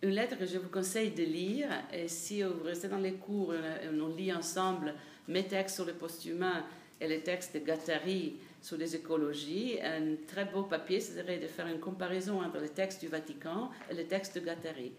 Une 0.00 0.12
lettre 0.12 0.38
que 0.38 0.46
je 0.46 0.56
vous 0.56 0.70
conseille 0.70 1.10
de 1.10 1.22
lire, 1.22 1.68
et 1.92 2.08
si 2.08 2.42
vous 2.42 2.64
restez 2.64 2.88
dans 2.88 2.96
les 2.96 3.12
cours, 3.12 3.52
on 3.92 4.08
lit 4.08 4.32
ensemble 4.32 4.94
mes 5.28 5.46
textes 5.46 5.74
sur 5.74 5.84
le 5.84 5.92
post-humain 5.92 6.64
et 6.98 7.06
les 7.06 7.20
textes 7.20 7.54
de 7.54 7.58
Gattari 7.58 8.36
sur 8.62 8.78
les 8.78 8.96
écologies. 8.96 9.80
Un 9.82 10.16
très 10.26 10.46
beau 10.46 10.62
papier 10.62 10.98
serait 10.98 11.38
de 11.38 11.46
faire 11.46 11.66
une 11.66 11.78
comparaison 11.78 12.40
entre 12.40 12.58
les 12.58 12.70
textes 12.70 13.02
du 13.02 13.08
Vatican 13.08 13.70
et 13.90 13.94
les 13.94 14.06
textes 14.06 14.34
de 14.38 14.40
Gattari. 14.40 14.92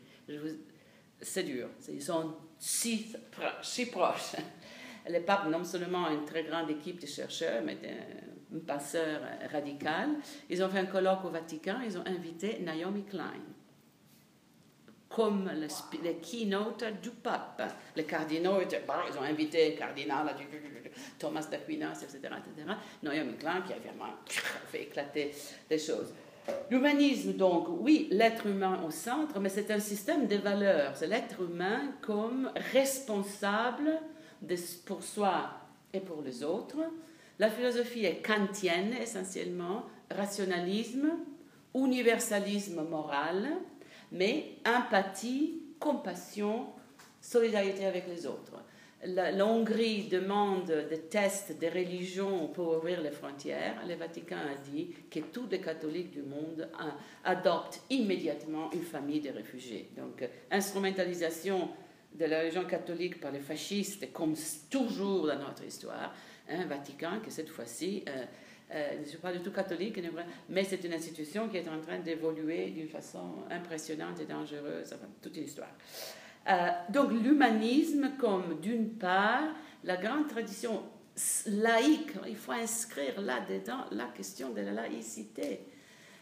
C'est 1.23 1.43
dur, 1.43 1.69
ils 1.89 2.01
sont 2.01 2.35
si, 2.59 3.13
proches. 3.91 4.35
Le 5.09 5.19
pape, 5.19 5.47
non 5.47 5.63
seulement 5.63 6.09
une 6.09 6.25
très 6.25 6.43
grande 6.43 6.69
équipe 6.69 6.99
de 6.99 7.07
chercheurs, 7.07 7.61
mais 7.63 7.77
un, 7.83 8.59
passeur 8.59 9.21
radical. 9.51 10.09
Ils 10.49 10.63
ont 10.63 10.69
fait 10.69 10.79
un 10.79 10.85
colloque 10.85 11.25
au 11.25 11.29
Vatican, 11.29 11.79
ils 11.83 11.97
ont 11.97 12.05
invité 12.05 12.59
Naomi 12.59 13.03
Klein 13.03 13.33
comme 15.09 15.47
le, 15.53 16.13
keynote 16.21 16.83
du 17.01 17.11
pape. 17.11 17.61
Les 17.95 18.03
cardinaux, 18.03 18.59
ils 18.61 19.17
ont 19.17 19.21
invité 19.21 19.71
le 19.71 19.77
cardinal 19.77 20.35
Thomas 21.19 21.45
d'Aquinas, 21.49 22.01
etc., 22.03 22.17
etc. 22.17 22.67
Naomi 23.03 23.35
Klein 23.37 23.61
qui 23.61 23.73
a 23.73 23.77
vraiment 23.77 24.13
fait 24.71 24.83
éclater 24.83 25.31
les 25.69 25.77
choses. 25.77 26.13
L'humanisme, 26.69 27.33
donc, 27.33 27.67
oui, 27.69 28.07
l'être 28.11 28.47
humain 28.47 28.81
au 28.85 28.91
centre, 28.91 29.39
mais 29.39 29.49
c'est 29.49 29.71
un 29.71 29.79
système 29.79 30.27
de 30.27 30.37
valeurs. 30.37 30.95
C'est 30.95 31.07
l'être 31.07 31.41
humain 31.41 31.93
comme 32.01 32.51
responsable 32.73 33.99
pour 34.85 35.03
soi 35.03 35.51
et 35.93 35.99
pour 35.99 36.21
les 36.21 36.43
autres. 36.43 36.79
La 37.39 37.49
philosophie 37.49 38.05
est 38.05 38.21
kantienne 38.21 38.93
essentiellement, 38.93 39.83
rationalisme, 40.11 41.11
universalisme 41.75 42.83
moral, 42.83 43.49
mais 44.11 44.57
empathie, 44.65 45.61
compassion, 45.79 46.67
solidarité 47.21 47.85
avec 47.85 48.07
les 48.07 48.25
autres 48.25 48.62
la, 49.05 49.45
Hongrie 49.45 50.07
demande 50.07 50.71
des 50.89 51.01
tests 51.01 51.57
des 51.57 51.69
religions 51.69 52.47
pour 52.47 52.77
ouvrir 52.77 53.01
les 53.01 53.11
frontières, 53.11 53.85
le 53.87 53.95
Vatican 53.95 54.37
a 54.37 54.55
dit 54.55 54.93
que 55.09 55.19
tous 55.19 55.47
les 55.49 55.59
catholiques 55.59 56.11
du 56.11 56.21
monde 56.21 56.69
adoptent 57.23 57.81
immédiatement 57.89 58.71
une 58.71 58.83
famille 58.83 59.21
de 59.21 59.29
réfugiés. 59.29 59.89
Donc, 59.97 60.27
instrumentalisation 60.51 61.69
de 62.13 62.25
la 62.25 62.41
religion 62.41 62.65
catholique 62.65 63.19
par 63.19 63.31
les 63.31 63.39
fascistes, 63.39 64.11
comme 64.13 64.35
toujours 64.69 65.27
dans 65.27 65.39
notre 65.39 65.63
histoire, 65.63 66.13
hein, 66.49 66.65
Vatican 66.67 67.19
qui 67.23 67.31
cette 67.31 67.49
fois-ci, 67.49 68.03
euh, 68.07 68.25
euh, 68.73 68.99
ne 68.99 69.05
suis 69.05 69.17
pas 69.17 69.33
du 69.33 69.39
tout 69.39 69.51
catholique, 69.51 69.99
mais 70.49 70.63
c'est 70.63 70.83
une 70.83 70.93
institution 70.93 71.49
qui 71.49 71.57
est 71.57 71.67
en 71.67 71.79
train 71.79 71.99
d'évoluer 71.99 72.71
d'une 72.71 72.87
façon 72.87 73.43
impressionnante 73.49 74.19
et 74.21 74.25
dangereuse, 74.25 74.93
enfin, 74.93 75.07
toute 75.21 75.35
une 75.37 75.43
histoire. 75.43 75.69
Euh, 76.49 76.69
donc 76.89 77.11
l'humanisme 77.11 78.11
comme 78.19 78.59
d'une 78.59 78.89
part 78.95 79.43
la 79.83 79.97
grande 79.97 80.27
tradition 80.27 80.83
laïque, 81.47 82.11
il 82.27 82.35
faut 82.35 82.51
inscrire 82.51 83.21
là-dedans 83.21 83.85
la 83.91 84.05
question 84.05 84.49
de 84.49 84.61
la 84.61 84.71
laïcité. 84.71 85.61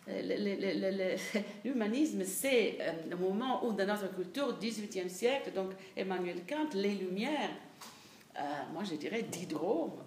Euh, 0.10 0.22
l'humanisme, 1.66 2.24
c'est 2.24 2.78
euh, 2.82 2.92
le 3.10 3.18
moment 3.18 3.66
où 3.66 3.74
dans 3.74 3.88
notre 3.88 4.14
culture, 4.14 4.58
18e 4.60 5.10
siècle, 5.10 5.52
donc 5.54 5.72
Emmanuel 5.96 6.42
Kant, 6.48 6.70
les 6.74 6.96
Lumières, 6.96 7.50
moi 8.74 8.84
je 8.84 8.96
dirais 8.96 9.24
Diderot, 9.24 10.00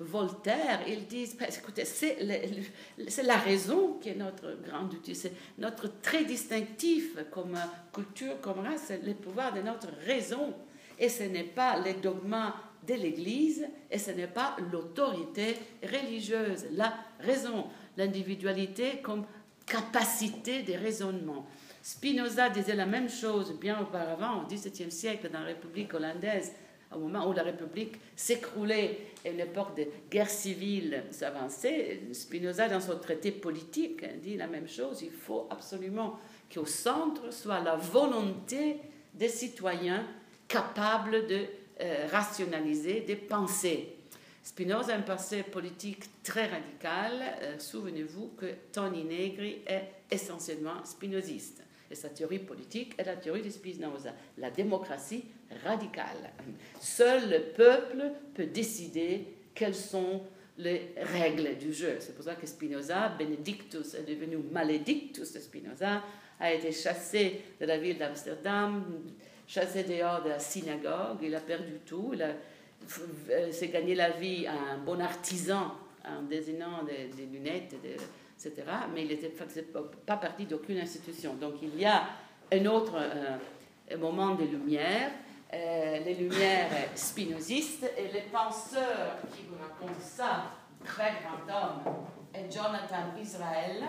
Voltaire, 0.00 0.80
ils 0.88 1.06
disent, 1.06 1.36
ben, 1.36 1.48
écoutez, 1.48 1.84
c'est 1.84 3.22
la 3.22 3.36
raison 3.36 3.98
qui 4.00 4.08
est 4.08 4.16
notre 4.16 4.56
grande 4.62 4.92
outil, 4.92 5.14
c'est 5.14 5.32
notre 5.58 6.00
très 6.00 6.24
distinctif 6.24 7.16
comme 7.30 7.56
culture, 7.92 8.40
comme 8.40 8.60
race, 8.60 8.84
c'est 8.88 9.04
le 9.04 9.14
pouvoir 9.14 9.52
de 9.54 9.60
notre 9.60 9.88
raison. 10.04 10.54
Et 10.98 11.08
ce 11.08 11.24
n'est 11.24 11.44
pas 11.44 11.78
les 11.78 11.94
dogmas 11.94 12.54
de 12.86 12.94
l'Église 12.94 13.66
et 13.90 13.98
ce 13.98 14.10
n'est 14.10 14.26
pas 14.26 14.56
l'autorité 14.72 15.56
religieuse, 15.82 16.66
la 16.72 16.92
raison, 17.20 17.66
l'individualité 17.96 19.00
comme 19.02 19.24
capacité 19.66 20.62
de 20.62 20.74
raisonnement. 20.74 21.46
Spinoza 21.82 22.48
disait 22.48 22.74
la 22.74 22.86
même 22.86 23.08
chose 23.08 23.58
bien 23.58 23.80
auparavant, 23.80 24.42
au 24.42 24.46
XVIIe 24.46 24.90
siècle, 24.90 25.30
dans 25.30 25.40
la 25.40 25.46
République 25.46 25.92
hollandaise 25.94 26.52
au 26.96 27.00
moment 27.00 27.28
où 27.28 27.32
la 27.32 27.42
République 27.42 27.96
s'écroulait 28.16 28.98
et 29.24 29.30
une 29.30 29.40
époque 29.40 29.76
de 29.76 29.86
guerre 30.10 30.30
civile 30.30 31.04
s'avançait, 31.10 32.00
Spinoza, 32.12 32.68
dans 32.68 32.80
son 32.80 32.98
traité 32.98 33.30
politique, 33.30 34.04
dit 34.20 34.36
la 34.36 34.46
même 34.46 34.68
chose. 34.68 35.02
Il 35.02 35.10
faut 35.10 35.46
absolument 35.50 36.18
qu'au 36.52 36.66
centre 36.66 37.32
soit 37.32 37.60
la 37.60 37.76
volonté 37.76 38.80
des 39.14 39.28
citoyens 39.28 40.06
capables 40.48 41.26
de 41.26 41.46
euh, 41.80 42.06
rationaliser, 42.10 43.00
de 43.00 43.14
penser. 43.14 43.96
Spinoza 44.42 44.92
a 44.92 44.98
un 44.98 45.02
passé 45.02 45.42
politique 45.42 46.04
très 46.22 46.46
radical. 46.46 47.12
Euh, 47.40 47.58
souvenez-vous 47.58 48.32
que 48.36 48.46
Tony 48.72 49.04
Negri 49.04 49.62
est 49.66 49.88
essentiellement 50.10 50.84
spinoziste. 50.84 51.62
Et 51.90 51.94
sa 51.94 52.08
théorie 52.08 52.38
politique 52.38 52.94
est 52.98 53.04
la 53.04 53.16
théorie 53.16 53.42
de 53.42 53.50
Spinoza, 53.50 54.14
la 54.38 54.50
démocratie 54.50 55.24
radicale. 55.64 56.32
Seul 56.80 57.30
le 57.30 57.40
peuple 57.54 58.10
peut 58.34 58.46
décider 58.46 59.26
quelles 59.54 59.74
sont 59.74 60.22
les 60.58 60.92
règles 60.96 61.56
du 61.58 61.72
jeu. 61.72 61.96
C'est 62.00 62.14
pour 62.14 62.24
ça 62.24 62.34
que 62.34 62.46
Spinoza, 62.46 63.08
Benedictus 63.10 63.94
est 63.94 64.04
devenu 64.04 64.38
Maledictus 64.38 65.32
de 65.32 65.40
Spinoza, 65.40 66.02
a 66.40 66.52
été 66.52 66.72
chassé 66.72 67.40
de 67.60 67.66
la 67.66 67.78
ville 67.78 67.98
d'Amsterdam, 67.98 68.84
chassé 69.46 69.84
dehors 69.84 70.22
de 70.22 70.30
la 70.30 70.38
synagogue, 70.38 71.18
il 71.22 71.34
a 71.34 71.40
perdu 71.40 71.80
tout, 71.86 72.10
il 72.12 72.22
a, 72.22 72.30
euh, 73.30 73.52
s'est 73.52 73.68
gagné 73.68 73.94
la 73.94 74.10
vie 74.10 74.46
un 74.46 74.78
bon 74.78 75.00
artisan 75.00 75.72
en 76.04 76.22
désignant 76.22 76.82
des, 76.84 77.26
lunettes, 77.26 77.76
etc. 78.38 78.66
Mais 78.92 79.02
il 79.02 79.08
n'était 79.08 79.32
pas 80.06 80.16
partie 80.16 80.44
d'aucune 80.46 80.78
institution. 80.78 81.34
Donc 81.34 81.54
il 81.62 81.78
y 81.78 81.84
a 81.84 82.04
un 82.52 82.66
autre 82.66 82.94
euh, 82.96 83.96
moment 83.98 84.34
de 84.34 84.44
lumière, 84.44 85.10
euh, 85.52 85.98
les 86.04 86.14
lumières 86.14 86.70
spinozistes, 86.94 87.90
et 87.96 88.12
les 88.12 88.22
penseurs 88.22 89.18
qui 89.34 89.42
vous 89.48 89.56
racontent 89.56 90.00
ça, 90.00 90.50
très 90.84 91.14
grand 91.22 91.54
homme, 91.54 91.94
est 92.34 92.52
Jonathan 92.52 93.16
Israel, 93.20 93.82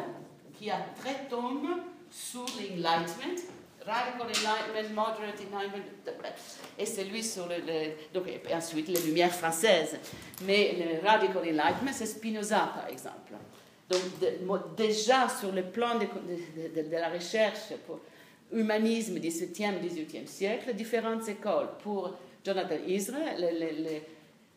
qui 0.54 0.70
a 0.70 0.80
très 1.00 1.28
tombé 1.28 1.68
sur 2.10 2.46
l'enlightenment, 2.46 3.42
radical 3.86 4.22
enlightenment, 4.22 5.08
moderate 5.08 5.42
enlightenment, 5.54 6.30
et 6.78 6.86
c'est 6.86 7.04
lui 7.06 7.24
sur 7.24 7.48
le, 7.48 7.92
donc, 8.14 8.28
et 8.28 8.54
ensuite 8.54 8.88
les 8.88 9.02
lumières 9.02 9.34
françaises. 9.34 9.98
Mais 10.44 10.76
le 10.78 11.08
radical 11.08 11.38
enlightenment, 11.38 11.94
c'est 11.94 12.06
Spinoza, 12.06 12.72
par 12.76 12.88
exemple. 12.88 13.34
Donc 13.90 14.76
déjà 14.76 15.30
sur 15.30 15.52
le 15.52 15.64
plan 15.64 16.00
de, 16.00 16.92
la 16.92 17.10
recherche 17.10 17.74
pour 17.86 18.00
humanisme 18.52 19.18
17e, 19.18 19.80
18e 19.80 20.26
siècle, 20.26 20.74
différentes 20.74 21.28
écoles. 21.30 21.70
Pour 21.84 22.16
Jonathan 22.44 22.78
Israel, 22.88 24.02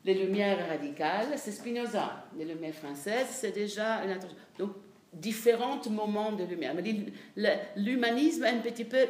les, 0.04 0.14
lumières 0.14 0.66
radicales, 0.68 1.34
c'est 1.36 1.52
Spinoza. 1.52 2.24
Les 2.38 2.46
lumières 2.46 2.74
françaises, 2.74 3.28
c'est 3.30 3.52
déjà 3.52 4.02
une 4.04 4.18
Donc 4.58 4.72
différents 5.12 5.80
moments 5.90 6.32
de 6.32 6.44
lumière. 6.44 6.74
L'humanisme 7.76 8.44
est 8.44 8.48
un 8.48 8.60
petit 8.60 8.84
peu 8.84 9.06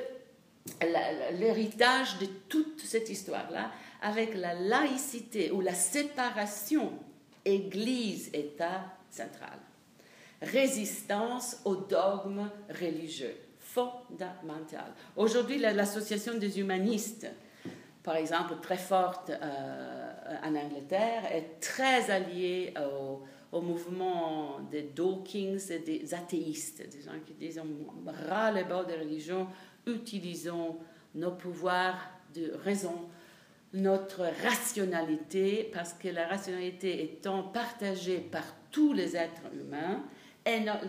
l'héritage 1.33 2.19
de 2.19 2.27
toute 2.49 2.81
cette 2.81 3.09
histoire-là, 3.09 3.71
avec 4.03 4.35
la 4.35 4.55
laïcité 4.55 5.51
ou 5.53 5.61
la 5.61 5.75
séparation 5.75 6.93
Église-État 7.45 8.85
central 9.11 9.59
résistance 10.43 11.61
au 11.65 11.77
dogme 11.77 12.49
religieux 12.69 13.35
fondamental. 13.59 14.93
Aujourd'hui, 15.17 15.59
l'association 15.59 16.39
des 16.39 16.59
humanistes, 16.59 17.27
par 18.03 18.17
exemple, 18.17 18.55
très 18.63 18.79
forte 18.79 19.31
euh, 19.31 20.37
en 20.43 20.55
Angleterre, 20.55 21.25
est 21.31 21.61
très 21.61 22.11
alliée 22.11 22.73
au, 23.53 23.61
mouvement 23.61 24.61
des 24.71 24.83
Dawkins 24.83 25.59
et 25.71 25.79
des 25.79 26.15
athéistes, 26.15 26.89
des 26.89 27.03
gens 27.03 27.19
qui 27.27 27.35
disent 27.35 27.59
on 27.59 28.11
ras 28.29 28.53
le 28.53 28.65
bas 28.65 28.85
des 28.85 28.97
religions, 28.97 29.49
utilisons 29.87 30.77
nos 31.15 31.33
pouvoirs 31.33 31.99
de 32.35 32.53
raison, 32.63 33.09
notre 33.73 34.25
rationalité, 34.43 35.71
parce 35.73 35.95
que 35.95 36.09
la 36.09 36.27
rationalité 36.27 37.03
étant 37.03 37.43
partagée 37.43 38.19
par 38.19 38.45
tous 38.71 38.93
les 38.93 39.17
êtres 39.17 39.51
humains, 39.55 40.03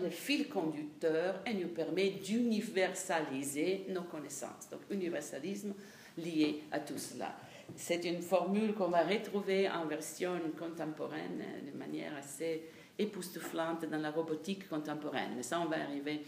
le 0.02 0.10
fil 0.10 0.48
conducteur 0.48 1.40
et 1.46 1.54
nous 1.54 1.68
permet 1.68 2.10
d'universaliser 2.10 3.86
nos 3.88 4.02
connaissances. 4.02 4.68
Donc, 4.70 4.80
universalisme 4.90 5.74
lié 6.16 6.62
à 6.70 6.80
tout 6.80 6.98
cela. 6.98 7.34
C'est 7.76 8.04
une 8.04 8.22
formule 8.22 8.74
qu'on 8.74 8.88
va 8.88 9.02
retrouver 9.02 9.68
en 9.68 9.86
version 9.86 10.32
contemporaine 10.58 11.42
de 11.70 11.78
manière 11.78 12.16
assez 12.16 12.62
époustouflante 12.98 13.88
dans 13.88 13.98
la 13.98 14.10
robotique 14.10 14.68
contemporaine. 14.68 15.30
Mais 15.36 15.42
ça, 15.42 15.60
on 15.60 15.66
va 15.66 15.80
arriver 15.82 16.22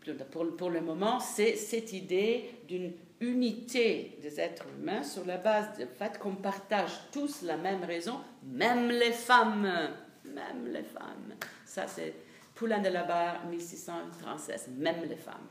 plus 0.00 0.16
tard. 0.16 0.28
Pour, 0.28 0.56
pour 0.56 0.70
le 0.70 0.80
moment, 0.80 1.18
c'est 1.20 1.56
cette 1.56 1.92
idée 1.92 2.50
d'une 2.68 2.92
unité 3.20 4.18
des 4.22 4.40
êtres 4.40 4.66
humains 4.78 5.02
sur 5.02 5.24
la 5.24 5.38
base 5.38 5.78
du 5.78 5.86
fait 5.86 6.18
qu'on 6.18 6.36
partage 6.36 6.92
tous 7.12 7.42
la 7.42 7.56
même 7.56 7.84
raison, 7.84 8.20
même 8.44 8.88
les 8.88 9.12
femmes. 9.12 9.90
Même 10.24 10.72
les 10.72 10.82
femmes. 10.82 11.34
Ça, 11.66 11.86
c'est 11.86 12.14
Poulain 12.54 12.80
de 12.80 12.88
la 12.88 13.02
Barre, 13.02 13.46
1636, 13.46 14.68
même 14.78 15.02
les 15.08 15.16
femmes. 15.16 15.48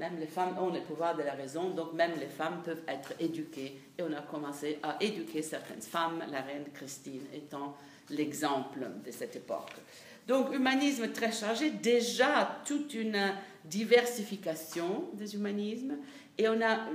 Même 0.00 0.18
les 0.18 0.26
femmes 0.26 0.58
ont 0.58 0.70
le 0.70 0.80
pouvoir 0.80 1.16
de 1.16 1.22
la 1.22 1.34
raison, 1.34 1.70
donc 1.70 1.92
même 1.92 2.12
les 2.18 2.26
femmes 2.26 2.62
peuvent 2.64 2.82
être 2.88 3.12
éduquées. 3.20 3.78
Et 3.96 4.02
on 4.02 4.12
a 4.12 4.22
commencé 4.22 4.78
à 4.82 4.96
éduquer 5.00 5.42
certaines 5.42 5.82
femmes, 5.82 6.24
la 6.30 6.40
reine 6.40 6.64
Christine 6.74 7.22
étant 7.32 7.76
l'exemple 8.10 8.86
de 9.04 9.10
cette 9.10 9.36
époque. 9.36 9.72
Donc, 10.26 10.54
humanisme 10.54 11.12
très 11.12 11.30
chargé, 11.30 11.70
déjà 11.70 12.60
toute 12.64 12.94
une 12.94 13.34
diversification 13.64 15.10
des 15.12 15.34
humanismes. 15.34 15.98
Et 16.36 16.48
on 16.48 16.60
a, 16.60 16.88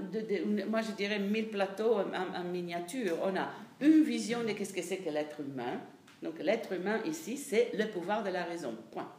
moi 0.67 0.82
je 0.82 0.91
dirais, 0.91 1.19
mille 1.19 1.49
plateaux 1.49 1.97
en, 1.99 2.43
miniature. 2.43 3.17
On 3.23 3.36
a 3.38 3.49
une 3.80 4.03
vision 4.03 4.43
de 4.43 4.49
ce 4.49 4.73
que 4.73 4.82
c'est 4.82 4.97
que 4.97 5.09
l'être 5.09 5.39
humain. 5.39 5.80
Donc, 6.21 6.39
l'être 6.39 6.73
humain 6.73 6.99
ici, 7.05 7.38
c'est 7.38 7.71
le 7.75 7.86
pouvoir 7.86 8.23
de 8.23 8.30
la 8.30 8.43
raison. 8.43 8.75
Point. 8.91 9.09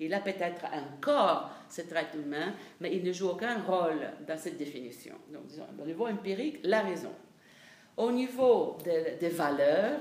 Il 0.00 0.14
a 0.14 0.20
peut-être 0.20 0.64
un 0.64 0.98
corps, 1.00 1.50
cet 1.68 1.92
être 1.92 2.16
humain, 2.16 2.54
mais 2.80 2.96
il 2.96 3.04
ne 3.04 3.12
joue 3.12 3.28
aucun 3.28 3.60
rôle 3.60 4.00
dans 4.26 4.38
cette 4.38 4.56
définition. 4.56 5.14
Donc, 5.30 5.42
au 5.80 5.86
niveau 5.86 6.06
empirique, 6.06 6.60
la 6.64 6.80
raison. 6.80 7.12
Au 7.96 8.10
niveau 8.10 8.78
des 8.82 9.28
valeurs, 9.28 10.00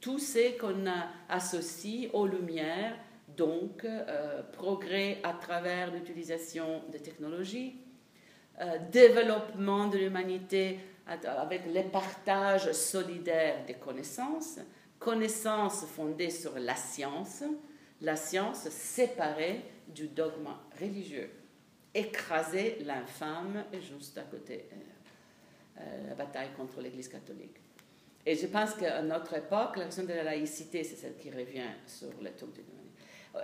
tout 0.00 0.18
ce 0.18 0.58
qu'on 0.58 0.84
associe 1.28 2.10
aux 2.12 2.26
lumières, 2.26 2.96
donc 3.36 3.84
euh, 3.84 4.42
progrès 4.52 5.18
à 5.22 5.32
travers 5.32 5.92
l'utilisation 5.92 6.82
des 6.90 7.00
technologies, 7.00 7.76
euh, 8.60 8.78
développement 8.90 9.86
de 9.86 9.98
l'humanité 9.98 10.80
avec 11.06 11.62
le 11.72 11.88
partage 11.90 12.72
solidaire 12.72 13.64
des 13.66 13.74
connaissances, 13.74 14.58
connaissances 14.98 15.86
fondées 15.86 16.30
sur 16.30 16.58
la 16.58 16.74
science, 16.74 17.44
la 18.00 18.16
science 18.16 18.68
séparée 18.68 19.60
du 19.88 20.08
dogme 20.08 20.48
religieux, 20.80 21.30
écraser 21.94 22.78
l'infâme 22.84 23.64
juste 23.80 24.18
à 24.18 24.22
côté 24.22 24.66
euh, 24.72 25.80
euh, 25.80 26.08
la 26.08 26.14
bataille 26.14 26.50
contre 26.56 26.80
l'Église 26.80 27.08
catholique. 27.08 27.56
Et 28.26 28.36
je 28.36 28.46
pense 28.46 28.74
qu'à 28.74 29.02
notre 29.02 29.34
époque, 29.34 29.76
la 29.76 29.84
question 29.84 30.04
de 30.04 30.12
la 30.12 30.22
laïcité, 30.22 30.84
c'est 30.84 30.96
celle 30.96 31.16
qui 31.16 31.30
revient 31.30 31.70
sur 31.86 32.08
le 32.20 32.30
tome 32.30 32.52
de 32.52 32.62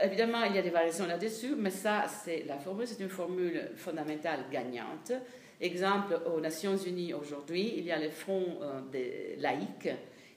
Évidemment, 0.02 0.44
il 0.44 0.56
y 0.56 0.58
a 0.58 0.62
des 0.62 0.70
variations 0.70 1.06
là-dessus, 1.06 1.54
mais 1.56 1.70
ça, 1.70 2.06
c'est 2.08 2.44
la 2.44 2.58
formule, 2.58 2.86
c'est 2.86 3.02
une 3.02 3.08
formule 3.08 3.70
fondamentale 3.76 4.40
gagnante. 4.50 5.12
Exemple, 5.60 6.20
aux 6.26 6.40
Nations 6.40 6.76
Unies 6.76 7.14
aujourd'hui, 7.14 7.74
il 7.76 7.84
y 7.84 7.92
a 7.92 7.98
le 7.98 8.10
Front 8.10 8.58
euh, 8.60 8.80
des 8.90 9.36
laïcs, 9.38 9.88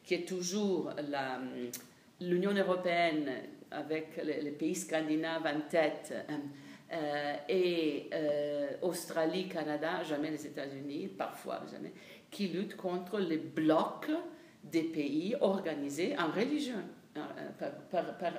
qui 0.04 0.14
est 0.14 0.28
toujours 0.28 0.92
l'Union 2.22 2.54
européenne 2.54 3.30
avec 3.72 4.20
les, 4.24 4.52
pays 4.52 4.76
scandinaves 4.76 5.46
en 5.46 5.62
tête, 5.70 6.14
euh, 6.14 6.34
euh, 6.94 7.36
et 7.50 8.10
euh, 8.14 8.68
Australie, 8.82 9.48
Canada, 9.48 10.04
jamais 10.04 10.32
les 10.32 10.46
États-Unis, 10.46 11.08
parfois 11.08 11.62
jamais, 11.72 11.92
qui 12.32 12.48
luttent 12.48 12.78
contre 12.78 13.20
les 13.20 13.38
blocs 13.38 14.10
des 14.64 14.84
pays 14.84 15.36
organisés 15.40 16.16
en 16.18 16.32
religion. 16.32 16.78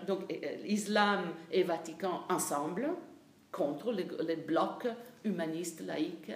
donc, 0.07 0.33
l'islam 0.63 1.33
et 1.51 1.63
Vatican 1.63 2.23
ensemble 2.29 2.89
contre 3.51 3.93
les, 3.93 4.37
blocs 4.37 4.87
humanistes, 5.25 5.81
laïques, 5.81 6.33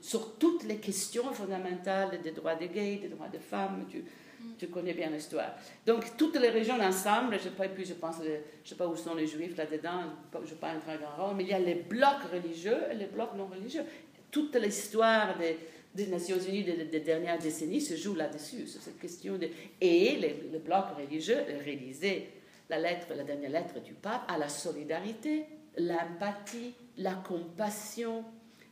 sur 0.00 0.36
toutes 0.38 0.64
les 0.64 0.78
questions 0.78 1.32
fondamentales 1.32 2.20
des 2.22 2.32
droits 2.32 2.54
des 2.54 2.68
gays, 2.68 2.96
des 2.96 3.08
droits 3.08 3.28
des 3.28 3.38
femmes, 3.38 3.84
du, 3.88 4.04
tu 4.58 4.68
connais 4.68 4.94
bien 4.94 5.10
l'histoire. 5.10 5.52
Donc, 5.86 6.16
toutes 6.16 6.38
les 6.38 6.50
régions 6.50 6.80
ensemble, 6.80 7.34
je 7.38 7.44
sais 7.44 7.50
pas, 7.50 7.68
puis 7.68 7.84
je 7.84 7.94
pense, 7.94 8.16
je 8.64 8.68
sais 8.68 8.74
pas 8.74 8.86
où 8.86 8.96
sont 8.96 9.14
les 9.14 9.26
juifs 9.26 9.56
là-dedans, 9.56 10.02
je 10.44 10.50
ne 10.50 10.58
pas 10.58 10.74
entrer 10.74 10.98
en 11.04 11.26
rôle, 11.26 11.36
mais 11.36 11.44
il 11.44 11.50
y 11.50 11.54
a 11.54 11.58
les 11.58 11.74
blocs 11.74 12.24
religieux 12.32 12.78
et 12.90 12.94
les 12.94 13.06
blocs 13.06 13.34
non 13.36 13.46
religieux. 13.46 13.82
Toute 14.30 14.54
l'histoire 14.56 15.38
des, 15.38 15.58
des, 15.94 16.06
Nations 16.10 16.38
Unies 16.38 16.64
des, 16.64 17.00
dernières 17.00 17.38
décennies 17.38 17.80
se 17.80 17.96
joue 17.96 18.14
là-dessus, 18.14 18.66
sur 18.66 18.80
cette 18.80 18.98
question 18.98 19.38
de... 19.38 19.48
Et 19.80 20.16
les, 20.16 20.48
les 20.52 20.58
blocs 20.58 20.96
religieux 20.96 21.38
réalisaient 21.64 22.28
la 22.68 22.78
la 22.78 23.24
dernière 23.24 23.50
lettre 23.50 23.80
du 23.80 23.94
pape 23.94 24.30
à 24.30 24.36
la 24.36 24.48
solidarité, 24.48 25.46
l'empathie, 25.78 26.74
la 26.98 27.14
compassion, 27.14 28.24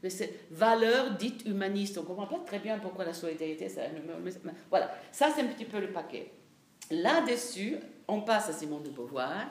de 0.06 0.10
cette 0.10 0.34
valeur 0.50 1.16
dite 1.16 1.44
humaniste. 1.46 1.98
On 1.98 2.02
ne 2.02 2.06
comprend 2.06 2.26
pas 2.26 2.38
très 2.46 2.58
bien 2.58 2.78
pourquoi 2.78 3.04
la 3.04 3.12
solidarité, 3.12 3.68
ça, 3.68 3.82
voilà, 4.70 4.94
ça 5.12 5.30
c'est 5.34 5.42
un 5.42 5.48
petit 5.48 5.64
peu 5.64 5.80
le 5.80 5.90
paquet. 5.90 6.30
Là-dessus, 6.90 7.76
on 8.06 8.20
passe 8.20 8.48
à 8.48 8.52
Simon 8.52 8.78
de 8.78 8.90
Beauvoir, 8.90 9.46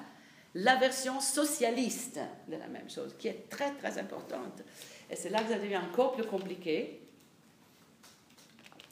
la 0.53 0.77
version 0.77 1.19
socialiste 1.19 2.19
de 2.47 2.55
la 2.55 2.67
même 2.67 2.89
chose, 2.89 3.13
qui 3.19 3.27
est 3.27 3.49
très 3.49 3.71
très 3.71 3.97
importante. 3.97 4.63
Et 5.09 5.15
c'est 5.15 5.29
là 5.29 5.43
que 5.43 5.49
ça 5.49 5.59
devient 5.59 5.77
encore 5.77 6.13
plus 6.13 6.23
compliqué. 6.23 7.01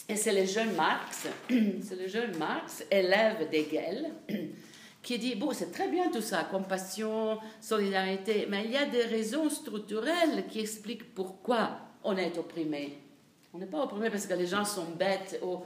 Et 0.09 0.18
c'est 0.18 0.34
le 0.34 0.45
jeune 0.45 0.76
Marx, 0.76 1.28
c'est 1.49 1.95
le 1.95 2.07
jeune 2.07 2.38
Marx, 2.38 2.84
élève 2.91 3.49
d'Hegel, 3.49 4.11
qui 5.04 5.20
dit, 5.20 5.36
bon, 5.36 5.51
c'est 5.51 5.72
très 5.72 5.89
bien 5.89 6.10
tout 6.10 6.22
ça, 6.22 6.45
compassion, 6.45 7.38
solidarité, 7.60 8.47
mais 8.49 8.64
il 8.66 8.72
y 8.72 8.78
a 8.78 8.86
des 8.86 9.04
raisons 9.04 9.49
structurelles 9.49 10.47
qui 10.49 10.62
expliquent 10.62 11.14
pourquoi 11.14 11.78
on 12.04 12.16
est 12.16 12.38
opprimé. 12.38 12.97
On 13.54 13.58
n'est 13.58 13.68
pas 13.68 13.84
opprimé 13.84 14.10
parce 14.10 14.26
que 14.26 14.34
les 14.34 14.47
gens 14.47 14.66
sont 14.66 14.86
bêtes 14.97 15.39
ou, 15.43 15.60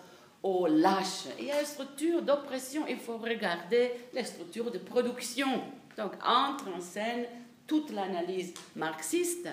au 0.44 0.68
lâche. 0.68 1.26
Il 1.40 1.46
y 1.46 1.52
a 1.52 1.60
une 1.60 1.66
structure 1.66 2.22
d'oppression, 2.22 2.86
il 2.88 2.98
faut 2.98 3.18
regarder 3.18 3.92
les 4.14 4.24
structures 4.24 4.72
de 4.72 4.80
production. 4.80 5.48
Donc 5.98 6.14
entre 6.26 6.68
en 6.76 6.82
scène 6.82 7.26
toute 7.66 7.92
l'analyse 7.92 8.54
marxiste 8.76 9.48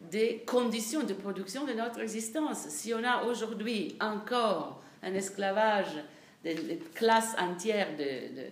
des 0.00 0.42
conditions 0.46 1.02
de 1.02 1.14
production 1.14 1.64
de 1.64 1.72
notre 1.72 2.00
existence. 2.00 2.68
Si 2.68 2.94
on 2.94 3.04
a 3.04 3.24
aujourd'hui 3.24 3.96
encore 4.00 4.82
un 5.02 5.14
esclavage 5.14 6.02
des, 6.42 6.80
classes 6.94 7.34
entières 7.38 7.96
de, 7.96 8.50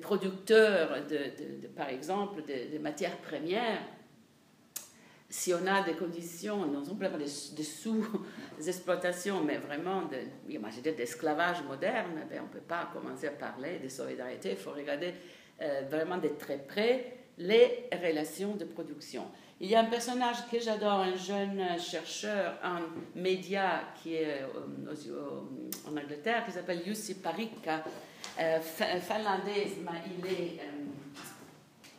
producteurs, 0.00 1.06
de, 1.06 1.68
par 1.68 1.88
exemple, 1.88 2.42
de, 2.42 2.78
matières 2.78 3.16
premières, 3.18 3.80
si 5.28 5.54
on 5.54 5.64
a 5.66 5.82
des 5.82 5.94
conditions, 5.94 6.66
non 6.66 6.84
simplement 6.84 7.16
de, 7.16 7.26
sous-exploitation, 7.26 9.44
mais 9.44 9.58
vraiment 9.58 10.10
d'esclavage 10.96 11.62
moderne, 11.62 12.26
ben 12.28 12.40
on 12.40 12.46
ne 12.46 12.52
peut 12.52 12.66
pas 12.66 12.90
commencer 12.92 13.28
à 13.28 13.32
parler 13.32 13.78
de 13.78 13.88
solidarité. 13.88 14.50
Il 14.50 14.56
faut 14.56 14.72
regarder 14.72 15.14
euh, 15.62 15.82
vraiment 15.88 16.18
de 16.18 16.28
très 16.28 16.58
près 16.58 17.19
les 17.40 17.88
relations 17.92 18.54
de 18.54 18.64
production. 18.64 19.24
Il 19.60 19.68
y 19.68 19.74
a 19.74 19.80
un 19.80 19.84
personnage 19.84 20.46
que 20.50 20.58
j'adore, 20.60 21.00
un 21.00 21.16
jeune 21.16 21.78
chercheur 21.78 22.54
en 22.64 22.80
médias 23.18 23.80
qui 24.02 24.14
est 24.14 24.42
en 25.86 25.96
Angleterre, 25.96 26.44
qui 26.46 26.52
s'appelle 26.52 26.82
Jussi 26.84 27.14
Parikka, 27.16 27.84
euh, 28.38 28.60
finlandais, 28.60 29.68
mais 29.82 30.00
il 30.06 30.26
est, 30.26 30.60
euh, 30.60 30.86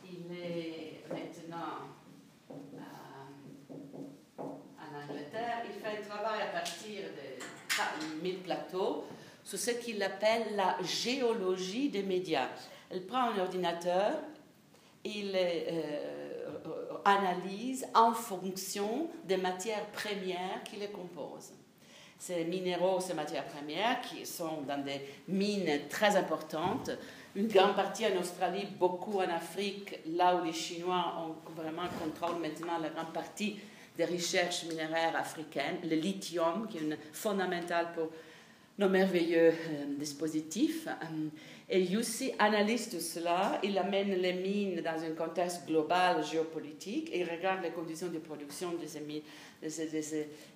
il 0.04 0.36
est 0.36 1.04
maintenant 1.08 1.90
euh, 2.50 2.54
en 4.40 5.04
Angleterre. 5.04 5.62
Il 5.66 5.80
fait 5.80 5.98
un 5.98 6.08
travail 6.08 6.42
à 6.42 6.58
partir 6.58 7.02
de 7.02 8.22
mille 8.22 8.38
plateaux 8.38 9.04
sur 9.44 9.58
ce 9.58 9.70
qu'il 9.72 10.02
appelle 10.02 10.56
la 10.56 10.78
géologie 10.82 11.88
des 11.88 12.02
médias. 12.02 12.48
Il 12.92 13.06
prend 13.06 13.30
un 13.30 13.38
ordinateur, 13.38 14.14
il 15.04 15.36
analyse 17.04 17.86
en 17.94 18.12
fonction 18.12 19.08
des 19.24 19.36
matières 19.36 19.86
premières 19.86 20.62
qui 20.64 20.76
les 20.76 20.88
composent. 20.88 21.52
Ces 22.18 22.44
minéraux, 22.44 23.00
ces 23.00 23.14
matières 23.14 23.46
premières 23.46 24.00
qui 24.00 24.24
sont 24.24 24.62
dans 24.66 24.82
des 24.82 25.00
mines 25.26 25.88
très 25.88 26.16
importantes, 26.16 26.90
une 27.34 27.48
grande 27.48 27.74
partie 27.74 28.06
en 28.06 28.20
Australie, 28.20 28.68
beaucoup 28.78 29.18
en 29.18 29.28
Afrique, 29.28 29.98
là 30.06 30.36
où 30.36 30.44
les 30.44 30.52
Chinois 30.52 31.14
ont 31.18 31.52
vraiment 31.60 31.88
contrôle 32.00 32.40
maintenant 32.40 32.78
la 32.80 32.90
grande 32.90 33.12
partie 33.12 33.58
des 33.96 34.04
recherches 34.04 34.64
minéraires 34.64 35.16
africaines, 35.16 35.78
le 35.82 35.96
lithium 35.96 36.68
qui 36.68 36.78
est 36.78 36.98
fondamental 37.12 37.88
pour 37.94 38.08
nos 38.78 38.88
merveilleux 38.88 39.52
euh, 39.52 39.84
dispositifs. 39.98 40.86
Euh, 40.86 41.28
et 41.68 41.80
Yussi 41.80 42.32
analyse 42.38 42.90
tout 42.90 43.00
cela, 43.00 43.60
il 43.62 43.78
amène 43.78 44.14
les 44.14 44.32
mines 44.34 44.82
dans 44.82 45.02
un 45.02 45.12
contexte 45.12 45.66
global 45.66 46.24
géopolitique 46.24 47.08
et 47.12 47.20
il 47.20 47.30
regarde 47.30 47.62
les 47.62 47.70
conditions 47.70 48.08
de 48.08 48.18
production 48.18 48.72
de 48.72 48.86
ces 48.86 49.00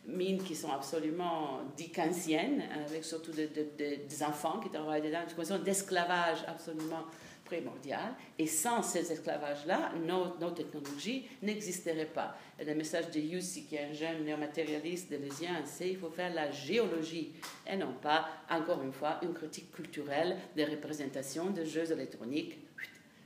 mines, 0.07 0.43
qui 0.43 0.55
sont 0.55 0.71
absolument 0.71 1.61
dickensiennes, 1.77 2.65
avec 2.87 3.05
surtout 3.05 3.33
des 3.33 4.23
enfants 4.23 4.61
qui 4.61 4.69
travaillent 4.69 5.03
dedans, 5.03 5.21
une 5.29 5.35
condition 5.35 5.59
d'esclavage 5.59 6.39
absolument 6.47 7.05
primordial. 7.47 8.15
Et 8.39 8.47
sans 8.47 8.83
ces 8.83 9.11
esclavages-là, 9.11 9.93
nos, 10.05 10.51
technologies 10.51 11.27
n'existeraient 11.43 12.05
pas. 12.05 12.37
Et 12.59 12.65
le 12.65 12.75
message 12.75 13.11
de 13.11 13.21
Yussi, 13.21 13.65
qui 13.65 13.77
est 13.77 13.85
un 13.91 13.93
jeune 13.95 14.25
néomatérialiste 14.25 15.11
delésien, 15.11 15.63
c'est 15.65 15.89
qu'il 15.89 15.99
faut 15.99 16.11
faire 16.11 16.35
la 16.35 16.51
géologie 16.51 17.33
et 17.67 17.77
non 17.77 17.95
pas, 18.03 18.29
encore 18.51 18.83
une 18.83 18.93
fois, 18.93 19.19
une 19.23 19.33
critique 19.33 19.73
culturelle 19.73 20.37
des 20.55 20.65
représentations 20.65 21.51
de 21.51 21.65
jeux 21.65 21.91
électroniques. 21.91 22.59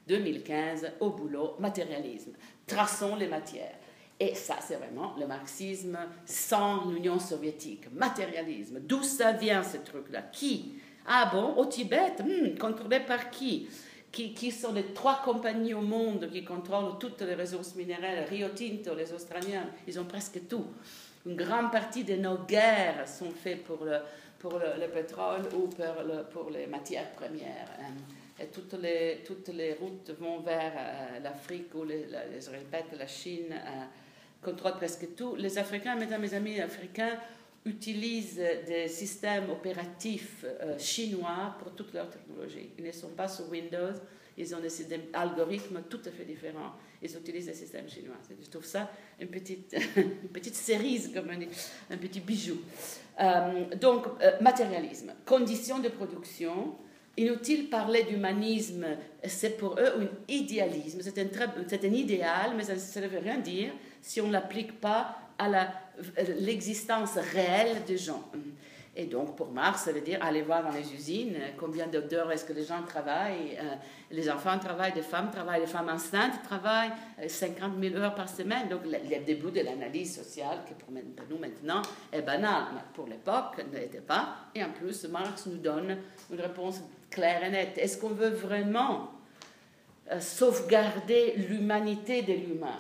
2015, 0.07 0.93
au 1.01 1.11
boulot, 1.11 1.57
matérialisme. 1.59 2.33
Traçons 2.67 3.17
les 3.17 3.29
matières. 3.29 3.77
Et 4.19 4.35
ça, 4.35 4.57
c'est 4.61 4.77
vraiment 4.77 5.15
le 5.19 5.27
marxisme 5.27 5.99
sans 6.27 6.91
l'Union 6.91 7.19
soviétique. 7.19 7.91
Matérialisme. 7.93 8.81
D'où 8.81 9.03
ça 9.03 9.33
vient 9.33 9.63
ce 9.63 9.79
truc-là? 9.79 10.23
Qui? 10.23 10.75
Ah 11.07 11.31
bon, 11.33 11.55
au 11.57 11.65
Tibet? 11.65 12.13
Hmm, 12.23 12.59
Contrôlé 12.59 13.01
par 13.01 13.31
qui? 13.31 13.69
Qui, 14.13 14.51
sont 14.51 14.73
les 14.73 14.87
trois 14.93 15.23
compagnies 15.25 15.75
au 15.75 15.81
monde 15.81 16.29
qui 16.31 16.45
contrôlent 16.45 16.99
toutes 16.99 17.21
les 17.23 17.35
ressources 17.35 17.75
minérales. 17.75 18.25
Rio 18.29 18.49
Tinto, 18.49 18.95
les 18.95 19.13
Australiens, 19.13 19.67
ils 19.87 19.99
ont 20.01 20.05
presque 20.05 20.49
tout. 20.49 20.67
Une 21.27 21.37
grande 21.37 21.71
partie 21.71 22.05
de 22.05 22.17
nos 22.17 22.39
guerres 22.39 23.07
sont 23.07 23.31
faites 23.31 23.63
pour 23.63 23.85
le, 23.85 24.87
pétrole 24.89 25.43
ou 25.55 25.69
pour, 26.33 26.51
les 26.51 26.67
matières 26.67 27.11
premières. 27.13 27.69
Et 28.41 28.47
toutes 28.47 28.73
les, 28.83 29.75
routes 29.75 30.13
vont 30.19 30.41
vers 30.41 30.73
euh, 30.75 31.19
l'Afrique 31.21 31.75
ou, 31.75 31.85
les, 31.85 32.07
répète, 32.51 32.87
la 32.99 33.07
Chine 33.07 33.53
euh, 33.53 33.85
contrôle 34.43 34.73
presque 34.73 35.15
tout. 35.15 35.37
Les 35.37 35.59
Africains, 35.59 35.95
mesdames 35.95 36.23
mes 36.23 36.33
amis 36.33 36.59
africains, 36.59 37.19
utilisent 37.65 38.43
des 38.67 38.89
systèmes 38.89 39.51
opératifs 39.51 40.45
euh, 40.45 40.79
chinois 40.79 41.55
pour 41.59 41.73
toute 41.73 41.93
leur 41.93 42.09
technologie. 42.09 42.71
Ils 42.79 42.85
ne 42.85 42.93
sont 42.93 43.11
pas 43.11 43.29
sur 43.29 43.51
Windows, 43.51 43.93
ils 44.37 44.55
ont 44.55 44.61
des 44.61 44.71
algorithmes 45.13 45.83
tout 45.89 46.01
à 46.07 46.11
fait 46.11 46.25
différents. 46.25 46.73
Ils 47.03 47.15
utilisent 47.15 47.47
des 47.47 47.55
systèmes 47.55 47.89
chinois. 47.89 48.17
Je 48.29 48.49
trouve 48.49 48.65
ça 48.65 48.91
une 49.21 49.29
petite, 49.29 49.77
une 49.97 50.29
petite 50.29 50.55
cerise, 50.55 51.11
comme 51.15 51.29
un, 51.31 51.41
un 51.95 51.97
petit 51.99 52.21
bijou. 52.21 52.59
Euh, 53.21 53.75
donc, 53.77 54.07
euh, 54.23 54.33
matérialisme, 54.41 55.13
conditions 55.27 55.79
de 55.79 55.89
production. 55.89 56.77
Inutile 57.17 57.69
parler 57.69 58.05
d'humanisme, 58.05 58.87
c'est 59.25 59.59
pour 59.59 59.79
eux 59.79 60.01
un 60.01 60.09
idéalisme, 60.33 61.01
c'est 61.03 61.19
un, 61.19 61.27
un 61.27 61.93
idéal, 61.93 62.53
mais 62.57 62.63
ça 62.63 63.01
ne 63.01 63.07
veut 63.09 63.19
rien 63.19 63.39
dire 63.39 63.73
si 64.01 64.21
on 64.21 64.29
ne 64.29 64.33
l'applique 64.33 64.81
pas 64.81 65.19
à 65.41 65.73
l'existence 66.39 67.17
réelle 67.17 67.85
des 67.87 67.97
gens. 67.97 68.23
Et 68.97 69.07
donc, 69.07 69.37
pour 69.37 69.51
Marx, 69.53 69.85
ça 69.85 69.93
veut 69.93 70.01
dire 70.01 70.19
aller 70.21 70.43
voir 70.43 70.65
dans 70.65 70.73
les 70.73 70.93
usines 70.93 71.37
combien 71.57 71.87
d'heures 71.87 72.31
est-ce 72.33 72.45
que 72.45 72.53
les 72.53 72.65
gens 72.65 72.83
travaillent. 72.83 73.57
Euh, 73.59 73.77
les 74.11 74.29
enfants 74.29 74.59
travaillent, 74.59 74.95
les 74.95 75.03
femmes 75.03 75.31
travaillent, 75.31 75.61
les 75.61 75.67
femmes 75.69 75.89
enceintes 75.89 76.43
travaillent 76.43 76.91
50 77.27 77.73
euh, 77.77 77.91
000 77.91 78.03
heures 78.03 78.15
par 78.17 78.29
semaine. 78.29 78.69
Donc, 78.69 78.81
le, 78.85 79.25
début 79.25 79.53
de 79.53 79.61
l'analyse 79.61 80.17
sociale, 80.17 80.59
qui 80.67 80.75
pour 80.75 80.93
nous 80.93 81.39
maintenant 81.39 81.83
est 82.13 82.23
banal, 82.23 82.65
mais 82.75 82.81
pour 82.93 83.07
l'époque 83.07 83.65
ne 83.73 83.79
l'était 83.79 84.01
pas. 84.01 84.35
Et 84.57 84.65
en 84.65 84.71
plus, 84.71 85.05
Marx 85.05 85.47
nous 85.47 85.59
donne 85.59 85.97
une 86.31 86.41
réponse 86.41 86.81
claire 87.11 87.45
et 87.45 87.51
nette. 87.51 87.79
Est-ce 87.79 87.97
qu'on 87.97 88.09
veut 88.09 88.31
vraiment 88.31 89.13
euh, 90.11 90.19
sauvegarder 90.19 91.35
l'humanité 91.37 92.23
de 92.23 92.33
l'humain? 92.33 92.77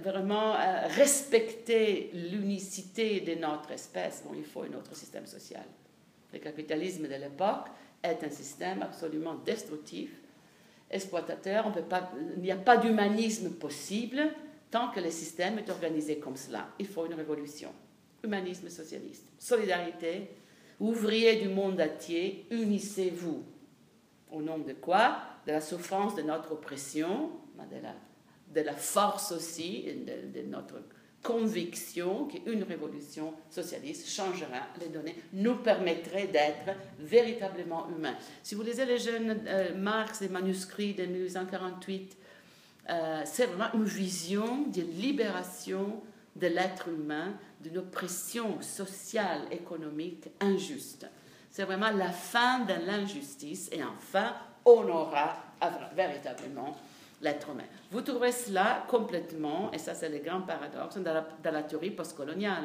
Vraiment 0.00 0.54
euh, 0.54 0.86
respecter 0.88 2.10
l'unicité 2.12 3.20
de 3.20 3.34
notre 3.34 3.70
espèce, 3.72 4.22
bon, 4.24 4.34
il 4.36 4.44
faut 4.44 4.62
un 4.62 4.76
autre 4.76 4.94
système 4.94 5.26
social. 5.26 5.64
Le 6.32 6.38
capitalisme 6.38 7.04
de 7.04 7.14
l'époque 7.14 7.66
est 8.02 8.22
un 8.24 8.30
système 8.30 8.82
absolument 8.82 9.34
destructif, 9.34 10.10
exploitateur. 10.90 11.66
On 11.66 11.72
peut 11.72 11.82
pas, 11.82 12.10
il 12.36 12.42
n'y 12.42 12.50
a 12.50 12.56
pas 12.56 12.76
d'humanisme 12.76 13.50
possible 13.50 14.20
tant 14.70 14.90
que 14.90 15.00
le 15.00 15.10
système 15.10 15.58
est 15.58 15.70
organisé 15.70 16.18
comme 16.18 16.36
cela. 16.36 16.68
Il 16.78 16.86
faut 16.86 17.06
une 17.06 17.14
révolution. 17.14 17.72
Humanisme 18.22 18.68
socialiste, 18.68 19.26
solidarité, 19.38 20.30
ouvriers 20.80 21.36
du 21.36 21.48
monde 21.48 21.80
entier, 21.80 22.46
unissez-vous. 22.50 23.42
Au 24.32 24.42
nom 24.42 24.58
de 24.58 24.72
quoi? 24.72 25.18
De 25.46 25.52
la 25.52 25.60
souffrance 25.60 26.16
de 26.16 26.22
notre 26.22 26.52
oppression, 26.52 27.30
de 27.70 27.82
la 27.82 27.94
de 28.54 28.60
la 28.60 28.74
force 28.74 29.32
aussi, 29.32 29.84
de, 30.34 30.42
notre 30.42 30.76
conviction 31.22 32.26
qu'une 32.26 32.62
révolution 32.64 33.32
socialiste 33.48 34.06
changera 34.08 34.68
les 34.78 34.88
données, 34.88 35.16
nous 35.32 35.56
permettrait 35.56 36.26
d'être 36.26 36.76
véritablement 36.98 37.88
humains. 37.88 38.16
Si 38.42 38.54
vous 38.54 38.62
lisez 38.62 38.84
les 38.84 38.98
jeunes 38.98 39.42
euh, 39.46 39.74
Marx, 39.74 40.20
les 40.20 40.28
manuscrits 40.28 40.92
de 40.92 41.06
1948, 41.06 42.18
euh, 42.90 43.22
c'est 43.24 43.46
vraiment 43.46 43.72
une 43.72 43.84
vision 43.84 44.66
de 44.66 44.82
libération 44.82 46.02
de 46.36 46.46
l'être 46.46 46.88
humain 46.88 47.32
d'une 47.60 47.78
oppression 47.78 48.60
sociale, 48.60 49.42
économique 49.50 50.28
injuste. 50.40 51.06
C'est 51.50 51.64
vraiment 51.64 51.90
la 51.90 52.10
fin 52.10 52.60
de 52.60 52.74
l'injustice 52.86 53.70
et 53.72 53.82
enfin 53.82 54.34
on 54.66 54.88
aura 54.88 55.36
véritablement 55.94 56.76
Vous 57.90 58.00
trouverez 58.00 58.32
cela 58.32 58.84
complètement, 58.88 59.72
et 59.72 59.78
ça 59.78 59.94
c'est 59.94 60.08
le 60.08 60.18
grand 60.18 60.42
paradoxe, 60.42 60.96
dans 60.98 61.24
la, 61.44 61.62
théorie 61.62 61.90
postcoloniale, 61.90 62.64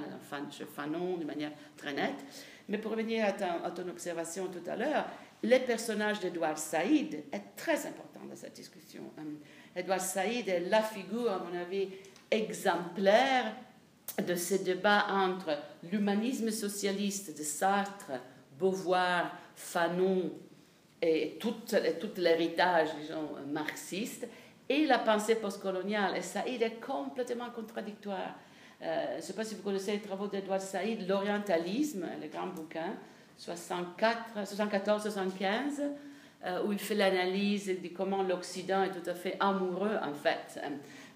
chez 0.51 0.65
Fanon 0.65 1.17
de 1.17 1.25
manière 1.25 1.51
très 1.77 1.93
nette. 1.93 2.25
Mais 2.67 2.77
pour 2.77 2.91
revenir 2.91 3.25
à, 3.25 3.71
ton, 3.71 3.87
observation 3.87 4.47
tout 4.47 4.69
à 4.69 4.75
l'heure, 4.75 5.05
le 5.43 5.57
personnage 5.65 6.19
d'Edouard 6.19 6.57
Saïd 6.57 7.23
est 7.31 7.55
très 7.55 7.85
important 7.85 8.21
dans 8.29 8.35
cette 8.35 8.53
discussion. 8.53 9.03
Edouard 9.75 10.01
Saïd 10.01 10.47
est 10.49 10.59
la 10.61 10.81
figure, 10.81 11.31
à 11.31 11.39
mon 11.39 11.57
avis, 11.57 11.89
exemplaire 12.29 13.53
de 14.21 14.35
ce 14.35 14.55
débat 14.55 15.05
entre 15.09 15.57
l'humanisme 15.91 16.51
socialiste 16.51 17.37
de 17.37 17.43
Sartre, 17.43 18.11
Beauvoir, 18.57 19.31
Fanon 19.55 20.31
et 21.01 21.37
tout 21.39 21.53
l'héritage 22.17 22.89
marxiste 23.47 24.27
et 24.69 24.85
la 24.85 24.99
pensée 24.99 25.35
postcoloniale. 25.35 26.17
Et 26.17 26.21
il 26.53 26.63
est 26.63 26.79
complètement 26.79 27.49
contradictoire. 27.49 28.35
Euh, 28.81 29.07
je 29.13 29.17
ne 29.17 29.21
sais 29.21 29.33
pas 29.33 29.43
si 29.43 29.55
vous 29.55 29.63
connaissez 29.63 29.91
les 29.93 30.01
travaux 30.01 30.27
d'Edouard 30.27 30.61
Saïd, 30.61 31.07
L'orientalisme, 31.07 32.07
le 32.21 32.27
grand 32.27 32.47
bouquin, 32.47 32.95
74-75, 33.37 35.81
euh, 36.45 36.63
où 36.63 36.71
il 36.71 36.79
fait 36.79 36.95
l'analyse 36.95 37.67
de 37.67 37.89
comment 37.89 38.23
l'Occident 38.23 38.83
est 38.83 38.91
tout 38.91 39.09
à 39.09 39.15
fait 39.15 39.35
amoureux, 39.39 39.97
en 40.01 40.13
fait, 40.13 40.61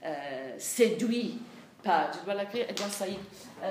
euh, 0.04 0.56
séduit 0.58 1.40
par, 1.82 2.12
je 2.12 2.20
dois 2.26 2.36
l'écrire, 2.36 2.70
Edouard 2.70 2.90
Saïd, 2.90 3.20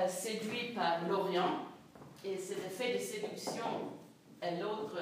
séduit 0.07 0.71
par 0.73 1.07
l'Orient, 1.07 1.67
et 2.23 2.35
c'est 2.37 2.55
l'effet 2.55 2.93
de 2.93 2.99
séduction 2.99 3.91
et 4.41 4.59
l'autre 4.59 4.97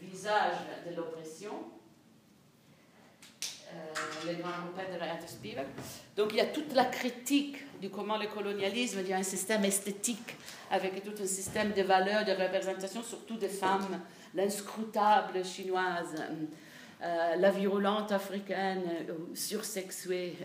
visage 0.00 0.56
de 0.88 0.96
l'oppression 0.96 1.52
euh, 3.72 5.22
de 5.22 5.28
Spivak. 5.28 5.66
Donc 6.16 6.28
il 6.32 6.36
y 6.36 6.40
a 6.40 6.46
toute 6.46 6.74
la 6.74 6.84
critique 6.84 7.56
de 7.80 7.88
comment 7.88 8.18
le 8.18 8.26
colonialisme 8.26 8.98
devient 8.98 9.14
un 9.14 9.22
système 9.22 9.64
esthétique 9.64 10.36
avec 10.70 11.02
tout 11.02 11.22
un 11.22 11.26
système 11.26 11.72
de 11.72 11.82
valeurs, 11.82 12.24
de 12.24 12.32
représentation, 12.32 13.02
surtout 13.02 13.36
des 13.36 13.48
femmes, 13.48 14.00
l'inscrutable 14.34 15.44
chinoise, 15.44 16.14
euh, 17.02 17.36
la 17.36 17.50
virulente 17.50 18.12
africaine, 18.12 18.82
euh, 19.08 19.14
sursexuée, 19.34 20.36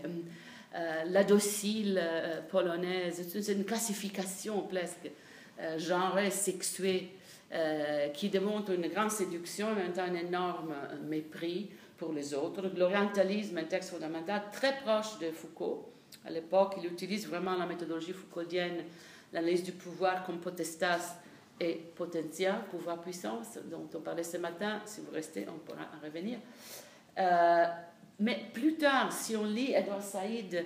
la 1.06 1.24
docile 1.24 2.02
polonaise. 2.50 3.26
C'est 3.32 3.52
une 3.52 3.64
classification 3.64 4.60
presque 4.60 5.10
genrée, 5.78 6.30
sexuée, 6.30 7.12
qui 8.12 8.28
démontre 8.28 8.72
une 8.72 8.86
grande 8.88 9.10
séduction 9.10 9.68
et 9.78 9.98
un 9.98 10.14
énorme 10.14 10.74
mépris 11.08 11.70
pour 11.96 12.12
les 12.12 12.34
autres. 12.34 12.62
L'orientalisme, 12.76 13.58
un 13.58 13.64
texte 13.64 13.90
fondamental 13.90 14.42
très 14.52 14.76
proche 14.78 15.18
de 15.18 15.30
Foucault. 15.30 15.92
À 16.24 16.30
l'époque, 16.30 16.74
il 16.78 16.86
utilise 16.86 17.26
vraiment 17.28 17.56
la 17.56 17.66
méthodologie 17.66 18.12
foucauldienne, 18.12 18.84
l'analyse 19.32 19.62
du 19.62 19.72
pouvoir 19.72 20.24
comme 20.24 20.38
potestas 20.38 21.16
et 21.60 21.74
potentia, 21.94 22.54
pouvoir-puissance, 22.70 23.58
dont 23.64 23.88
on 23.94 24.00
parlait 24.00 24.22
ce 24.22 24.36
matin. 24.36 24.80
Si 24.84 25.00
vous 25.00 25.12
restez, 25.12 25.46
on 25.48 25.58
pourra 25.58 25.82
en 25.96 26.04
revenir. 26.04 26.38
Euh, 27.18 27.64
mais 28.18 28.46
plus 28.52 28.76
tard, 28.76 29.12
si 29.12 29.36
on 29.36 29.44
lit 29.44 29.72
Edouard 29.72 30.02
Saïd, 30.02 30.64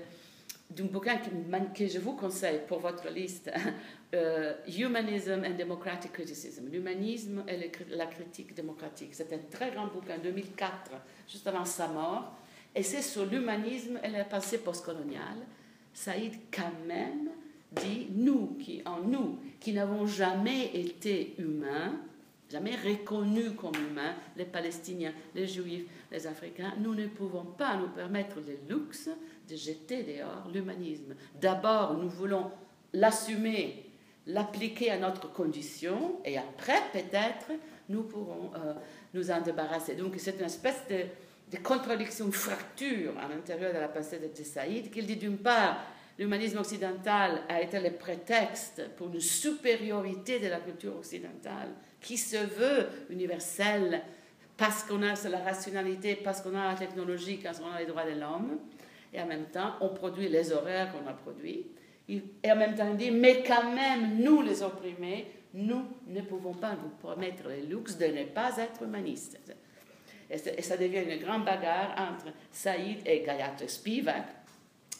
d'un 0.71 0.85
bouquin 0.85 1.17
que, 1.17 1.87
je 1.87 1.99
vous 1.99 2.15
conseille 2.15 2.61
pour 2.67 2.79
votre 2.79 3.09
liste, 3.11 3.51
euh, 4.15 4.55
Humanism 4.67 5.45
and 5.45 5.57
Democratic 5.59 6.13
Criticism, 6.13 6.69
l'humanisme 6.71 7.45
et 7.49 7.71
la 7.91 8.07
critique 8.07 8.55
démocratique. 8.55 9.11
C'est 9.13 9.33
un 9.33 9.41
très 9.51 9.71
grand 9.71 9.87
bouquin, 9.89 10.19
2004, 10.19 10.93
juste 11.29 11.47
avant 11.47 11.65
sa 11.65 11.89
mort, 11.89 12.33
et 12.75 12.83
c'est 12.83 13.03
sur 13.03 13.27
l'humanisme 13.27 13.99
et 14.03 14.09
la 14.09 14.25
pensée 14.25 14.59
postcoloniale. 14.59 15.47
Saïd 15.93 16.35
quand 16.53 16.73
même 16.87 17.31
dit, 17.73 18.09
nous, 18.11 18.57
qui, 18.59 18.83
en 18.85 19.01
nous, 19.01 19.39
qui 19.59 19.73
n'avons 19.73 20.07
jamais 20.07 20.71
été 20.75 21.35
humains, 21.39 22.01
jamais 22.51 22.77
reconnus 22.77 23.53
comme 23.57 23.75
humains, 23.75 24.15
les 24.37 24.45
Palestiniens, 24.45 25.13
les 25.35 25.47
Juifs, 25.47 25.85
les 26.11 26.27
Africains, 26.27 26.75
nous 26.79 26.95
ne 26.95 27.07
pouvons 27.07 27.45
pas 27.45 27.77
nous 27.77 27.89
permettre 27.89 28.37
le 28.37 28.75
luxe 28.75 29.09
de 29.49 29.57
jeter 29.57 30.03
dehors 30.03 30.49
l'humanisme. 30.53 31.15
D'abord, 31.41 31.95
nous 31.95 32.09
voulons 32.09 32.51
l'assumer, 32.93 33.85
l'appliquer 34.27 34.91
à 34.91 34.99
notre 34.99 35.33
condition, 35.33 36.17
et 36.25 36.37
après, 36.37 36.81
peut-être, 36.93 37.53
nous 37.89 38.03
pourrons 38.03 38.51
euh, 38.55 38.75
nous 39.15 39.31
en 39.31 39.41
débarrasser. 39.41 39.95
Donc, 39.95 40.15
c'est 40.19 40.39
une 40.39 40.47
espèce 40.47 40.83
de, 40.89 41.57
contradiction, 41.59 42.27
une 42.27 42.33
fracture 42.33 43.13
à 43.19 43.29
l'intérieur 43.29 43.73
de 43.73 43.79
la 43.79 43.89
pensée 43.89 44.19
de 44.19 44.43
Saïd, 44.45 44.91
qu'il 44.91 45.07
dit 45.07 45.17
d'une 45.17 45.39
part, 45.39 45.79
l'humanisme 46.19 46.59
occidental 46.59 47.43
a 47.49 47.61
été 47.61 47.81
le 47.81 47.93
prétexte 47.93 48.91
pour 48.97 49.09
une 49.09 49.21
supériorité 49.21 50.39
de 50.39 50.49
la 50.49 50.61
culture 50.61 50.97
occidentale 50.97 51.71
qui 52.01 52.17
se 52.17 52.37
veut 52.37 52.87
universelle 53.11 54.03
parce 54.61 54.85
qu'on 54.85 55.03
a 55.03 55.15
la 55.29 55.39
rationalité, 55.39 56.17
parce 56.17 56.43
qu'on 56.43 56.55
a 56.55 56.73
la 56.73 56.75
technologie, 56.75 57.41
parce 57.43 57.61
qu'on 57.61 57.73
a 57.73 57.79
les 57.79 57.87
droits 57.87 58.05
de 58.05 58.21
l'homme 58.21 58.59
et 59.11 59.19
en 59.19 59.27
même 59.27 59.47
temps, 59.47 59.73
on 59.81 59.89
produit 59.89 60.29
les 60.29 60.53
horaires 60.53 60.93
qu'on 60.93 61.09
a 61.09 61.15
produits. 61.15 61.67
Et 62.09 62.53
en 62.53 62.57
même 62.57 62.75
temps, 62.75 62.89
on 62.91 62.95
dit, 62.95 63.11
mais 63.11 63.43
quand 63.43 63.73
même, 63.73 64.19
nous, 64.19 64.43
les 64.43 64.63
opprimés, 64.63 65.29
nous 65.55 65.83
ne 66.07 66.21
pouvons 66.21 66.53
pas 66.53 66.73
nous 66.73 66.91
permettre 66.91 67.45
le 67.49 67.75
luxe 67.75 67.97
de 67.97 68.05
ne 68.07 68.25
pas 68.25 68.59
être 68.59 68.83
humanistes. 68.83 69.39
Et, 70.29 70.63
ça 70.63 70.77
devient 70.77 71.05
une 71.11 71.19
grande 71.21 71.47
bagarre 71.47 71.95
entre 71.97 72.27
Saïd 72.53 72.99
et 73.07 73.23
Gayatri 73.23 73.67
Spivak, 73.67 74.27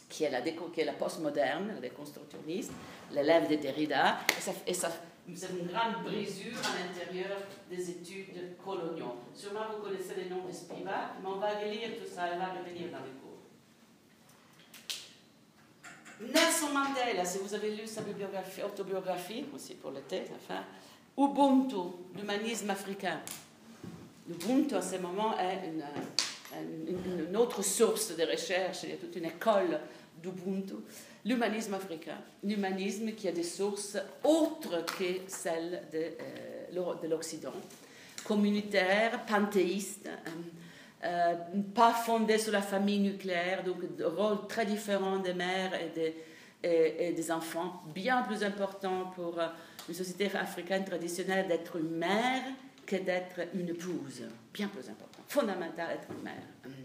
qui 0.09 0.23
est 0.23 0.31
la, 0.31 0.39
la 0.41 0.93
postmoderne, 0.93 1.67
la 1.75 1.79
déconstructionniste, 1.79 2.71
l'élève 3.13 3.47
de 3.47 3.55
Derrida. 3.57 4.17
Et, 4.65 4.73
ça, 4.73 4.89
c'est 5.35 5.49
une 5.49 5.67
grande 5.67 6.03
brisure 6.03 6.57
à 6.57 6.83
l'intérieur 6.83 7.37
des 7.69 7.89
études 7.89 8.57
coloniaux. 8.63 9.15
Sûrement 9.33 9.61
vous 9.71 9.83
connaissez 9.83 10.15
les 10.17 10.29
noms 10.29 10.45
de 10.45 10.51
Spivak, 10.51 11.19
mais 11.21 11.29
on 11.29 11.39
va 11.39 11.49
relire 11.59 11.89
tout 11.97 12.09
ça, 12.13 12.27
elle 12.31 12.39
va 12.39 12.47
revenir 12.47 12.91
dans 12.91 12.99
les 12.99 13.13
cours. 13.19 13.31
Nelson 16.21 16.67
Mandela, 16.73 17.25
si 17.25 17.39
vous 17.39 17.53
avez 17.53 17.71
lu 17.71 17.87
sa 17.87 18.01
autobiographie, 18.65 19.45
aussi 19.53 19.75
pour 19.75 19.91
l'été, 19.91 20.23
enfin, 20.35 20.63
Ubuntu, 21.17 21.95
l'humanisme 22.15 22.69
africain. 22.69 23.19
Ubuntu, 24.29 24.75
à 24.75 24.81
ce 24.81 24.97
moment, 24.97 25.37
est 25.37 25.67
une, 25.67 27.27
une, 27.27 27.37
autre 27.37 27.63
source 27.63 28.15
de 28.15 28.23
recherche. 28.23 28.83
Il 28.83 28.89
y 28.89 28.93
a 28.93 28.97
toute 28.97 29.15
une 29.15 29.25
école 29.25 29.79
d'Ubuntu. 30.21 30.75
L'humanisme 31.25 31.75
africain. 31.75 32.17
L'humanisme 32.43 33.11
qui 33.11 33.27
a 33.27 33.31
des 33.31 33.43
sources 33.43 33.97
autres 34.23 34.83
que 34.85 35.21
celles 35.27 35.83
de, 35.91 35.97
euh, 36.79 36.93
de 37.01 37.07
l'Occident. 37.07 37.53
Communautaire, 38.23 39.25
panthéiste. 39.25 40.07
Euh, 40.07 40.29
euh, 41.03 41.35
pas 41.73 41.93
fondée 41.93 42.37
sur 42.37 42.51
la 42.51 42.61
famille 42.61 42.99
nucléaire, 42.99 43.63
donc 43.63 43.77
rôle 44.03 44.47
très 44.47 44.67
différent 44.67 45.17
des 45.17 45.33
mères 45.33 45.71
et 45.73 47.13
des, 47.13 47.31
enfants, 47.31 47.81
bien 47.91 48.21
plus 48.21 48.43
important 48.43 49.11
pour 49.15 49.39
une 49.89 49.95
société 49.95 50.29
africaine 50.35 50.85
traditionnelle 50.85 51.47
d'être 51.47 51.77
une 51.77 51.89
mère 51.89 52.43
que 52.85 52.97
d'être 52.97 53.39
une 53.55 53.69
épouse, 53.69 54.21
bien 54.53 54.67
plus 54.67 54.87
important, 54.87 55.23
fondamental 55.27 55.87
d'être 55.87 56.07
une 56.15 56.23
mère. 56.23 56.77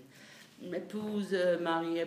Une 0.62 0.74
épouse, 0.74 1.36
mariée, 1.60 2.06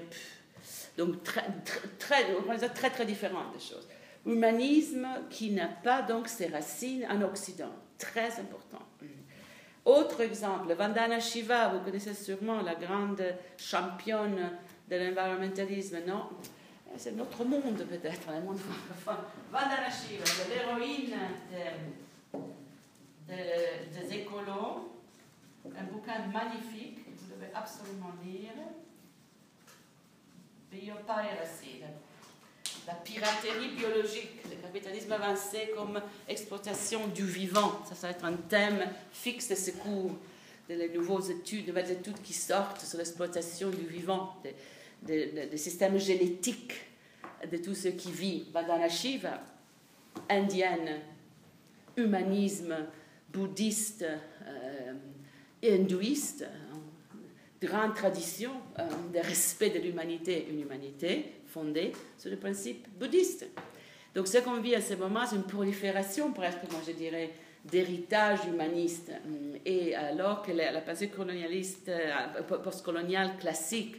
donc 0.99 1.23
très, 1.23 1.45
très, 1.63 1.87
très, 1.97 2.69
très, 2.69 2.89
très 2.89 3.05
différentes 3.05 3.53
des 3.53 3.59
choses. 3.59 3.87
Humanisme 4.25 5.07
qui 5.29 5.51
n'a 5.51 5.67
pas 5.67 6.01
donc 6.01 6.27
ses 6.27 6.47
racines 6.47 7.07
en 7.09 7.21
Occident, 7.21 7.73
très 7.97 8.37
important. 8.39 8.85
Autre 9.85 10.19
exemple, 10.19 10.73
Vandana 10.73 11.21
Shiva, 11.21 11.69
vous 11.69 11.79
connaissez 11.79 12.13
sûrement 12.13 12.61
la 12.61 12.75
grande 12.75 13.23
championne 13.57 14.51
de 14.89 14.95
l'environnementalisme, 14.97 15.99
non? 16.05 16.25
C'est 16.97 17.15
notre 17.15 17.45
monde 17.45 17.77
peut-être, 17.77 18.27
le 18.35 18.41
monde 18.41 18.59
Vandana 19.05 19.89
Shiva, 19.89 20.25
l'héroïne 20.49 21.15
des 23.25 24.15
écolos, 24.17 24.91
un 25.65 25.83
bouquin 25.83 26.27
magnifique, 26.27 26.99
vous 27.07 27.35
devez 27.35 27.51
absolument 27.55 28.11
lire. 28.21 28.51
La 32.87 32.93
piraterie 32.95 33.69
biologique, 33.75 34.43
le 34.49 34.55
capitalisme 34.61 35.11
avancé 35.11 35.71
comme 35.75 36.01
exploitation 36.27 37.07
du 37.07 37.23
vivant. 37.23 37.83
Ça, 37.85 38.07
va 38.07 38.11
être 38.11 38.25
un 38.25 38.33
thème 38.33 38.83
fixe 39.11 39.49
de 39.49 39.55
ce 39.55 39.71
cours, 39.71 40.11
des 40.67 40.89
nouvelles 40.89 41.31
études, 41.31 41.67
nouvelles 41.67 41.91
études 41.91 42.21
qui 42.21 42.33
sortent 42.33 42.81
sur 42.81 42.97
l'exploitation 42.97 43.69
du 43.69 43.85
vivant, 43.87 44.35
des, 45.03 45.57
systèmes 45.57 45.97
génétiques 45.97 46.73
de 47.51 47.57
tout 47.57 47.75
ce 47.75 47.87
qui 47.89 48.11
vit. 48.11 48.45
Vandana 48.53 48.89
Shiva, 48.89 49.41
indienne, 50.29 50.99
humanisme, 51.97 52.75
bouddhiste, 53.31 54.05
euh, 54.45 54.93
hindouiste, 55.63 56.45
grande 57.61 57.93
tradition 57.93 58.51
euh, 58.77 58.87
de 59.13 59.19
respect 59.19 59.69
de 59.69 59.79
l'humanité, 59.79 60.47
une 60.49 60.61
humanité 60.61 61.33
fondée 61.47 61.91
sur 62.17 62.29
le 62.29 62.37
principe 62.37 62.87
bouddhiste. 62.97 63.47
Donc 64.15 64.27
ce 64.27 64.39
qu'on 64.39 64.59
vit 64.59 64.75
à 64.75 64.81
ce 64.81 64.93
moment, 64.93 65.25
c'est 65.25 65.35
une 65.35 65.43
prolifération 65.43 66.31
presque, 66.31 66.63
moi 66.71 66.81
je 66.85 66.93
dirais, 66.93 67.31
d'héritage 67.65 68.39
humaniste. 68.47 69.11
Et 69.65 69.93
alors 69.93 70.41
que 70.41 70.51
la, 70.51 70.81
pensée 70.81 71.09
colonialiste, 71.09 71.89
euh, 71.89 72.41
postcoloniale 72.63 73.37
classique 73.37 73.97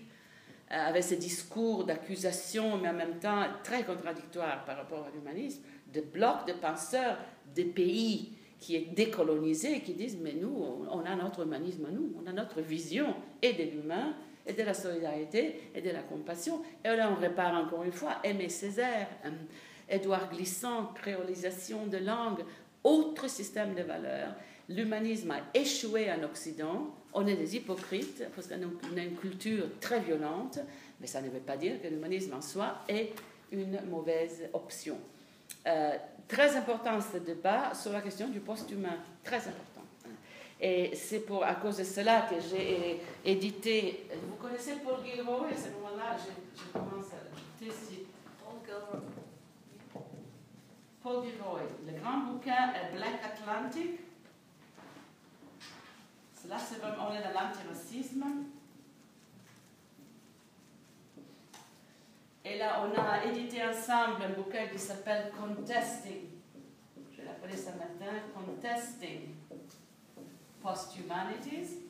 avec 0.71 1.03
ces 1.03 1.17
discours 1.17 1.85
d'accusation, 1.85 2.79
mais 2.79 2.89
en 2.89 2.95
même 2.95 3.19
temps 3.19 3.45
très 3.65 3.83
contradictoires 3.83 4.65
par 4.65 4.77
rapport 4.77 5.05
à 5.05 5.11
l'humanisme, 5.11 5.63
de 5.93 6.01
blocs 6.01 6.47
de 6.47 6.53
penseurs 6.53 7.19
des 7.55 7.65
pays 7.65 8.31
qui 8.61 8.77
est 8.77 8.95
décolonisé, 8.95 9.81
qui 9.81 9.95
disent 9.95 10.19
mais 10.23 10.35
nous, 10.35 10.87
on 10.91 11.01
a 11.01 11.17
notre 11.17 11.43
humanisme, 11.43 11.89
nous, 11.91 12.13
on 12.23 12.29
a 12.29 12.33
notre 12.33 12.61
vision 12.61 13.15
et 13.43 13.55
de 13.55 13.63
l'humain, 13.65 14.15
et 14.47 14.53
de 14.53 14.63
la 14.63 14.75
solidarité, 14.75 15.71
et 15.75 15.81
de 15.81 15.91
la 15.91 16.03
compassion. 16.03 16.63
Et 16.85 16.89
là, 16.89 17.11
on 17.17 17.21
répare 17.21 17.55
encore 17.55 17.83
une 17.85 17.93
fois 17.93 18.19
Aimé 18.25 18.49
Césaire, 18.49 19.09
euh, 19.25 19.31
Édouard 19.89 20.31
Glissant, 20.31 20.87
créolisation 20.95 21.87
de 21.87 21.99
langue, 21.99 22.45
autre 22.85 23.29
système 23.29 23.75
de 23.75 23.83
valeurs. 23.83 24.35
L'humanisme 24.69 25.33
a 25.33 25.41
échoué 25.53 26.11
en 26.11 26.23
Occident. 26.23 26.95
On 27.13 27.27
est 27.27 27.35
des 27.37 27.57
hypocrites 27.57 28.25
parce 28.35 28.47
qu'on 28.47 28.97
a 28.97 29.03
une 29.03 29.17
culture 29.17 29.65
très 29.81 30.01
violente, 30.01 30.61
mais 31.01 31.07
ça 31.07 31.21
ne 31.21 31.29
veut 31.29 31.41
pas 31.41 31.57
dire 31.57 31.83
que 31.83 31.89
l'humanisme 31.89 32.35
en 32.35 32.41
soi 32.41 32.77
est 32.89 33.13
une 33.51 33.81
mauvaise 33.89 34.49
option. 34.53 34.97
Euh, 35.67 35.97
très 36.31 36.57
important 36.57 36.99
ce 37.01 37.19
débat 37.19 37.75
sur 37.75 37.93
la 37.93 38.01
question 38.01 38.29
du 38.29 38.41
post-humain, 38.41 38.97
très 39.25 39.39
important. 39.39 39.83
Et 40.61 40.95
c'est 40.95 41.21
pour, 41.21 41.43
à 41.45 41.55
cause 41.55 41.79
de 41.79 41.85
cela 41.85 42.23
que 42.23 42.37
j'ai 42.39 43.01
édité. 43.25 44.07
Vous 44.29 44.37
connaissez 44.37 44.77
Paul 44.85 45.05
Gilroy 45.05 45.49
À 45.49 45.57
ce 45.57 45.69
moment-là, 45.71 46.17
je, 46.19 46.73
commence 46.73 47.07
à 47.13 47.63
éditer 47.63 47.77
ici. 47.77 48.03
Paul 51.03 51.25
Gilroy. 51.25 51.63
Le 51.87 51.99
grand 51.99 52.19
bouquin 52.19 52.73
est 52.75 52.95
Black 52.95 53.21
Atlantic. 53.25 54.01
Là, 56.49 56.57
c'est 56.59 56.79
vraiment, 56.79 57.09
on 57.11 57.15
est 57.15 57.23
dans 57.23 57.41
l'antiracisme. 57.41 58.25
Et 62.45 62.57
là, 62.59 62.83
on 62.85 62.99
a 62.99 63.25
édité 63.25 63.59
ensemble 63.63 64.23
un 64.23 64.31
bouquin 64.31 64.67
qui 64.73 64.79
s'appelle 64.79 65.31
Contesting. 65.39 66.29
Je 67.13 67.23
l'ai 67.23 67.29
appelé 67.29 67.55
ce 67.55 67.67
matin, 67.67 68.17
Contesting 68.35 69.35
Post-Humanities, 70.63 71.81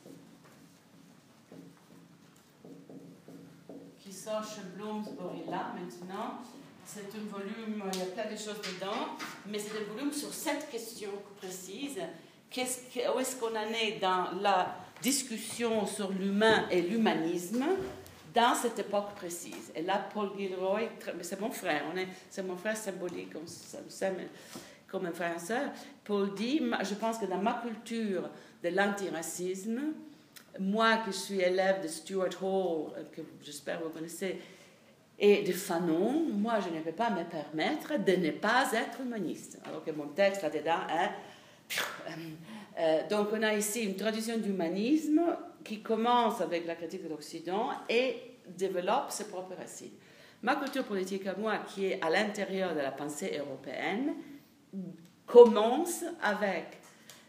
qui 3.99 4.11
sort 4.11 4.43
chez 4.43 4.61
Bloomsbury 4.75 5.43
là 5.49 5.73
maintenant. 5.73 6.39
C'est 6.83 7.07
un 7.15 7.29
volume, 7.31 7.83
il 7.93 7.99
y 7.99 8.01
a 8.01 8.05
plein 8.07 8.29
de 8.29 8.35
choses 8.35 8.59
dedans, 8.73 9.15
mais 9.47 9.57
c'est 9.57 9.77
un 9.77 9.93
volume 9.93 10.11
sur 10.11 10.33
cette 10.33 10.69
question 10.69 11.11
précise. 11.37 11.97
où 11.97 13.19
est-ce 13.19 13.35
qu'on 13.37 13.55
en 13.55 13.73
est 13.73 13.99
dans 14.01 14.31
la 14.41 14.75
discussion 15.01 15.85
sur 15.85 16.11
l'humain 16.11 16.67
et 16.69 16.81
l'humanisme? 16.81 17.65
Dans 18.33 18.55
cette 18.55 18.79
époque 18.79 19.13
précise. 19.15 19.71
Et 19.75 19.81
là, 19.81 20.07
Paul 20.13 20.29
Gilroy, 20.37 20.89
c'est 21.21 21.39
mon 21.39 21.51
frère, 21.51 21.83
c'est 22.29 22.43
mon 22.43 22.55
frère 22.55 22.77
symbolique, 22.77 23.33
comme 24.87 25.05
un 25.05 25.11
frère 25.11 25.35
et 25.35 25.39
soeur. 25.39 25.71
Paul 26.03 26.33
dit, 26.33 26.61
je 26.83 26.95
pense 26.95 27.17
que 27.17 27.25
dans 27.25 27.41
ma 27.41 27.53
culture 27.53 28.29
de 28.63 28.69
l'antiracisme, 28.69 29.79
moi 30.59 30.97
qui 30.97 31.13
suis 31.13 31.39
élève 31.39 31.81
de 31.81 31.87
Stuart 31.87 32.41
Hall, 32.41 32.91
que 33.11 33.21
j'espère 33.41 33.81
vous 33.81 33.89
connaissez, 33.89 34.39
et 35.17 35.43
de 35.43 35.51
Fanon, 35.51 36.25
moi 36.33 36.59
je 36.59 36.75
ne 36.75 36.81
peux 36.81 36.91
pas 36.91 37.11
me 37.11 37.23
permettre 37.23 38.03
de 38.03 38.13
ne 38.13 38.31
pas 38.31 38.71
être 38.73 39.01
humaniste. 39.01 39.59
Alors 39.65 39.83
que 39.83 39.91
mon 39.91 40.07
texte 40.07 40.41
là-dedans 40.41 40.87
est... 40.89 41.11
Euh, 42.79 43.05
donc 43.09 43.27
on 43.33 43.43
a 43.43 43.53
ici 43.53 43.81
une 43.81 43.97
tradition 43.97 44.37
d'humanisme 44.37 45.21
qui 45.63 45.81
commence 45.81 46.41
avec 46.41 46.65
la 46.65 46.75
critique 46.75 47.03
de 47.03 47.09
l'Occident 47.09 47.69
et 47.89 48.15
développe 48.47 49.09
ses 49.09 49.27
propres 49.27 49.55
récits. 49.55 49.93
Ma 50.41 50.55
culture 50.55 50.83
politique 50.83 51.27
à 51.27 51.35
moi, 51.35 51.57
qui 51.59 51.85
est 51.85 52.01
à 52.03 52.09
l'intérieur 52.09 52.73
de 52.73 52.79
la 52.79 52.91
pensée 52.91 53.37
européenne, 53.39 54.15
commence 55.25 56.03
avec 56.21 56.79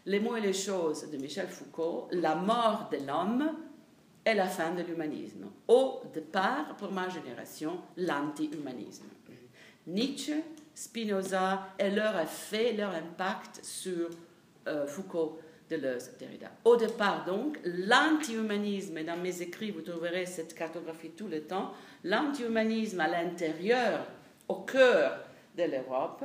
Les 0.05 0.19
mots 0.19 0.35
et 0.35 0.41
les 0.41 0.53
choses 0.53 1.09
de 1.09 1.17
Michel 1.17 1.47
Foucault, 1.47 2.09
La 2.11 2.35
mort 2.35 2.89
de 2.91 2.97
l'homme 3.05 3.53
et 4.25 4.33
la 4.33 4.47
fin 4.47 4.71
de 4.71 4.81
l'humanisme. 4.81 5.49
Au 5.67 6.01
départ, 6.13 6.75
pour 6.75 6.91
ma 6.91 7.07
génération, 7.07 7.79
l'anti-humanisme. 7.97 9.05
Nietzsche, 9.87 10.33
Spinoza 10.73 11.67
et 11.77 11.89
leur 11.89 12.19
effet, 12.19 12.73
leur 12.73 12.93
impact 12.95 13.63
sur 13.63 14.09
euh, 14.67 14.87
Foucault, 14.87 15.39
Au 16.65 16.75
départ, 16.75 17.25
donc, 17.25 17.57
l'anti-humanisme, 17.63 18.97
et 18.97 19.03
dans 19.03 19.17
mes 19.17 19.41
écrits, 19.41 19.71
vous 19.71 19.81
trouverez 19.81 20.25
cette 20.25 20.53
cartographie 20.53 21.11
tout 21.11 21.27
le 21.27 21.41
temps, 21.41 21.71
l'anti-humanisme 22.03 22.99
à 22.99 23.07
l'intérieur, 23.07 24.05
au 24.47 24.55
cœur 24.55 25.19
de 25.57 25.63
l'Europe, 25.63 26.23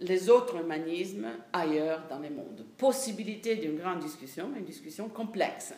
les 0.00 0.30
autres 0.30 0.56
humanismes 0.60 1.28
ailleurs 1.52 2.02
dans 2.08 2.18
le 2.18 2.30
monde. 2.30 2.64
Possibilité 2.76 3.56
d'une 3.56 3.78
grande 3.78 4.00
discussion, 4.00 4.50
une 4.56 4.64
discussion 4.64 5.08
complexe. 5.08 5.74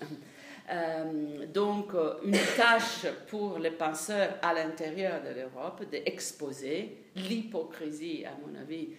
Euh, 0.71 1.47
donc, 1.47 1.93
une 2.25 2.37
tâche 2.57 3.07
pour 3.29 3.59
les 3.59 3.71
penseurs 3.71 4.35
à 4.43 4.53
l'intérieur 4.53 5.21
de 5.23 5.41
l'Europe 5.41 5.83
d'exposer 5.91 6.97
l'hypocrisie, 7.17 8.25
à 8.25 8.33
mon 8.47 8.59
avis, 8.61 8.91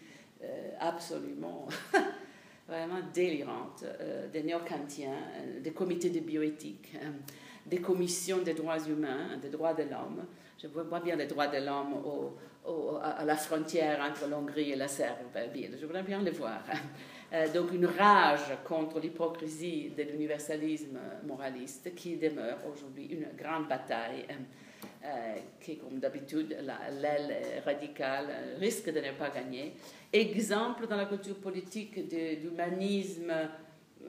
euh, 0.44 0.72
absolument 0.80 1.68
vraiment 2.72 3.02
délirante 3.14 3.84
euh, 3.84 4.30
des 4.30 4.44
néo-kantiens, 4.44 5.18
des 5.62 5.72
comités 5.72 6.10
de 6.10 6.22
bioéthique, 6.22 6.94
des 7.66 7.82
commissions 7.82 8.40
des 8.40 8.54
droits 8.54 8.80
humains, 8.88 9.38
des 9.42 9.50
droits 9.50 9.74
de 9.74 9.84
l'homme. 9.84 10.26
Je 10.58 10.68
vois 10.68 11.00
bien 11.02 11.18
les 11.18 11.28
droits 11.28 11.48
de 11.48 11.58
l'homme 11.58 11.96
au, 12.06 12.98
à 13.02 13.26
la 13.26 13.36
frontière 13.36 14.00
entre 14.00 14.30
l'Hongrie 14.30 14.72
et 14.72 14.76
la 14.76 14.88
Serbie. 14.88 15.68
Je 15.80 15.86
voudrais 15.86 16.04
bien 16.04 16.22
les 16.22 16.32
voir. 16.32 16.62
Euh, 17.34 17.48
donc 17.54 17.72
une 17.72 17.86
rage 17.86 18.58
contre 18.66 19.00
l'hypocrisie 19.00 19.94
de 19.98 20.04
l'universalisme 20.04 21.00
moraliste 21.26 21.96
qui 21.96 22.18
demeure 22.18 22.58
aujourd'hui 22.70 23.06
une 23.06 23.28
grande 23.38 23.70
bataille 23.70 24.26
euh, 25.04 25.36
qui, 25.60 25.78
comme 25.78 26.00
d'habitude, 26.00 26.56
l'aile 27.02 27.62
radicale 27.66 28.56
risque 28.60 28.94
de 28.94 29.00
ne 29.00 29.12
pas 29.14 29.30
gagner. 29.30 29.74
Exemple 30.14 30.86
dans 30.88 30.96
la 30.98 31.06
culture 31.06 31.38
politique 31.38 32.08
de 32.08 32.42
l'humanisme 32.42 33.34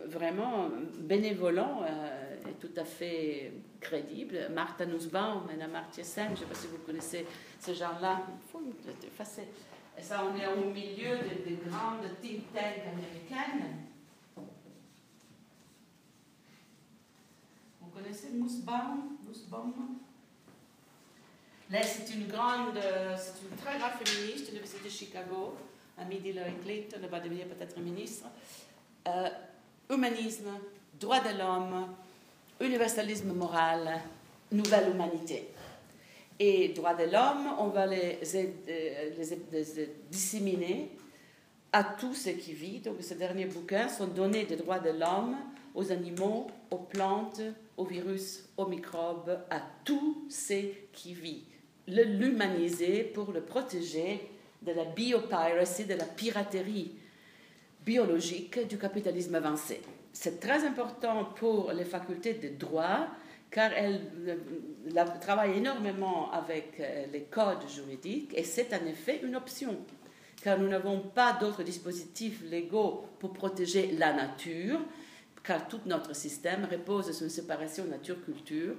vraiment 0.07 0.68
bénévolent 0.99 1.82
euh, 1.82 2.34
et 2.49 2.53
tout 2.55 2.78
à 2.78 2.84
fait 2.84 3.53
crédible. 3.80 4.51
Martha 4.55 4.84
Nussbaum 4.84 5.49
Amartya 5.62 6.05
Sen, 6.05 6.26
je 6.28 6.30
ne 6.32 6.36
sais 6.36 6.45
pas 6.45 6.55
si 6.55 6.66
vous 6.66 6.78
connaissez 6.78 7.26
ce 7.59 7.72
genre-là. 7.72 8.26
Et 9.97 10.03
ça, 10.03 10.24
on 10.24 10.36
est 10.38 10.47
au 10.47 10.70
milieu 10.70 11.18
des 11.45 11.57
de 11.57 11.70
grandes 11.70 12.05
think 12.20 12.53
tanks 12.53 12.82
américaines. 12.93 13.86
Vous 17.80 17.90
connaissez 17.95 18.30
Nussbaum, 18.32 19.16
c'est 21.81 22.12
une 22.14 22.27
grande, 22.27 22.79
c'est 23.16 23.49
une 23.49 23.57
très 23.57 23.79
grande 23.79 23.93
féministe 24.05 24.49
l'Université 24.49 24.85
de 24.85 24.93
Chicago, 24.93 25.57
amie 25.99 26.18
d'Hillary 26.18 26.53
Clinton, 26.62 26.99
elle 27.03 27.09
va 27.09 27.20
devenir 27.20 27.47
peut-être 27.47 27.79
ministre. 27.81 28.27
Euh, 29.09 29.29
humanisme, 29.91 30.51
droit 31.01 31.20
de 31.20 31.39
l'homme, 31.39 31.89
universalisme 32.61 33.33
moral, 33.33 34.01
nouvelle 34.51 34.91
humanité. 34.91 35.49
Et 36.39 36.68
droits 36.68 36.95
de 36.95 37.05
l'homme, 37.05 37.55
on 37.59 37.68
va 37.68 37.87
les, 37.87 38.18
les, 38.33 39.89
disséminer 40.11 40.91
à 41.73 41.85
tout 41.85 42.14
ce 42.14 42.31
qui 42.31 42.53
vit. 42.53 42.81
Donc 42.81 42.97
ces 43.01 43.14
derniers 43.14 43.47
bouquins 43.47 43.89
sont 43.89 44.09
donnés 44.09 44.45
des 44.45 44.57
droits 44.57 44.79
de 44.79 44.91
l'homme 44.91 45.37
aux 45.75 45.91
animaux, 45.91 46.49
aux 46.70 46.79
plantes, 46.79 47.41
aux 47.77 47.85
virus, 47.85 48.45
aux 48.57 48.66
microbes, 48.66 49.39
à 49.51 49.61
tout 49.85 50.27
ce 50.29 50.64
qui 50.93 51.14
vit. 51.14 51.45
L'humaniser 51.89 53.05
pour 53.05 53.33
le 53.33 53.41
protéger 53.41 54.28
de 54.62 54.72
la 54.72 54.85
biopiracy, 54.85 55.85
de 55.85 55.95
la 55.95 56.05
piraterie 56.05 56.93
biologique 57.85 58.66
du 58.68 58.78
capitalisme 58.78 59.35
avancé. 59.35 59.80
C'est 60.12 60.39
très 60.39 60.64
important 60.64 61.24
pour 61.37 61.72
les 61.72 61.85
facultés 61.85 62.35
de 62.35 62.49
droit 62.51 63.09
car 63.53 63.70
elle, 63.74 64.01
travaille 65.20 65.59
énormément 65.59 66.33
avec 66.33 66.80
euh, 66.80 67.05
les 67.12 67.24
codes 67.24 67.68
juridiques 67.68 68.33
et 68.35 68.45
c'est 68.45 68.72
en 68.72 68.85
effet 68.87 69.20
une 69.22 69.37
option, 69.37 69.76
car 70.43 70.59
nous 70.59 70.68
n'avons 70.68 71.01
pas 71.01 71.35
d'autres 71.35 71.62
dispositifs 71.62 72.43
légaux 72.51 73.05
pour 73.18 73.35
protéger 73.35 73.93
la 73.93 74.14
nature, 74.14 74.80
car 75.45 75.68
tout 75.68 75.80
notre 75.85 76.16
système 76.16 76.66
repose 76.70 77.12
sur 77.12 77.24
une 77.24 77.30
séparation 77.30 77.85
nature-culture 77.85 78.74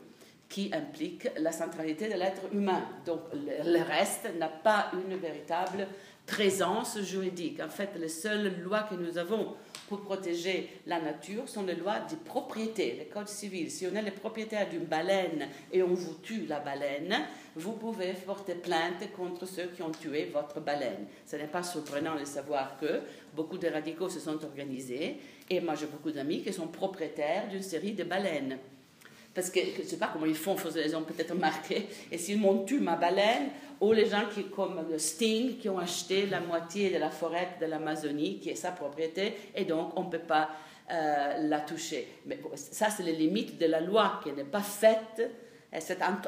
qui 0.54 0.70
implique 0.72 1.28
la 1.40 1.52
centralité 1.52 2.08
de 2.08 2.14
l'être 2.14 2.44
humain. 2.54 2.86
Donc 3.08 3.22
le 3.34 3.82
reste 3.82 4.30
n'a 4.38 4.50
pas 4.50 4.92
une 4.94 5.18
véritable 5.18 5.88
présence 6.28 7.00
juridique. 7.02 7.60
En 7.60 7.70
fait, 7.70 7.90
les 8.00 8.08
seules 8.08 8.62
lois 8.62 8.84
que 8.84 8.94
nous 8.94 9.18
avons 9.18 9.56
pour 9.90 10.02
protéger 10.02 10.70
la 10.86 11.02
nature 11.02 11.50
sont 11.50 11.64
les 11.64 11.74
lois 11.74 12.02
de 12.02 12.16
propriété, 12.18 12.96
les 13.00 13.06
codes 13.06 13.28
civils. 13.28 13.72
Si 13.72 13.88
on 13.88 13.96
est 13.96 14.04
le 14.04 14.12
propriétaire 14.12 14.70
d'une 14.70 14.86
baleine 14.86 15.48
et 15.72 15.82
on 15.82 15.96
vous 15.96 16.20
tue 16.22 16.46
la 16.46 16.60
baleine, 16.60 17.16
vous 17.56 17.72
pouvez 17.72 18.14
porter 18.14 18.54
plainte 18.54 19.12
contre 19.18 19.48
ceux 19.48 19.70
qui 19.76 19.82
ont 19.82 19.92
tué 19.92 20.30
votre 20.32 20.62
baleine. 20.62 21.08
Ce 21.26 21.36
n'est 21.36 21.48
pas 21.48 21.64
surprenant 21.64 22.16
de 22.20 22.26
savoir 22.26 22.78
que 22.80 23.02
beaucoup 23.36 23.58
de 23.58 23.70
radicaux 23.70 24.08
se 24.08 24.20
sont 24.20 24.44
organisés 24.46 25.18
et 25.50 25.62
moi 25.62 25.74
j'ai 25.74 25.88
beaucoup 25.88 26.12
d'amis 26.12 26.44
qui 26.44 26.54
sont 26.54 26.68
propriétaires 26.68 27.48
d'une 27.50 27.64
série 27.64 27.94
de 27.94 28.04
baleines. 28.04 28.60
Parce 29.34 29.50
que 29.50 29.60
je 29.60 29.82
ne 29.82 29.88
sais 29.88 29.98
pas 29.98 30.10
comment 30.14 30.28
ils 30.28 30.36
font, 30.36 30.56
ils 30.86 30.96
ont 30.96 31.02
peut-être 31.02 31.34
marqué. 31.34 31.88
Et 32.12 32.18
s'ils 32.18 32.40
m'ont 32.40 32.64
tué 32.66 32.80
ma 32.80 32.96
baleine, 32.96 33.50
ou 33.82 33.92
les 33.92 34.06
gens 34.06 34.26
qui, 34.34 34.46
comme 34.46 34.86
Sting, 34.98 35.58
qui 35.58 35.70
ont 35.70 35.80
acheté 35.80 36.28
la 36.28 36.40
moitié 36.40 36.92
de 36.92 37.00
la 37.00 37.10
forêt 37.10 37.58
de 37.60 37.66
l'Amazonie, 37.66 38.40
qui 38.40 38.50
est 38.50 38.56
sa 38.56 38.72
propriété, 38.72 39.34
et 39.56 39.66
donc 39.66 39.92
on 39.98 40.04
ne 40.04 40.10
peut 40.10 40.20
pas 40.20 40.50
euh, 40.92 41.48
la 41.48 41.62
toucher. 41.62 42.08
Mais 42.26 42.40
ça, 42.56 42.90
c'est 42.90 43.04
les 43.04 43.14
limites 43.14 43.58
de 43.58 43.66
la 43.66 43.82
loi 43.82 44.20
qui 44.24 44.32
n'est 44.32 44.44
pas 44.44 44.62
faite. 44.62 45.32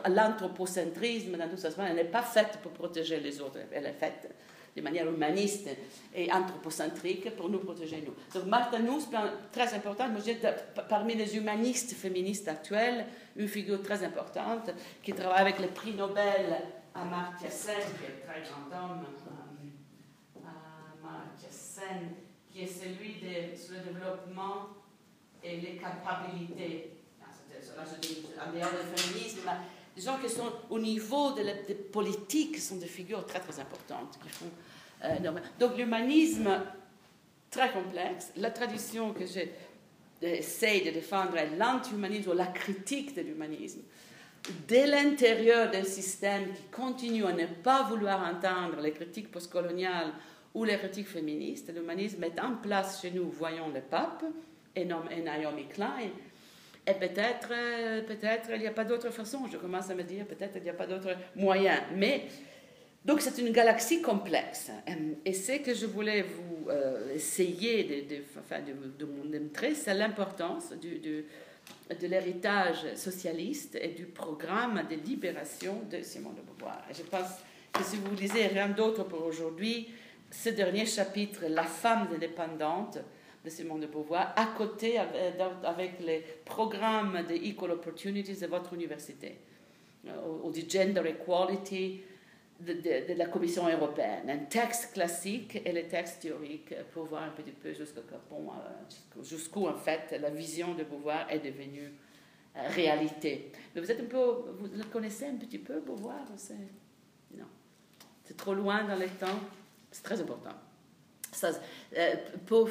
L'anthropocentrisme, 0.10 1.38
dans 1.38 1.48
tout 1.48 1.58
ça, 1.58 1.70
elle 1.88 1.96
n'est 1.96 2.06
pas 2.06 2.24
faite 2.24 2.58
pour 2.64 2.72
protéger 2.72 3.20
les 3.20 3.40
autres. 3.40 3.60
Elle 3.72 3.86
est 3.86 3.94
faite 3.94 4.28
de 4.76 4.82
manière 4.82 5.08
humaniste 5.08 5.70
et 6.14 6.32
anthropocentrique 6.32 7.36
pour 7.36 7.50
nous 7.50 7.60
protéger 7.60 8.04
nous. 8.06 8.14
Donc 8.34 8.48
Martha 8.48 8.80
Nuss, 8.80 9.08
très 9.52 9.74
importante, 9.74 10.12
parmi 10.90 11.16
les 11.16 11.38
humanistes 11.38 11.94
féministes 11.94 12.48
actuels, 12.48 13.06
une 13.38 13.48
figure 13.48 13.82
très 13.82 14.04
importante 14.04 14.72
qui 15.02 15.14
travaille 15.14 15.42
avec 15.42 15.60
le 15.60 15.68
prix 15.68 15.94
Nobel 15.94 16.62
Amartya 16.94 17.50
Sen, 17.50 17.76
qui 17.76 18.06
est 18.06 18.24
un 18.28 18.32
très 18.32 18.42
grand 18.42 18.84
homme, 18.84 19.06
Amartya 20.36 21.50
Sen, 21.50 22.16
qui 22.52 22.64
est 22.64 22.68
celui 22.68 23.16
de, 23.22 23.56
sur 23.56 23.76
le 23.76 23.94
développement 23.94 24.68
et 25.44 25.58
les 25.58 25.78
capacités. 25.78 26.92
En 27.78 28.52
dehors 28.52 28.70
du 28.70 29.02
féminisme, 29.02 29.50
des 29.96 30.02
gens 30.02 30.18
qui 30.18 30.30
sont 30.30 30.52
au 30.70 30.80
niveau 30.80 31.32
de 31.32 31.42
la 31.42 31.54
politique 31.92 32.58
sont 32.60 32.76
des 32.78 32.88
figures 32.88 33.26
très 33.26 33.40
très 33.40 33.60
importantes 33.60 34.20
qui 34.22 34.30
font 34.30 34.52
euh, 35.04 35.32
donc 35.60 35.78
l'humanisme 35.78 36.50
très 37.50 37.72
complexe. 37.72 38.32
La 38.38 38.52
tradition 38.52 39.14
que 39.14 39.26
j'essaie 39.26 40.82
de 40.82 40.92
défendre 40.92 41.38
est 41.38 41.56
l'anti-humanisme 41.58 42.32
ou 42.32 42.34
la 42.34 42.48
critique 42.48 43.16
de 43.16 43.22
l'humanisme. 43.22 43.82
Dès 44.68 44.86
l'intérieur 44.86 45.72
d'un 45.72 45.84
système 45.84 46.54
qui 46.54 46.64
continue 46.72 47.26
à 47.26 47.34
ne 47.34 47.46
pas 47.46 47.84
vouloir 47.84 48.22
entendre 48.22 48.82
les 48.82 48.92
critiques 48.92 49.32
postcoloniales 49.32 50.12
ou 50.54 50.64
les 50.64 50.78
critiques 50.78 51.08
féministes, 51.08 51.72
l'humanisme 51.74 52.24
est 52.24 52.40
en 52.40 52.56
place 52.56 53.02
chez 53.02 53.12
nous, 53.12 53.30
voyons 53.30 53.70
le 53.70 53.82
pape 53.82 54.24
et 54.76 54.86
Naomi 54.86 55.68
Klein, 55.68 56.10
et 56.88 56.94
peut-être, 56.94 57.50
euh, 57.52 58.02
peut-être 58.02 58.50
il 58.54 58.60
n'y 58.60 58.68
a 58.68 58.72
pas 58.72 58.86
d'autre 58.86 59.10
façon. 59.10 59.48
Je 59.52 59.58
commence 59.58 59.90
à 59.90 59.96
me 59.96 60.04
dire 60.04 60.26
peut-être 60.26 60.58
il 60.58 60.64
n'y 60.64 60.70
a 60.70 60.74
pas 60.74 60.86
d'autre 60.86 61.16
moyen. 61.36 61.82
Mais 61.96 62.26
donc 63.04 63.22
c'est 63.22 63.38
une 63.40 63.52
galaxie 63.52 64.02
complexe. 64.02 64.72
Et 65.26 65.34
ce 65.34 65.54
que 65.64 65.74
je 65.74 65.86
voulais 65.86 66.24
vous 66.24 66.70
euh, 66.70 67.14
essayer 67.14 68.04
de, 68.04 69.06
montrer, 69.06 69.74
c'est 69.74 69.94
l'importance 69.94 70.72
de 70.72 72.08
l'héritage 72.08 72.94
socialiste 72.96 73.78
et 73.82 73.90
du 73.90 74.06
programme 74.06 74.84
de 74.90 74.96
libération 74.96 75.82
de 75.90 76.02
Simone 76.02 76.36
de 76.36 76.42
Beauvoir. 76.42 76.84
Et 76.90 76.94
je 76.94 77.04
pense 77.04 77.30
que 77.74 77.84
si 77.84 77.98
vous 77.98 78.16
lisez 78.16 78.48
rien 78.48 78.70
d'autre 78.70 79.04
pour 79.04 79.24
aujourd'hui, 79.26 79.90
ce 80.32 80.50
dernier 80.50 80.86
chapitre, 80.86 81.46
La 81.48 81.64
femme 81.64 82.10
indépendante, 82.14 83.00
de 83.46 83.50
Simone 83.52 83.82
de 83.82 83.88
Beauvoir, 83.88 84.34
à 84.36 84.48
côté 84.58 84.98
avec 84.98 86.00
les 86.02 86.26
programmes 86.44 87.24
de 87.30 87.36
Equal 87.36 87.72
Opportunities 87.72 88.42
de 88.42 88.48
votre 88.48 88.74
université, 88.74 89.38
euh, 90.08 90.40
ou 90.44 90.52
du 90.52 90.68
Gender 90.68 91.04
Equality 91.06 92.02
de, 92.60 93.14
la 93.14 93.28
Commission 93.28 93.68
européenne. 93.70 94.30
Un 94.30 94.46
texte 94.46 94.94
classique 94.94 95.62
et 95.64 95.72
les 95.72 95.88
textes 95.88 96.22
théoriques 96.22 96.74
pour 96.92 97.06
voir 97.06 97.24
un 97.24 97.30
petit 97.30 97.52
peu 97.52 97.70
euh, 97.70 99.24
jusqu'où, 99.24 99.68
en 99.68 99.76
fait, 99.76 100.18
la 100.20 100.32
vision 100.32 100.74
de 100.74 100.84
Beauvoir 100.84 101.32
est 101.32 101.40
devenue 101.40 101.94
euh, 102.56 102.68
réalité. 102.70 103.52
Mais 103.74 103.82
vous 103.82 103.92
êtes 103.92 104.00
un 104.00 104.06
peu, 104.06 104.18
vous 104.58 104.68
le 104.76 104.84
connaissez 104.86 105.28
un 105.28 105.36
petit 105.36 105.60
peu, 105.60 105.82
Beauvoir 105.82 106.26
Non. 107.38 107.46
C'est 108.24 108.38
trop 108.38 108.56
loin 108.56 108.84
dans 108.86 108.98
le 108.98 109.08
temps. 109.08 109.40
C'est 109.92 110.04
très 110.04 110.20
important. 110.20 110.65
Euh, 111.44 112.16
pour, 112.46 112.70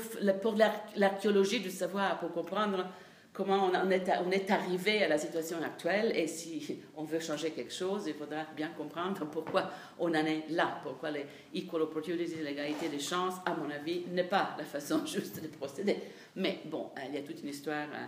l'archéologie 0.96 1.60
du 1.60 1.70
savoir, 1.70 2.18
pour 2.18 2.32
comprendre 2.32 2.86
comment 3.32 3.70
on, 3.72 3.90
est, 3.90 4.50
arrivé 4.50 5.02
à 5.02 5.08
la 5.08 5.18
situation 5.18 5.58
actuelle 5.62 6.12
et 6.14 6.26
si 6.26 6.80
on 6.96 7.04
veut 7.04 7.20
changer 7.20 7.50
quelque 7.50 7.72
chose, 7.72 8.04
il 8.06 8.14
faudra 8.14 8.44
bien 8.56 8.68
comprendre 8.68 9.26
pourquoi 9.32 9.70
on 9.98 10.10
en 10.10 10.14
est 10.14 10.44
là, 10.50 10.78
pourquoi 10.82 11.10
les 11.10 11.26
equal 11.54 11.82
opportunities, 11.82 12.36
l'égalité 12.42 12.88
des 12.88 13.00
chances, 13.00 13.34
à 13.44 13.54
mon 13.54 13.68
avis, 13.70 14.04
n'est 14.10 14.24
pas 14.24 14.54
la 14.56 14.64
façon 14.64 15.04
juste 15.06 15.42
de 15.42 15.48
procéder. 15.48 15.98
Mais 16.36 16.60
bon, 16.64 16.90
il 17.06 17.14
y 17.14 17.18
a 17.18 17.22
toute 17.22 17.42
une 17.42 17.48
histoire 17.48 17.88
euh, 17.92 18.06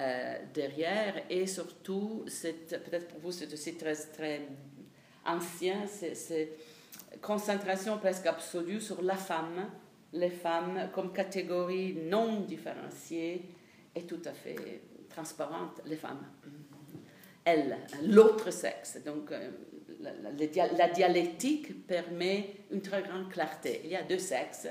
euh, 0.00 0.38
derrière 0.52 1.22
et 1.30 1.46
surtout, 1.46 2.24
peut-être 2.26 3.08
pour 3.08 3.20
vous, 3.20 3.32
c'est 3.32 3.52
aussi 3.52 3.76
très, 3.76 3.94
très 3.94 4.42
ancien, 5.24 5.86
c'est 5.86 6.50
concentration 7.22 7.98
presque 7.98 8.26
absolue 8.26 8.80
sur 8.80 9.02
la 9.02 9.16
femme 9.16 9.68
les 10.14 10.30
femmes 10.30 10.90
comme 10.92 11.12
catégorie 11.12 11.94
non 11.94 12.40
différenciée 12.40 13.42
est 13.94 14.06
tout 14.08 14.22
à 14.24 14.32
fait 14.32 14.82
transparente, 15.08 15.80
les 15.86 15.96
femmes. 15.96 16.24
Elles, 17.44 17.76
l'autre 18.04 18.50
sexe. 18.50 19.02
Donc, 19.04 19.30
euh, 19.32 19.50
la, 20.00 20.88
dialectique 20.88 21.86
permet 21.86 22.56
une 22.70 22.80
très 22.80 23.02
grande 23.02 23.28
clarté. 23.28 23.82
Il 23.84 23.90
y 23.90 23.96
a 23.96 24.02
deux 24.02 24.18
sexes, 24.18 24.68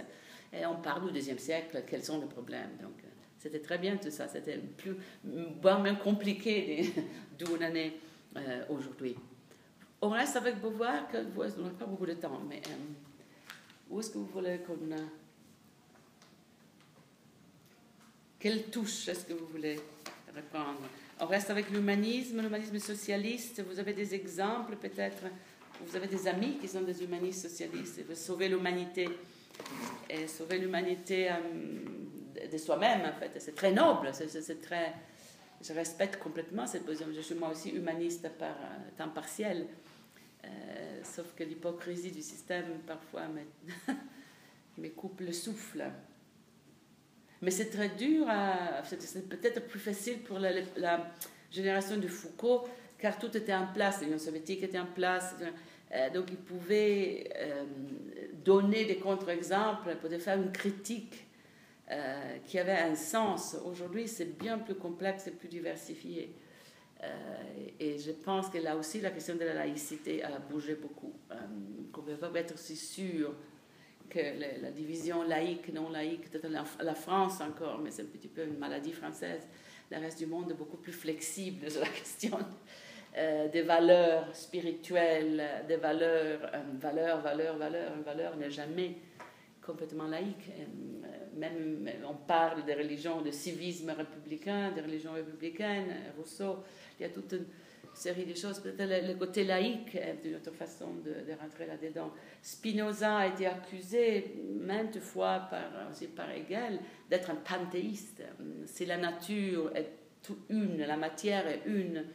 et 0.51 0.65
on 0.65 0.77
parle 0.77 1.05
au 1.05 1.11
deuxième 1.11 1.39
siècle, 1.39 1.83
quels 1.87 2.03
sont 2.03 2.19
les 2.19 2.27
problèmes. 2.27 2.77
Donc, 2.81 3.03
euh, 3.03 3.07
c'était 3.37 3.59
très 3.59 3.77
bien 3.77 3.97
tout 3.97 4.11
ça. 4.11 4.27
C'était 4.27 4.57
plus, 4.57 4.95
voire 5.61 5.79
même 5.81 5.97
compliqué 5.97 6.93
d'où 7.37 7.45
on 7.51 7.63
en 7.63 7.75
est 7.75 7.93
euh, 8.37 8.63
aujourd'hui. 8.69 9.15
On 10.01 10.09
reste 10.09 10.35
avec 10.35 10.59
Beauvoir, 10.59 11.07
que, 11.09 11.17
on 11.17 11.63
n'a 11.63 11.69
pas 11.69 11.85
beaucoup 11.85 12.05
de 12.05 12.13
temps, 12.13 12.41
mais 12.49 12.61
où 13.89 13.99
est-ce 13.99 14.09
que 14.09 14.17
vous 14.17 14.25
voulez 14.25 14.59
qu'on 14.59 14.91
Quelle 18.43 18.63
touche 18.63 19.07
est-ce 19.07 19.23
que 19.23 19.31
vous 19.31 19.47
voulez 19.47 19.79
reprendre? 20.35 20.81
On 21.21 21.25
reste 21.27 21.49
avec 21.49 21.69
l'humanisme, 21.69 22.41
l'humanisme 22.41 22.77
socialiste. 22.77 23.63
Vous 23.63 23.79
avez 23.79 23.93
des 23.93 24.13
exemples 24.13 24.75
peut-être? 24.75 25.23
Vous 25.79 25.95
avez 25.95 26.07
des 26.07 26.27
amis 26.27 26.57
qui 26.57 26.67
sont 26.67 26.81
des 26.81 27.01
humanistes 27.01 27.47
socialistes 27.47 27.99
et 27.99 28.03
veulent 28.03 28.17
sauver 28.17 28.49
l'humanité. 28.49 29.07
Et 30.09 30.27
sauver 30.27 30.57
l'humanité 30.57 31.31
euh, 31.31 31.35
de 32.51 32.57
soi-même, 32.57 33.03
en 33.05 33.17
fait. 33.17 33.31
C'est 33.39 33.55
très 33.55 33.71
noble, 33.71 34.11
c'est 34.13 34.61
très... 34.61 34.93
Je 35.61 35.71
respecte 35.71 36.17
complètement 36.17 36.67
cette 36.67 36.85
position. 36.85 37.07
Je 37.15 37.21
suis 37.21 37.35
moi 37.35 37.47
aussi 37.47 37.69
humaniste 37.69 38.27
par 38.37 38.57
euh, 38.57 38.89
temps 38.97 39.07
partiel. 39.07 39.67
Euh, 40.43 40.99
sauf 41.01 41.27
que 41.33 41.45
l'hypocrisie 41.45 42.11
du 42.11 42.21
système 42.21 42.79
parfois 42.85 43.21
me 44.77 44.89
coupe 44.97 45.21
le 45.21 45.31
souffle. 45.31 45.85
Mais 47.43 47.51
c'est 47.51 47.69
très 47.69 47.89
dur, 47.89 48.25
c'est 48.85 49.27
peut-être 49.27 49.67
plus 49.67 49.79
facile 49.79 50.19
pour 50.19 50.39
la, 50.39 51.11
génération 51.51 51.97
de 51.97 52.07
Foucault, 52.07 52.63
car 52.97 53.19
tout 53.19 53.35
était 53.35 53.53
en 53.53 53.67
place, 53.67 54.01
l'Union 54.01 54.17
soviétique 54.17 54.63
était 54.63 54.79
en 54.79 54.85
place, 54.85 55.35
euh, 55.93 56.09
donc 56.09 56.31
il 56.31 56.37
pouvait 56.37 57.29
euh, 57.35 57.65
donner 58.45 58.85
des 58.85 58.95
contre-exemples, 58.95 59.93
pouvait 59.97 60.19
faire 60.19 60.37
une 60.37 60.53
critique 60.53 61.27
euh, 61.91 62.37
qui 62.45 62.57
avait 62.59 62.77
un 62.77 62.95
sens. 62.95 63.57
Aujourd'hui, 63.65 64.07
c'est 64.07 64.37
bien 64.39 64.57
plus 64.57 64.75
complexe 64.75 65.27
et 65.27 65.31
plus 65.31 65.49
diversifié. 65.49 66.33
et 67.77 67.99
je 67.99 68.11
pense 68.11 68.47
que 68.47 68.57
là 68.57 68.77
aussi, 68.77 69.01
la 69.01 69.11
question 69.11 69.35
de 69.35 69.43
la 69.43 69.53
laïcité 69.53 70.23
a 70.23 70.39
bougé 70.39 70.75
beaucoup. 70.75 71.13
qu'on 71.91 72.01
ne 72.03 72.15
peut 72.15 72.31
pas 72.31 72.39
être 72.39 72.57
si 72.57 72.77
sûr 72.77 73.35
la 74.15 74.71
division 74.71 75.23
laïque, 75.23 75.73
non 75.73 75.89
laïque, 75.89 76.25
la, 76.43 76.95
France 76.95 77.41
encore, 77.41 77.79
mais 77.79 77.91
c'est 77.91 78.03
un 78.03 78.05
petit 78.05 78.27
peu 78.27 78.43
une 78.43 78.57
maladie 78.57 78.91
française. 78.91 79.47
Le 79.91 79.97
reste 79.97 80.19
du 80.19 80.25
monde 80.25 80.51
est 80.51 80.55
beaucoup 80.55 80.77
plus 80.77 80.91
flexible 80.91 81.69
sur 81.69 81.81
la 81.81 81.87
question 81.99 82.37
euh, 83.17 83.47
des 83.49 83.61
valeurs 83.61 84.35
spirituelles, 84.35 85.43
des 85.67 85.75
valeurs, 85.77 86.39
euh, 86.53 86.61
valeurs, 86.79 87.21
valeurs, 87.21 87.57
valeurs. 87.57 87.93
Une 87.95 88.03
valeur 88.03 88.35
n'est 88.37 88.49
jamais 88.49 88.95
complètement 89.63 90.07
laïque. 90.07 90.49
Euh, 90.49 91.39
même 91.39 91.89
on 92.07 92.15
parle 92.15 92.65
des 92.65 92.73
religions, 92.73 93.21
de 93.21 93.31
civisme 93.31 93.91
républicain, 93.91 94.71
des 94.71 94.81
religions 94.81 95.13
républicaines, 95.13 95.93
Rousseau, 96.17 96.63
il 96.99 97.03
y 97.03 97.05
a 97.05 97.09
toute 97.09 97.33
une 97.33 97.45
série 97.93 98.25
de 98.25 98.33
choses, 98.33 98.59
peut-être 98.59 99.07
le, 99.07 99.13
côté 99.15 99.43
laïque 99.43 99.95
est 99.95 100.19
d'une 100.23 100.35
autre 100.35 100.51
façon 100.51 100.95
de, 101.03 101.13
rentrer 101.39 101.65
là-dedans. 101.65 102.11
Spinoza 102.41 103.17
a 103.17 103.27
été 103.27 103.45
accusé 103.45 104.35
maintes 104.59 104.99
fois 104.99 105.47
par, 105.49 105.89
aussi 105.91 106.07
par 106.07 106.29
Hegel 106.31 106.79
d'être 107.09 107.29
un 107.29 107.35
panthéiste. 107.35 108.23
Si 108.65 108.85
la 108.85 108.97
nature 108.97 109.71
est 109.75 109.91
une, 110.49 110.77
la 110.77 110.97
matière 110.97 111.47
est 111.47 111.61
une, 111.65 112.05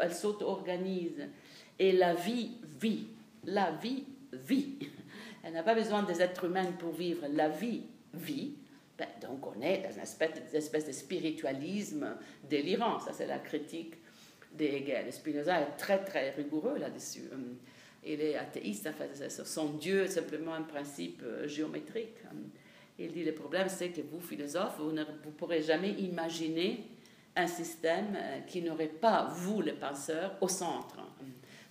elle 0.00 0.14
s'auto-organise 0.14 1.28
et 1.78 1.92
la 1.92 2.14
vie 2.14 2.52
vit. 2.80 3.06
La 3.44 3.72
vie 3.72 4.04
vit. 4.32 4.78
Elle 5.42 5.54
n'a 5.54 5.62
pas 5.62 5.74
besoin 5.74 6.02
des 6.02 6.20
êtres 6.22 6.44
humains 6.44 6.72
pour 6.78 6.92
vivre. 6.92 7.26
La 7.32 7.48
vie 7.48 7.82
vit. 8.14 8.54
Ben, 9.02 9.28
donc 9.28 9.44
on 9.46 9.60
est 9.60 9.78
dans 9.78 9.90
une 9.90 10.02
espèce, 10.02 10.86
de 10.86 10.92
spiritualisme 10.92 12.16
délirant. 12.48 13.00
Ça, 13.00 13.12
c'est 13.12 13.26
la 13.26 13.38
critique 13.38 13.94
d'Hegel. 14.52 15.12
Spinoza 15.12 15.60
est 15.60 15.76
très, 15.76 16.04
très 16.04 16.30
rigoureux 16.30 16.78
là-dessus. 16.78 17.28
Il 18.04 18.20
est 18.20 18.36
athéiste, 18.36 18.86
en 18.86 18.92
fait, 18.92 19.28
son 19.28 19.70
Dieu 19.70 20.04
est 20.04 20.08
simplement 20.08 20.54
un 20.54 20.62
principe 20.62 21.22
euh, 21.24 21.46
géométrique. 21.46 22.16
Il 22.98 23.12
dit 23.12 23.24
le 23.24 23.32
problème, 23.32 23.68
c'est 23.68 23.90
que 23.90 24.00
vous, 24.00 24.20
philosophes, 24.20 24.78
vous 24.78 24.92
ne 24.92 25.04
vous 25.04 25.30
pourrez 25.30 25.62
jamais 25.62 25.90
imaginer 25.90 26.84
un 27.34 27.46
système 27.46 28.16
euh, 28.16 28.40
qui 28.40 28.60
n'aurait 28.62 28.86
pas, 28.86 29.32
vous, 29.32 29.62
les 29.62 29.72
penseurs, 29.72 30.36
au 30.40 30.48
centre 30.48 30.98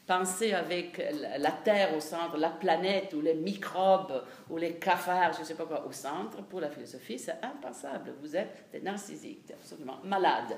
penser 0.07 0.53
avec 0.53 1.01
la 1.37 1.51
Terre 1.51 1.95
au 1.95 1.99
centre, 1.99 2.37
la 2.37 2.49
planète 2.49 3.13
ou 3.13 3.21
les 3.21 3.35
microbes 3.35 4.23
ou 4.49 4.57
les 4.57 4.73
cafards, 4.73 5.33
je 5.33 5.39
ne 5.39 5.45
sais 5.45 5.53
pas 5.53 5.65
quoi, 5.65 5.85
au 5.85 5.91
centre, 5.91 6.41
pour 6.43 6.59
la 6.59 6.69
philosophie, 6.69 7.17
c'est 7.17 7.37
impensable. 7.41 8.13
Vous 8.21 8.35
êtes 8.35 8.65
des 8.71 8.81
narcissiques, 8.81 9.51
absolument 9.51 9.99
malades. 10.03 10.57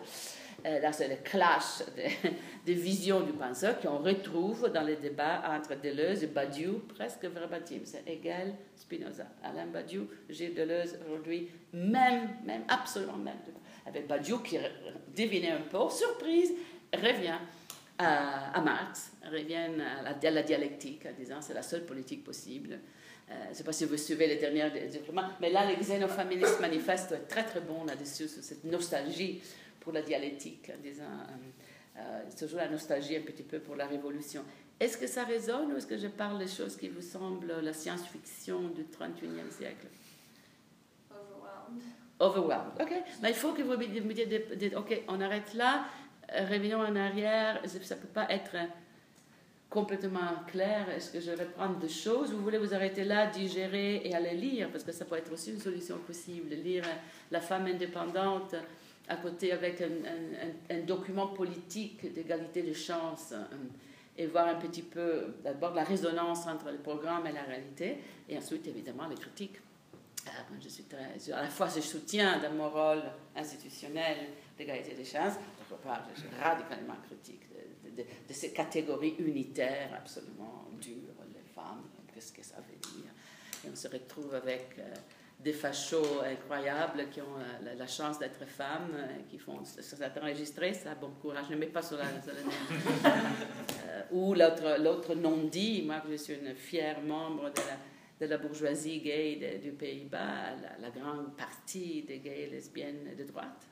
Euh, 0.66 0.80
là, 0.80 0.92
c'est 0.94 1.08
le 1.08 1.18
clash 1.18 1.84
des, 2.66 2.74
visions 2.74 3.22
du 3.22 3.34
penseur 3.34 3.80
qu'on 3.80 3.98
retrouve 3.98 4.72
dans 4.72 4.84
les 4.84 4.96
débats 4.96 5.42
entre 5.50 5.80
Deleuze 5.80 6.24
et 6.24 6.28
Badiou, 6.28 6.80
presque 6.96 7.26
verbatim. 7.26 7.82
C'est 7.84 8.08
égal 8.08 8.56
Spinoza. 8.76 9.26
Alain 9.44 9.68
Badiou, 9.68 10.08
Gilles 10.30 10.54
Deleuze, 10.54 10.98
aujourd'hui, 11.06 11.50
même, 11.74 12.30
même, 12.46 12.64
absolument 12.70 13.18
même. 13.18 13.38
Avec 13.86 14.08
Badiou 14.08 14.40
qui 14.40 14.58
devinait 15.16 15.52
un 15.52 15.62
peu, 15.62 15.90
surprise, 15.90 16.54
revient 16.94 17.38
à, 18.04 18.62
Marx, 18.62 19.14
reviennent 19.32 19.82
à 19.82 20.02
la, 20.02 20.32
la, 20.32 20.44
dialectique, 20.44 21.06
en 21.06 21.14
disant 21.18 21.42
c'est 21.42 21.54
la 21.54 21.64
seule 21.64 21.86
politique 21.86 22.24
possible. 22.24 22.80
Euh, 23.30 23.34
je 23.46 23.50
ne 23.50 23.54
sais 23.56 23.64
pas 23.64 23.74
si 23.74 23.86
vous 23.86 23.98
suivez 23.98 24.28
les 24.28 24.36
derniers 24.36 24.70
développements, 24.70 25.30
mais 25.40 25.50
là, 25.50 25.70
le 25.70 25.76
xénoféministe 25.76 26.60
manifeste 26.60 27.14
est 27.14 27.28
très 27.28 27.44
très 27.44 27.62
bon 27.62 27.86
là-dessus, 27.86 28.28
sur 28.28 28.44
cette 28.44 28.64
nostalgie 28.66 29.42
pour 29.80 29.94
la 29.94 30.02
dialectique, 30.02 30.72
en 30.76 30.82
disant 30.82 31.04
euh, 31.04 32.00
euh, 32.00 32.24
toujours 32.38 32.60
la 32.60 32.70
nostalgie 32.70 33.16
un 33.16 33.22
petit 33.22 33.44
peu 33.44 33.60
pour 33.60 33.76
la 33.76 33.86
révolution. 33.86 34.44
Est-ce 34.80 34.98
que 34.98 35.08
ça 35.08 35.24
résonne 35.24 35.72
ou 35.72 35.78
est-ce 35.78 35.88
que 35.88 35.98
je 35.98 36.08
parle 36.08 36.40
des 36.40 36.48
choses 36.48 36.76
qui 36.76 36.90
vous 36.90 37.02
semblent 37.02 37.54
la 37.62 37.74
science-fiction 37.74 38.70
du 38.70 38.84
31e 38.84 39.52
siècle? 39.52 39.88
Overwhelmed. 41.10 41.84
Overwhelmed, 42.20 42.82
ok. 42.82 42.94
Mais 43.22 43.30
il 43.30 43.36
faut 43.36 43.54
que 43.54 43.62
vous 43.62 43.78
me 43.78 44.14
dites, 44.14 44.76
ok, 44.76 45.04
on 45.08 45.22
arrête 45.22 45.54
là 45.54 45.86
revenons 46.32 46.80
en 46.80 46.96
arrière, 46.96 47.62
ça 47.66 47.96
ne 47.96 48.02
peut 48.02 48.08
pas 48.08 48.28
être 48.30 48.56
complètement 49.74 50.44
clair. 50.48 50.88
Est-ce 50.90 51.12
que 51.12 51.20
je 51.20 51.32
vais 51.32 51.46
prendre 51.46 51.78
des 51.80 51.90
choses? 51.90 52.32
Vous 52.32 52.44
voulez 52.44 52.60
vous 52.60 52.74
arrêter 52.76 53.04
là, 53.04 53.26
digérer 53.28 54.02
et 54.06 54.14
aller 54.14 54.36
lire? 54.36 54.70
Parce 54.72 54.84
que 54.84 54.92
ça 54.92 55.04
peut 55.04 55.18
être 55.18 55.34
aussi 55.34 55.52
une 55.52 55.60
solution 55.60 55.98
possible. 55.98 56.54
Lire 56.54 56.86
La 57.32 57.42
femme 57.42 57.66
indépendante 57.66 58.56
à 59.10 59.16
côté 59.18 59.52
avec 59.52 59.82
un, 59.82 60.80
document 60.86 61.28
politique 61.28 62.14
d'égalité 62.14 62.62
de 62.62 62.74
chances 62.74 63.34
euh, 63.34 63.56
et 64.18 64.28
voir 64.28 64.48
un 64.48 64.56
petit 64.56 64.84
peu 64.84 65.34
d'abord 65.44 65.74
la 65.74 65.84
résonance 65.84 66.46
entre 66.48 66.72
le 66.72 66.78
programme 66.78 67.26
et 67.28 67.32
la 67.32 67.42
réalité 67.42 67.98
et 68.30 68.38
ensuite 68.38 68.68
évidemment 68.68 69.08
les 69.08 69.16
critiques. 69.16 69.58
Ah, 70.28 70.44
je 70.62 70.70
suis 70.70 70.84
très, 70.84 71.34
à 71.34 71.42
la 71.42 71.50
fois 71.50 71.68
je 71.68 71.82
soutiens 71.82 72.40
d'un 72.40 72.66
rôle 72.66 73.04
institutionnel 73.36 74.18
d'égalité 74.58 74.94
des 74.94 75.06
chances, 75.06 75.34
je 76.16 76.20
suis 76.20 76.30
radicalement 76.42 76.96
critique 77.06 77.42
de, 77.96 78.34
ces 78.34 78.52
catégories 78.52 79.16
unitaires 79.20 79.94
absolument 79.96 80.66
dures, 80.82 81.16
les 81.34 81.44
femmes, 81.54 81.84
qu'est-ce 82.14 82.34
que 82.34 82.44
ça 82.44 82.58
veut 82.58 82.80
dire? 82.80 83.12
Et 83.66 83.70
on 83.72 83.76
se 83.76 83.88
retrouve 83.88 84.34
avec 84.36 84.76
euh, 84.80 84.94
des 85.40 85.54
fachos 85.54 86.22
incroyables 86.22 87.10
qui 87.10 87.22
ont 87.22 87.38
euh, 87.38 87.76
la, 87.76 87.88
chance 87.88 88.20
d'être 88.20 88.46
femmes, 88.46 88.92
euh, 88.96 89.08
qui 89.30 89.38
font 89.38 89.64
ça 89.64 89.96
enregistré, 90.22 90.74
ça, 90.74 90.96
bon 90.96 91.12
courage, 91.22 91.50
ne 91.50 91.56
mets 91.56 91.68
pas 91.68 91.82
sur 91.82 91.98
la, 91.98 92.06
sur 92.22 92.34
Ou 94.12 94.34
l'autre 94.34 95.16
non-dit, 95.16 95.84
moi 95.84 96.02
je 96.10 96.16
suis 96.16 96.34
une 96.34 96.56
fière 96.56 97.02
membre 97.02 97.52
de 97.52 97.62
la, 97.62 98.26
de 98.26 98.30
la 98.30 98.38
bourgeoisie 98.38 99.00
gay 99.00 99.60
du 99.62 99.72
Pays-Bas, 99.72 100.56
la, 100.62 100.78
la, 100.88 100.90
grande 100.90 101.36
partie 101.38 102.04
des 102.04 102.20
gays 102.20 102.44
et 102.44 102.50
lesbiennes 102.50 103.16
de 103.18 103.24
droite 103.24 103.68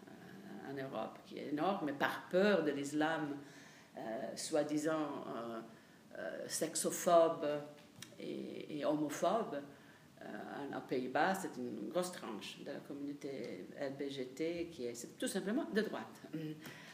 en 0.71 0.81
Europe, 0.81 1.19
qui 1.25 1.37
est 1.37 1.49
énorme, 1.49 1.85
mais 1.87 1.93
par 1.93 2.27
peur 2.29 2.63
de 2.63 2.71
l'islam, 2.71 3.35
euh, 3.97 4.01
soi-disant 4.35 5.25
euh, 5.27 5.61
euh, 6.17 6.43
sexophobe 6.47 7.45
et, 8.19 8.83
homophobe, 8.85 9.57
en 10.73 10.81
Pays-Bas, 10.81 11.33
c'est 11.33 11.57
une 11.57 11.89
grosse 11.89 12.11
tranche 12.11 12.59
de 12.63 12.71
la 12.71 12.79
communauté 12.79 13.67
LBGT 13.79 14.69
qui 14.71 14.85
est, 14.85 15.17
tout 15.17 15.27
simplement 15.27 15.65
de 15.73 15.81
droite. 15.81 16.21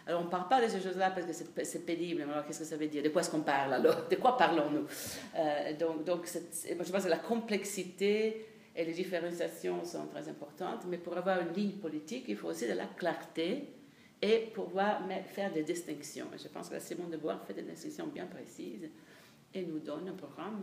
Alors, 0.07 0.21
on 0.21 0.25
ne 0.25 0.29
parle 0.29 0.47
pas 0.47 0.61
de 0.61 0.69
ces 0.69 0.79
choses-là 0.79 1.11
parce 1.11 1.27
que 1.27 1.63
c'est 1.63 1.85
pénible. 1.85 2.21
Alors, 2.21 2.45
qu'est-ce 2.45 2.59
que 2.59 2.65
ça 2.65 2.77
veut 2.77 2.87
dire? 2.87 3.03
De 3.03 3.09
quoi 3.09 3.21
est-ce 3.21 3.29
qu'on 3.29 3.41
parle 3.41 3.73
alors? 3.73 4.07
De 4.07 4.15
quoi 4.15 4.37
parlons-nous? 4.37 4.87
Donc 6.05 6.25
je 6.25 6.91
pense 6.91 7.03
que 7.03 7.09
la 7.09 7.17
complexité 7.17 8.45
et 8.77 8.85
les 8.85 8.93
différenciations 8.93 9.83
sont 9.83 10.05
très 10.05 10.29
importantes, 10.29 10.85
mais 10.87 10.97
pour 10.97 11.17
avoir 11.17 11.41
une 11.41 11.51
ligne 11.51 11.77
politique, 11.79 12.25
il 12.27 12.37
faut 12.37 12.49
aussi 12.49 12.67
de 12.67 12.73
la 12.73 12.85
clarté 12.85 13.69
et 14.21 14.51
pouvoir 14.53 15.01
faire 15.25 15.51
des 15.51 15.63
distinctions. 15.63 16.27
je 16.31 16.47
pense 16.47 16.69
que 16.69 16.79
Simone 16.79 17.09
de 17.09 17.17
Beauvoir 17.17 17.43
fait 17.43 17.55
des 17.55 17.63
distinctions 17.63 18.05
bien 18.05 18.27
précises 18.27 18.87
et 19.51 19.63
nous 19.63 19.79
donne 19.79 20.09
un 20.09 20.13
programme. 20.13 20.61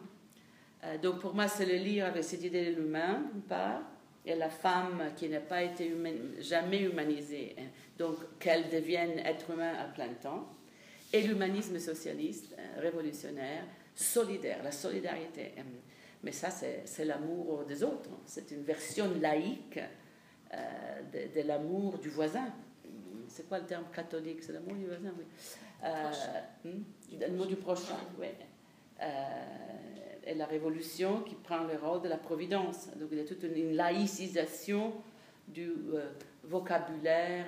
Euh, 0.84 0.96
donc 0.98 1.20
pour 1.20 1.34
moi, 1.34 1.48
c'est 1.48 1.66
le 1.66 1.74
lire 1.74 2.06
avec 2.06 2.22
cette 2.22 2.44
idée 2.44 2.72
de 2.72 2.80
l'humain, 2.80 3.28
d'une 3.32 3.42
part, 3.42 3.82
et 4.24 4.36
la 4.36 4.48
femme 4.48 5.10
qui 5.16 5.28
n'a 5.28 5.40
pas 5.40 5.62
été 5.62 5.92
jamais 6.38 6.82
humanisée, 6.82 7.56
hein. 7.58 7.66
donc 7.98 8.16
qu'elle 8.38 8.70
devienne 8.70 9.18
être 9.18 9.50
humain 9.50 9.74
à 9.74 9.86
plein 9.86 10.14
temps, 10.14 10.48
et 11.12 11.20
l'humanisme 11.20 11.80
socialiste, 11.80 12.54
hein, 12.56 12.80
révolutionnaire, 12.80 13.64
solidaire, 13.94 14.62
la 14.62 14.72
solidarité. 14.72 15.52
Hein. 15.58 15.64
Mais 16.24 16.32
ça, 16.32 16.48
c'est 16.50 17.04
l'amour 17.04 17.64
des 17.66 17.82
autres. 17.84 18.08
C'est 18.24 18.50
une 18.50 18.62
version 18.62 19.12
laïque 19.20 19.78
euh, 20.54 21.28
de, 21.34 21.42
l'amour 21.42 21.98
du 21.98 22.08
voisin. 22.08 22.46
C'est 23.28 23.46
quoi 23.46 23.58
le 23.58 23.66
terme 23.66 23.84
catholique? 23.94 24.42
C'est 24.42 24.52
l'amour 24.52 24.74
du 24.74 24.86
voisin, 24.86 25.12
oui. 25.18 25.24
Euh, 25.84 26.10
hmm? 26.64 27.20
L'amour 27.20 27.46
du 27.46 27.56
prochain, 27.56 27.98
oui. 28.18 28.28
Euh, 29.02 29.06
et 30.26 30.34
la 30.34 30.46
révolution 30.46 31.20
qui 31.20 31.34
prend 31.34 31.64
le 31.64 31.76
rôle 31.76 32.00
de 32.00 32.08
la 32.08 32.16
providence. 32.16 32.88
Donc 32.96 33.10
il 33.12 33.18
y 33.18 33.20
a 33.20 33.24
toute 33.24 33.42
une, 33.42 33.76
laïcisation 33.76 34.94
du 35.46 35.74
vocabulaire 36.42 37.44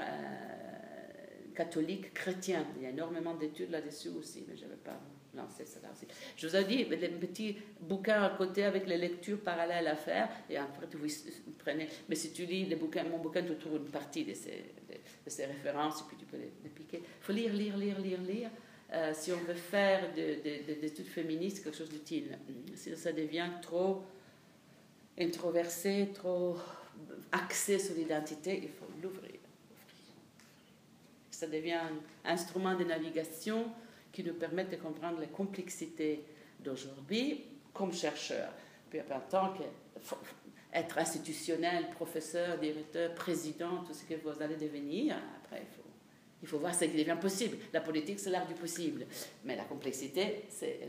catholique 1.54 2.12
chrétien. 2.12 2.66
Il 2.76 2.82
y 2.82 2.86
a 2.86 2.90
énormément 2.90 3.34
d'études 3.34 3.70
là-dessus 3.70 4.10
aussi, 4.10 4.44
mais 4.46 4.54
je 4.54 4.64
ne 4.64 4.70
vais 4.70 4.76
pas 4.76 5.00
Je 6.36 6.46
vous 6.46 6.56
ai 6.56 6.64
dit, 6.64 6.84
des 6.84 7.08
petits 7.08 7.56
bouquins 7.80 8.22
à 8.22 8.30
côté 8.30 8.64
avec 8.64 8.86
les 8.86 8.96
lectures 8.96 9.40
parallèles 9.40 9.86
à 9.86 9.96
faire, 9.96 10.28
et 10.48 10.56
après 10.56 10.86
vous 10.92 11.52
prenez. 11.58 11.88
Mais 12.08 12.14
si 12.14 12.32
tu 12.32 12.46
lis 12.46 12.64
les 12.66 12.76
bouquins, 12.76 13.04
mon 13.04 13.18
bouquin, 13.18 13.42
tu 13.42 13.54
trouves 13.56 13.76
une 13.76 13.90
partie 13.90 14.24
de 14.24 14.34
ces, 14.34 14.64
de, 14.88 15.30
ces 15.30 15.46
références, 15.46 16.00
et 16.00 16.04
puis 16.08 16.16
tu 16.16 16.24
peux 16.24 16.36
les, 16.36 16.70
piquer. 16.70 16.98
Il 16.98 17.24
faut 17.24 17.32
lire, 17.32 17.52
lire, 17.52 17.76
lire, 17.76 17.98
lire, 17.98 18.20
lire. 18.20 18.50
Euh, 18.92 19.12
si 19.14 19.32
on 19.32 19.38
veut 19.38 19.54
faire 19.54 20.14
des 20.14 20.84
études 20.84 21.06
féministes, 21.06 21.64
quelque 21.64 21.76
chose 21.76 21.90
d'utile. 21.90 22.38
Si 22.74 22.96
ça 22.96 23.12
devient 23.12 23.50
trop 23.60 24.02
introversé, 25.18 26.10
trop 26.14 26.56
axé 27.32 27.78
sur 27.78 27.94
l'identité, 27.94 28.60
il 28.62 28.68
faut 28.68 28.86
l'ouvrir. 29.02 29.40
Ça 31.30 31.46
devient 31.46 31.72
un 31.72 32.30
instrument 32.32 32.74
de 32.74 32.84
navigation 32.84 33.66
qui 34.16 34.24
nous 34.24 34.32
permettent 34.32 34.70
de 34.70 34.76
comprendre 34.76 35.20
les 35.20 35.26
complexités 35.26 36.24
d'aujourd'hui 36.60 37.44
comme 37.74 37.92
chercheur. 37.92 38.48
Puis 38.88 38.98
en 38.98 39.20
tant 39.28 39.52
qu'être 39.52 40.96
institutionnel, 40.96 41.90
professeur, 41.90 42.56
directeur, 42.56 43.14
président, 43.14 43.84
tout 43.84 43.92
ce 43.92 44.04
que 44.04 44.14
vous 44.14 44.42
allez 44.42 44.56
devenir, 44.56 45.16
après 45.44 45.60
il 45.60 45.76
faut, 45.76 45.90
il 46.42 46.48
faut 46.48 46.58
voir 46.58 46.74
ce 46.74 46.86
qui 46.86 46.96
devient 46.96 47.18
possible. 47.20 47.58
La 47.74 47.82
politique, 47.82 48.18
c'est 48.18 48.30
l'art 48.30 48.46
du 48.46 48.54
possible. 48.54 49.04
Mais 49.44 49.54
la 49.54 49.64
complexité, 49.64 50.44
c'est 50.48 50.80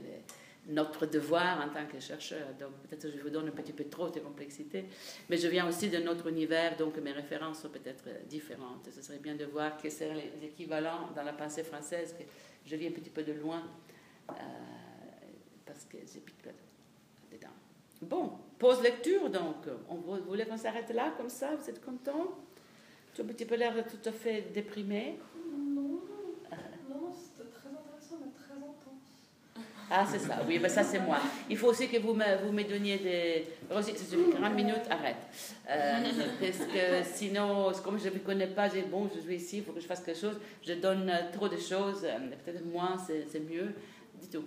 notre 0.68 1.06
devoir 1.06 1.66
en 1.66 1.70
tant 1.70 1.86
que 1.86 2.00
chercheur. 2.00 2.48
Donc 2.60 2.72
peut-être 2.88 3.10
je 3.10 3.22
vous 3.22 3.30
donne 3.30 3.48
un 3.48 3.52
petit 3.52 3.74
peu 3.74 3.86
trop 3.86 4.10
de 4.10 4.20
complexité, 4.20 4.86
mais 5.30 5.38
je 5.38 5.48
viens 5.48 5.68
aussi 5.68 5.90
de 5.90 5.98
notre 5.98 6.28
univers, 6.28 6.76
donc 6.78 6.98
mes 6.98 7.12
références 7.12 7.62
sont 7.62 7.70
peut-être 7.70 8.04
différentes. 8.28 8.90
Ce 8.94 9.02
serait 9.02 9.20
bien 9.20 9.36
de 9.36 9.46
voir 9.46 9.78
quels 9.78 9.92
seraient 9.92 10.14
les 10.14 10.48
équivalents 10.48 11.10
dans 11.16 11.24
la 11.24 11.34
pensée 11.34 11.64
française, 11.64 12.16
que 12.18 12.24
je 12.66 12.76
viens 12.76 12.90
un 12.90 12.94
petit 12.94 13.10
peu 13.10 13.24
de 13.24 13.34
loin, 13.34 13.64
euh, 14.30 14.34
parce 15.66 15.86
que 15.86 15.98
j'ai 15.98 16.24
dedans. 17.32 17.48
Bon, 18.02 18.32
pause 18.60 18.82
lecture 18.82 19.30
donc. 19.30 19.68
On 19.90 19.96
voulait 19.96 20.46
qu'on 20.46 20.58
s'arrête 20.58 20.90
là, 20.92 21.14
comme 21.18 21.30
ça, 21.30 21.56
vous 21.56 21.70
êtes 21.70 21.84
content 21.84 22.38
as 23.20 23.24
un 23.24 23.28
petit 23.28 23.46
peu 23.46 23.56
l'air 23.56 23.74
tout 23.88 24.10
à 24.10 24.12
fait 24.12 24.42
déprimé. 24.54 25.20
Ah, 29.90 30.06
c'est 30.06 30.20
ça, 30.20 30.40
oui, 30.46 30.60
ben 30.60 30.70
ça 30.70 30.84
c'est 30.84 31.00
moi. 31.00 31.18
Il 31.50 31.58
faut 31.58 31.68
aussi 31.68 31.88
que 31.88 31.98
vous 31.98 32.14
me, 32.14 32.44
vous 32.44 32.52
me 32.52 32.64
donniez 32.64 32.98
des. 32.98 33.48
Rosie, 33.72 33.98
suffit 33.98 34.32
40 34.32 34.54
minutes, 34.54 34.84
arrête. 34.90 35.16
Euh, 35.70 36.04
parce 36.42 36.58
que 36.58 37.04
sinon, 37.04 37.72
comme 37.84 37.98
je 37.98 38.10
ne 38.10 38.16
me 38.16 38.20
connais 38.20 38.48
pas, 38.48 38.68
j'ai 38.68 38.82
bon, 38.82 39.10
je 39.16 39.22
suis 39.22 39.36
ici, 39.36 39.58
il 39.60 39.64
faut 39.64 39.72
que 39.72 39.80
je 39.80 39.88
fasse 39.88 40.02
quelque 40.02 40.20
chose. 40.20 40.38
Je 40.66 40.74
donne 40.74 41.10
trop 41.32 41.48
de 41.48 41.56
choses, 41.56 42.04
euh, 42.04 42.20
peut-être 42.44 42.66
moins, 42.66 42.98
c'est 42.98 43.40
mieux. 43.40 43.74
Dis 44.16 44.28
tout. 44.28 44.44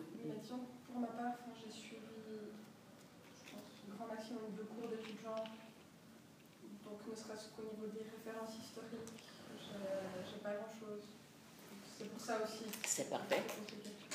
pour 0.87 1.01
ma 1.01 1.07
part, 1.07 1.39
j'ai 1.57 1.73
suivi, 1.73 1.97
je 2.27 3.51
pense, 3.51 3.65
un 3.89 3.97
grand 3.97 4.13
maximum 4.13 4.53
de 4.59 4.63
cours 4.65 4.91
d'études 4.91 5.23
genre. 5.25 5.45
Donc, 6.85 7.01
ne 7.11 7.17
serait-ce 7.17 7.49
qu'au 7.57 7.63
niveau 7.63 7.87
des 7.95 8.05
références 8.05 8.61
historiques, 8.61 9.25
j'ai 9.73 10.39
pas 10.43 10.53
grand-chose. 10.53 11.01
C'est 11.97 12.09
pour 12.11 12.21
ça 12.21 12.41
aussi. 12.45 12.65
C'est 12.85 13.09
parfait 13.09 13.43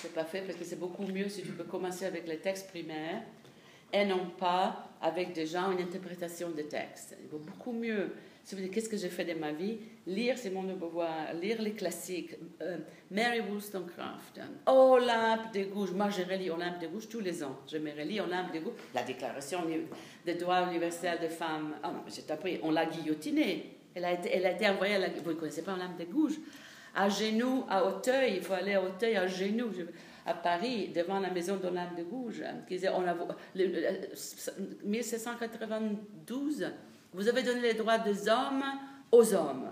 c'est 0.06 0.14
pas 0.14 0.26
fait 0.26 0.42
parce 0.42 0.58
que 0.58 0.66
c'est 0.66 0.80
beaucoup 0.80 1.06
mieux 1.06 1.30
si 1.30 1.42
tu 1.42 1.52
peux 1.52 1.64
commencer 1.64 2.06
avec 2.06 2.28
les 2.28 2.38
textes 2.38 2.70
primaires 2.70 3.24
et 3.92 4.06
non 4.06 4.30
pas 4.38 4.90
avec 5.02 5.34
déjà 5.34 5.62
une 5.62 5.80
interprétation 5.80 6.50
des 6.52 6.66
textes. 6.66 7.16
Il 7.22 7.28
vaut 7.28 7.40
beaucoup 7.40 7.72
mieux. 7.72 8.12
Si 8.44 8.54
vous 8.54 8.62
dites 8.62 8.72
qu'est-ce 8.72 8.90
que 8.90 8.98
j'ai 8.98 9.10
fait 9.10 9.26
de 9.26 9.34
ma 9.34 9.52
vie, 9.52 9.80
lire 10.06 10.38
Simone 10.38 10.68
de 10.68 10.74
Beauvoir, 10.76 11.34
lire 11.34 11.60
les 11.60 11.72
classiques, 11.72 12.36
euh, 12.62 12.78
Mary 13.10 13.40
Wollstonecraft, 13.40 14.40
Olympe 14.68 15.52
de 15.52 15.64
Gouges. 15.64 15.92
Moi, 15.94 16.12
je 16.12 16.22
relis 16.22 16.52
Olympe 16.52 16.80
de 16.80 16.88
Gouges 16.88 17.10
tous 17.10 17.22
les 17.22 17.44
ans. 17.44 17.58
Je 17.68 17.78
me 17.78 17.90
relis 17.92 18.20
Olympe 18.20 18.54
de 18.54 18.60
Gouges, 18.60 18.74
la 18.94 19.02
Déclaration 19.02 19.62
des 20.24 20.36
droits 20.36 20.68
universels 20.70 21.20
des 21.20 21.30
femmes. 21.30 21.74
Ah 21.82 21.92
non, 21.92 22.04
j'ai 22.08 22.32
appris, 22.32 22.60
on 22.62 22.70
l'a 22.70 22.86
guillotinée. 22.86 23.78
Elle 23.96 24.06
a 24.06 24.12
été, 24.12 24.30
elle 24.32 24.46
a 24.46 24.52
été 24.52 24.68
envoyée 24.68 24.96
à 24.96 25.00
la... 25.00 25.10
Vous 25.10 25.32
ne 25.32 25.36
connaissez 25.36 25.64
pas 25.64 25.74
Olympe 25.74 25.98
de 25.98 26.06
Gouges? 26.06 26.38
À 26.96 27.10
genoux 27.10 27.66
à 27.70 27.86
Auteuil, 27.86 28.36
il 28.38 28.42
faut 28.42 28.54
aller 28.54 28.74
à 28.76 28.82
Auteuil 28.82 29.16
à 29.18 29.28
genoux, 29.28 29.72
à 30.26 30.34
Paris, 30.34 30.92
devant 30.96 31.20
la 31.20 31.30
maison 31.30 31.58
d'Olympe 31.58 31.96
de 31.98 32.04
Gouges, 32.04 32.44
qui 32.68 32.76
disait, 32.76 32.90
on 32.90 33.06
a, 33.08 33.16
1792, 34.84 36.72
vous 37.14 37.28
avez 37.28 37.44
donné 37.44 37.62
les 37.62 37.76
droits 37.76 38.00
des 38.00 38.28
hommes 38.28 38.64
aux 39.12 39.34
hommes, 39.34 39.70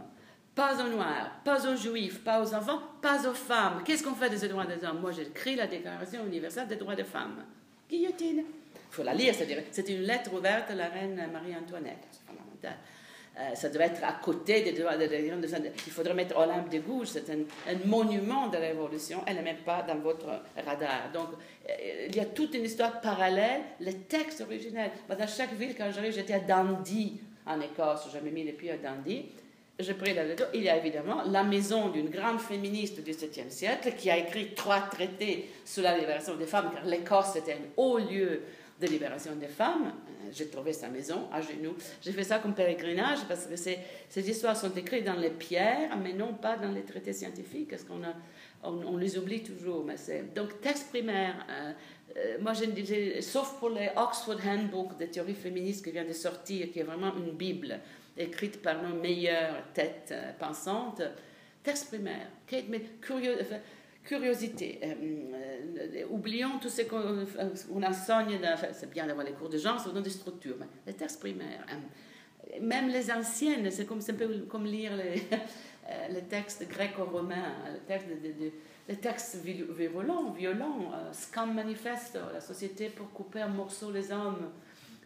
pas 0.53 0.75
aux 0.83 0.89
noirs, 0.89 1.39
pas 1.43 1.67
aux 1.67 1.75
juifs, 1.75 2.23
pas 2.23 2.41
aux 2.41 2.53
enfants, 2.53 2.79
pas 3.01 3.27
aux 3.27 3.33
femmes. 3.33 3.81
Qu'est-ce 3.83 4.03
qu'on 4.03 4.13
fait 4.13 4.29
de 4.29 4.37
ces 4.37 4.47
droits 4.47 4.67
des 4.67 4.85
hommes? 4.85 4.99
Moi, 5.01 5.11
j'écris 5.11 5.55
la 5.55 5.65
Déclaration 5.65 6.25
universelle 6.27 6.67
des 6.67 6.75
droits 6.75 6.95
des 6.95 7.03
femmes. 7.03 7.43
Guillotine. 7.89 8.43
Il 8.75 8.95
faut 8.95 9.03
la 9.03 9.15
lire, 9.15 9.33
c'est 9.33 9.89
une 9.89 10.03
lettre 10.03 10.31
ouverte 10.33 10.69
à 10.69 10.75
la 10.75 10.87
reine 10.87 11.19
Marie-Antoinette. 11.33 12.05
C'est 12.11 12.27
fondamental. 12.27 12.77
Euh, 13.35 13.55
ça 13.55 13.69
devait 13.69 13.85
être 13.85 14.03
à 14.03 14.13
côté 14.13 14.61
des 14.61 14.73
droits 14.73 14.95
de 14.95 15.05
Il 15.05 15.91
faudrait 15.91 16.13
mettre 16.13 16.37
Olympe 16.37 16.69
de 16.69 16.77
Gouges, 16.77 17.07
c'est 17.07 17.27
un, 17.31 17.37
monument 17.83 18.47
de 18.47 18.57
la 18.57 18.67
Révolution, 18.67 19.23
elle 19.25 19.37
n'est 19.37 19.41
même 19.41 19.63
pas 19.65 19.81
dans 19.81 19.97
votre 19.97 20.27
radar. 20.63 21.11
Donc, 21.11 21.29
euh, 21.67 22.07
il 22.07 22.15
y 22.15 22.19
a 22.19 22.25
toute 22.25 22.53
une 22.53 22.65
histoire 22.65 23.01
parallèle, 23.01 23.61
les 23.79 23.95
textes 23.95 24.41
originels. 24.41 24.91
dans 25.09 25.27
chaque 25.27 25.53
ville, 25.53 25.73
quand 25.75 25.89
j'arrive, 25.91 26.13
j'étais 26.13 26.35
à 26.35 26.39
Dundee, 26.41 27.21
en 27.47 27.59
Écosse, 27.59 28.07
j'avais 28.13 28.29
mis 28.29 28.43
les 28.43 28.53
pieds 28.53 28.71
à 28.71 28.77
Dundee. 28.77 29.25
J'ai 29.79 29.95
pris 29.95 30.13
la 30.13 30.23
lettre. 30.23 30.49
Il 30.53 30.61
y 30.61 30.69
a 30.69 30.77
évidemment 30.77 31.23
la 31.25 31.43
maison 31.43 31.89
d'une 31.89 32.09
grande 32.09 32.39
féministe 32.39 33.01
du 33.01 33.11
XVIIe 33.11 33.49
siècle 33.49 33.93
qui 33.97 34.11
a 34.11 34.17
écrit 34.17 34.53
trois 34.53 34.81
traités 34.81 35.49
sur 35.65 35.81
la 35.81 35.97
libération 35.97 36.35
des 36.35 36.45
femmes, 36.45 36.69
car 36.71 36.85
l'Écosse 36.85 37.35
était 37.35 37.53
un 37.53 37.65
haut 37.77 37.97
lieu 37.97 38.43
libération 38.87 39.35
des 39.35 39.47
femmes 39.47 39.93
j'ai 40.33 40.47
trouvé 40.47 40.73
sa 40.73 40.89
maison 40.89 41.27
à 41.31 41.41
genoux. 41.41 41.75
J'ai 42.01 42.11
fait 42.11 42.23
ça 42.23 42.39
comme 42.39 42.53
pèlerinage 42.53 43.19
parce 43.27 43.45
que 43.45 43.55
ces, 43.55 43.79
histoires 44.15 44.57
sont 44.57 44.73
écrites 44.73 45.05
dans 45.05 45.15
les 45.15 45.29
pierres, 45.29 45.97
mais 45.97 46.13
non 46.13 46.33
pas 46.33 46.57
dans 46.57 46.71
les 46.71 46.83
traités 46.83 47.13
scientifiques, 47.13 47.69
parce 47.69 47.83
qu'on 47.83 48.01
on, 48.63 48.97
les 48.97 49.17
oublie 49.17 49.43
toujours. 49.43 49.83
Mais 49.85 49.95
donc, 50.35 50.61
texte 50.61 50.89
primaire. 50.89 51.45
Euh, 51.49 51.71
euh, 52.15 52.37
moi, 52.41 52.53
je, 52.53 53.21
sauf 53.21 53.59
pour 53.59 53.69
les 53.69 53.89
Oxford 53.95 54.39
Handbook 54.45 54.97
de 54.99 55.05
théorie 55.05 55.33
féministe 55.33 55.83
qui 55.83 55.91
vient 55.91 56.05
de 56.05 56.13
sortir, 56.13 56.71
qui 56.71 56.79
est 56.79 56.83
vraiment 56.83 57.15
une 57.15 57.31
Bible 57.31 57.79
écrite 58.15 58.61
par 58.61 58.81
nos 58.83 58.95
meilleures 58.95 59.63
têtes 59.73 60.09
euh, 60.11 60.31
pensantes, 60.39 61.01
texte 61.63 61.87
primaire. 61.87 62.27
Kate, 62.45 62.65
mais 62.69 62.81
curieux, 63.01 63.37
curiosité. 64.03 64.79
Euh, 64.83 64.93
euh, 65.77 66.05
oublions 66.09 66.59
tout 66.59 66.69
ce 66.69 66.83
qu'on 66.83 66.97
euh, 66.97 67.87
enseigne. 67.87 68.39
C'est 68.73 68.89
bien 68.89 69.07
d'avoir 69.07 69.25
les 69.25 69.33
cours 69.33 69.49
de 69.49 69.57
genre, 69.57 69.79
c'est 69.79 69.93
dans 69.93 70.01
des 70.01 70.09
structures. 70.09 70.55
Mais 70.59 70.67
les 70.87 70.93
textes 70.93 71.19
primaires, 71.19 71.65
même 72.61 72.89
les 72.89 73.11
anciennes, 73.11 73.69
c'est 73.71 73.85
comme, 73.85 73.99
un 74.07 74.13
peu 74.13 74.39
comme 74.49 74.65
lire 74.65 74.95
les, 74.95 75.23
les 76.13 76.21
textes 76.23 76.67
greco-romains, 76.67 77.55
les 77.73 78.95
textes, 78.95 79.43
de, 79.43 80.33
violents. 80.35 80.91
Scam 81.13 81.53
Manifesto, 81.53 82.19
la 82.33 82.41
société 82.41 82.89
pour 82.89 83.11
couper 83.11 83.43
en 83.43 83.49
morceaux 83.49 83.91
les 83.91 84.11
hommes. 84.11 84.51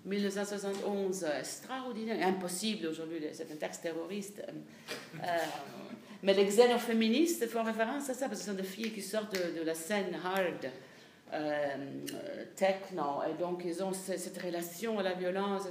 1971, 0.06 1.26
extraordinaire, 1.38 2.26
impossible 2.26 2.88
aujourd'hui, 2.88 3.20
c'est 3.34 3.52
un 3.52 3.56
texte 3.58 3.84
terroriste. 3.84 4.42
Mais 6.24 6.34
les 6.34 6.46
xénoféministes 6.46 7.48
font 7.48 7.64
référence 7.64 8.10
à 8.10 8.14
ça, 8.14 8.28
parce 8.28 8.40
que 8.40 8.46
ce 8.46 8.52
sont 8.52 8.58
des 8.58 8.64
filles 8.64 8.92
qui 8.92 9.02
sortent 9.02 9.36
de, 9.36 9.64
la 9.64 9.74
scène 9.74 10.18
hard, 10.24 10.72
euh, 11.34 12.46
techno, 12.56 13.22
et 13.30 13.38
donc 13.38 13.64
ils 13.66 13.84
ont 13.84 13.92
cette, 13.92 14.42
relation 14.42 14.98
à 15.00 15.04
la 15.04 15.14
violence, 15.14 15.64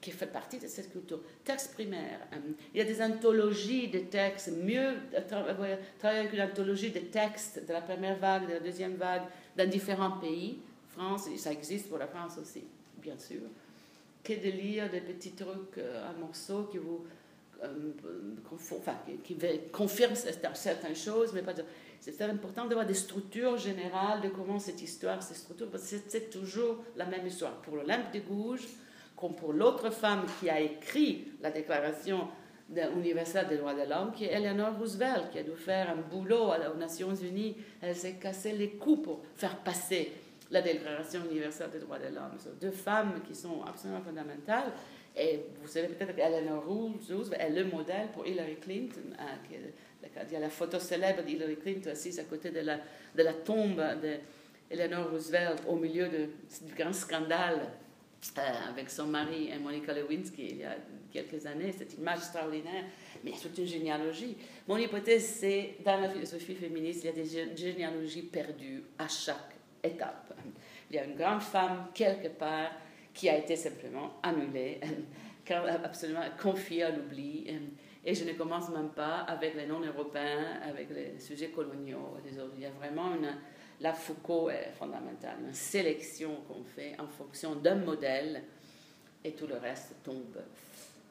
qui 0.00 0.10
fait 0.10 0.26
partie 0.26 0.58
de 0.58 0.66
cette 0.66 0.92
culture. 0.92 1.20
Texte 1.44 1.72
primaire. 1.72 2.20
Euh, 2.32 2.36
il 2.74 2.78
y 2.78 2.80
a 2.82 2.84
des 2.84 3.02
anthologies 3.02 3.88
de 3.88 4.00
textes, 4.00 4.50
mieux 4.52 4.96
travailler 5.26 5.76
avec 6.02 6.32
une 6.32 6.42
anthologie 6.42 6.90
de 6.90 7.00
textes 7.00 7.66
de 7.66 7.72
la 7.72 7.80
première 7.80 8.18
vague, 8.18 8.46
de 8.46 8.54
la 8.54 8.60
deuxième 8.60 8.96
vague, 8.96 9.22
dans 9.56 9.68
différents 9.68 10.18
pays. 10.18 10.58
France, 10.90 11.28
ça 11.36 11.52
existe 11.52 11.88
pour 11.88 11.98
la 11.98 12.06
France 12.06 12.38
aussi, 12.38 12.64
bien 13.00 13.16
sûr, 13.18 13.40
que 14.22 14.32
de 14.32 14.50
lire 14.50 14.90
des 14.90 15.00
petits 15.00 15.32
trucs 15.32 15.78
euh, 15.78 16.10
à 16.10 16.12
morceaux 16.12 16.64
qui 16.64 16.78
vous 16.78 17.04
euh, 17.04 17.17
enfin, 18.76 18.94
qui, 19.24 19.36
confirme 19.72 20.14
certaines 20.14 20.96
choses, 20.96 21.32
mais 21.32 21.42
C'est 22.00 22.12
très 22.12 22.30
important 22.30 22.66
d'avoir 22.66 22.86
des 22.86 22.94
structures 22.94 23.56
générales 23.56 24.20
de 24.20 24.28
comment 24.28 24.58
cette 24.58 24.80
histoire 24.82 25.22
se 25.22 25.34
structure, 25.34 25.68
parce 25.70 25.90
que 25.90 25.96
c'est 26.08 26.30
toujours 26.30 26.84
la 26.96 27.06
même 27.06 27.26
histoire. 27.26 27.60
Pour 27.62 27.76
l'Olympe 27.76 28.12
de 28.12 28.20
Gouges, 28.20 28.68
comme 29.16 29.34
pour 29.34 29.52
l'autre 29.52 29.90
femme 29.90 30.24
qui 30.38 30.48
a 30.48 30.60
écrit 30.60 31.32
la 31.40 31.50
Déclaration 31.50 32.28
universelle 32.96 33.48
des 33.48 33.56
droits 33.56 33.74
de 33.74 33.88
l'homme, 33.88 34.12
qui 34.12 34.24
est 34.24 34.32
Eleanor 34.32 34.76
Roosevelt, 34.78 35.30
qui 35.32 35.38
a 35.38 35.42
dû 35.42 35.56
faire 35.56 35.90
un 35.90 35.96
boulot 35.96 36.52
aux 36.52 36.78
Nations 36.78 37.14
Unies. 37.14 37.56
Elle 37.80 37.96
s'est 37.96 38.14
cassé 38.14 38.52
les 38.52 38.70
coups 38.70 39.02
pour 39.02 39.22
faire 39.36 39.56
passer 39.58 40.12
la 40.50 40.62
Déclaration 40.62 41.20
universelle 41.30 41.70
des 41.70 41.80
droits 41.80 41.98
de 41.98 42.14
l'homme. 42.14 42.36
Deux 42.60 42.70
femmes 42.70 43.20
qui 43.26 43.34
sont 43.34 43.62
absolument 43.62 44.00
fondamentales. 44.00 44.72
Et 45.18 45.40
vous 45.60 45.68
savez 45.68 45.88
peut-être 45.88 46.14
qu'Eleanor 46.14 46.64
Roosevelt 46.64 47.34
est 47.40 47.50
le 47.50 47.64
modèle 47.64 48.08
pour 48.14 48.26
Hillary 48.26 48.56
Clinton. 48.56 49.00
Hein, 49.18 49.38
il 49.50 50.32
y 50.32 50.36
a 50.36 50.40
la 50.40 50.50
photo 50.50 50.78
célèbre 50.78 51.22
d'Hillary 51.22 51.56
Clinton 51.56 51.90
assise 51.90 52.20
à 52.20 52.24
côté 52.24 52.50
de 52.50 52.60
la, 52.60 52.78
de 53.14 53.22
la 53.22 53.32
tombe 53.32 53.82
d'Eleanor 54.70 55.10
Roosevelt 55.10 55.62
au 55.66 55.74
milieu 55.74 56.08
du 56.08 56.74
grand 56.76 56.92
scandale 56.92 57.68
euh, 58.36 58.40
avec 58.68 58.90
son 58.90 59.06
mari 59.06 59.50
Monica 59.60 59.92
Lewinsky 59.92 60.46
il 60.50 60.56
y 60.58 60.64
a 60.64 60.76
quelques 61.12 61.44
années. 61.46 61.72
C'est 61.76 61.92
une 61.94 62.00
image 62.00 62.18
extraordinaire, 62.18 62.84
mais 63.24 63.30
il 63.30 63.36
y 63.36 63.38
a 63.38 63.42
toute 63.42 63.58
une 63.58 63.66
généalogie. 63.66 64.36
Mon 64.68 64.76
hypothèse, 64.76 65.24
c'est 65.40 65.76
dans 65.84 66.00
la 66.00 66.08
philosophie 66.08 66.54
féministe, 66.54 67.04
il 67.04 67.06
y 67.06 67.10
a 67.10 67.12
des 67.12 67.56
généalogies 67.56 68.22
perdues 68.22 68.84
à 68.98 69.08
chaque 69.08 69.56
étape. 69.82 70.32
Il 70.90 70.96
y 70.96 70.98
a 70.98 71.04
une 71.04 71.16
grande 71.16 71.42
femme 71.42 71.88
quelque 71.94 72.28
part 72.28 72.70
qui 73.18 73.28
a 73.28 73.36
été 73.36 73.56
simplement 73.56 74.12
annulé, 74.22 74.78
car 75.44 75.66
absolument 75.84 76.22
confié 76.40 76.84
à 76.84 76.90
l'oubli. 76.90 77.46
Et 78.04 78.14
je 78.14 78.24
ne 78.24 78.32
commence 78.34 78.70
même 78.70 78.90
pas 78.90 79.22
avec 79.26 79.56
les 79.56 79.66
non-européens, 79.66 80.60
avec 80.62 80.88
les 80.90 81.18
sujets 81.18 81.48
coloniaux. 81.48 82.16
Il 82.24 82.62
y 82.62 82.64
a 82.64 82.70
vraiment 82.70 83.16
une, 83.16 83.34
la 83.80 83.92
Foucault 83.92 84.50
est 84.50 84.70
fondamentale, 84.78 85.38
une 85.44 85.52
sélection 85.52 86.42
qu'on 86.46 86.62
fait 86.62 86.94
en 87.00 87.08
fonction 87.08 87.56
d'un 87.56 87.74
modèle 87.74 88.44
et 89.24 89.32
tout 89.32 89.48
le 89.48 89.56
reste 89.56 89.96
tombe. 90.04 90.38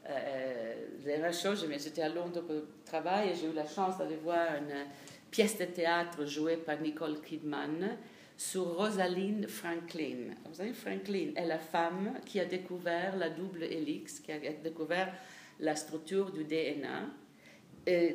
Euh, 0.09 0.75
les 1.05 1.33
choses, 1.33 1.67
j'étais 1.69 2.03
à 2.03 2.09
Londres 2.09 2.39
pour 2.39 2.55
travail 2.85 3.31
et 3.31 3.35
j'ai 3.35 3.47
eu 3.47 3.53
la 3.53 3.67
chance 3.67 3.97
d'aller 3.97 4.15
voir 4.15 4.55
une 4.55 4.85
pièce 5.29 5.57
de 5.57 5.65
théâtre 5.65 6.25
jouée 6.25 6.55
par 6.55 6.79
Nicole 6.79 7.19
Kidman 7.19 7.97
sur 8.37 8.77
Rosalind 8.77 9.47
Franklin. 9.47 10.35
Rosalind 10.45 10.75
Franklin 10.75 11.31
est 11.35 11.45
la 11.45 11.57
femme 11.57 12.13
qui 12.25 12.39
a 12.39 12.45
découvert 12.45 13.17
la 13.17 13.29
double 13.29 13.63
hélice, 13.63 14.19
qui 14.19 14.31
a 14.31 14.37
découvert 14.37 15.11
la 15.59 15.75
structure 15.75 16.31
du 16.31 16.43
DNA, 16.43 17.09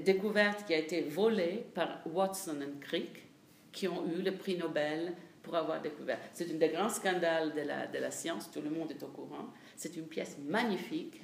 découverte 0.05 0.65
qui 0.65 0.75
a 0.75 0.79
été 0.79 1.03
volée 1.03 1.65
par 1.75 2.03
Watson 2.07 2.61
et 2.61 2.81
Crick, 2.81 3.25
qui 3.73 3.89
ont 3.89 4.07
eu 4.07 4.23
le 4.23 4.33
prix 4.33 4.57
Nobel 4.57 5.15
pour 5.43 5.57
avoir 5.57 5.83
découvert. 5.83 6.19
C'est 6.33 6.51
un 6.53 6.55
des 6.59 6.69
grands 6.69 6.89
scandales 6.89 7.53
de 7.53 7.99
la, 7.99 8.11
science, 8.13 8.49
tout 8.51 8.61
le 8.61 8.71
monde 8.71 8.93
est 8.93 9.03
au 9.03 9.09
courant. 9.09 9.49
C'est 9.75 9.97
une 9.97 10.07
pièce 10.07 10.37
magnifique 10.39 11.21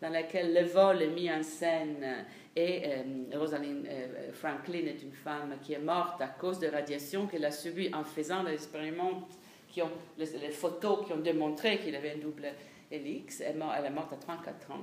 dans 0.00 0.10
laquelle 0.10 0.54
le 0.54 0.64
vol 0.64 1.02
est 1.02 1.08
mis 1.08 1.30
en 1.30 1.42
scène 1.42 1.96
euh, 2.02 2.22
et 2.56 2.82
euh, 2.86 3.38
Rosalind 3.38 3.86
Franklin 4.32 4.86
est 4.86 5.02
une 5.02 5.12
femme 5.12 5.56
qui 5.60 5.72
est 5.72 5.78
morte 5.78 6.20
à 6.20 6.28
cause 6.28 6.60
de 6.60 6.68
radiation 6.68 7.26
qu'elle 7.26 7.44
a 7.44 7.50
subie 7.50 7.90
en 7.92 8.04
faisant 8.04 8.44
des 8.44 8.52
expériments 8.52 9.26
qui 9.74 9.82
ont, 9.82 9.90
les, 10.18 10.50
photos 10.50 11.04
qui 11.04 11.12
ont 11.12 11.18
démontré 11.18 11.78
qu'il 11.78 11.96
avait 11.96 12.12
un 12.12 12.18
double 12.18 12.46
hélix. 12.90 13.40
Elle, 13.40 13.56
est 13.56 13.90
morte 13.90 14.12
à 14.12 14.16
34 14.16 14.70
ans. 14.70 14.80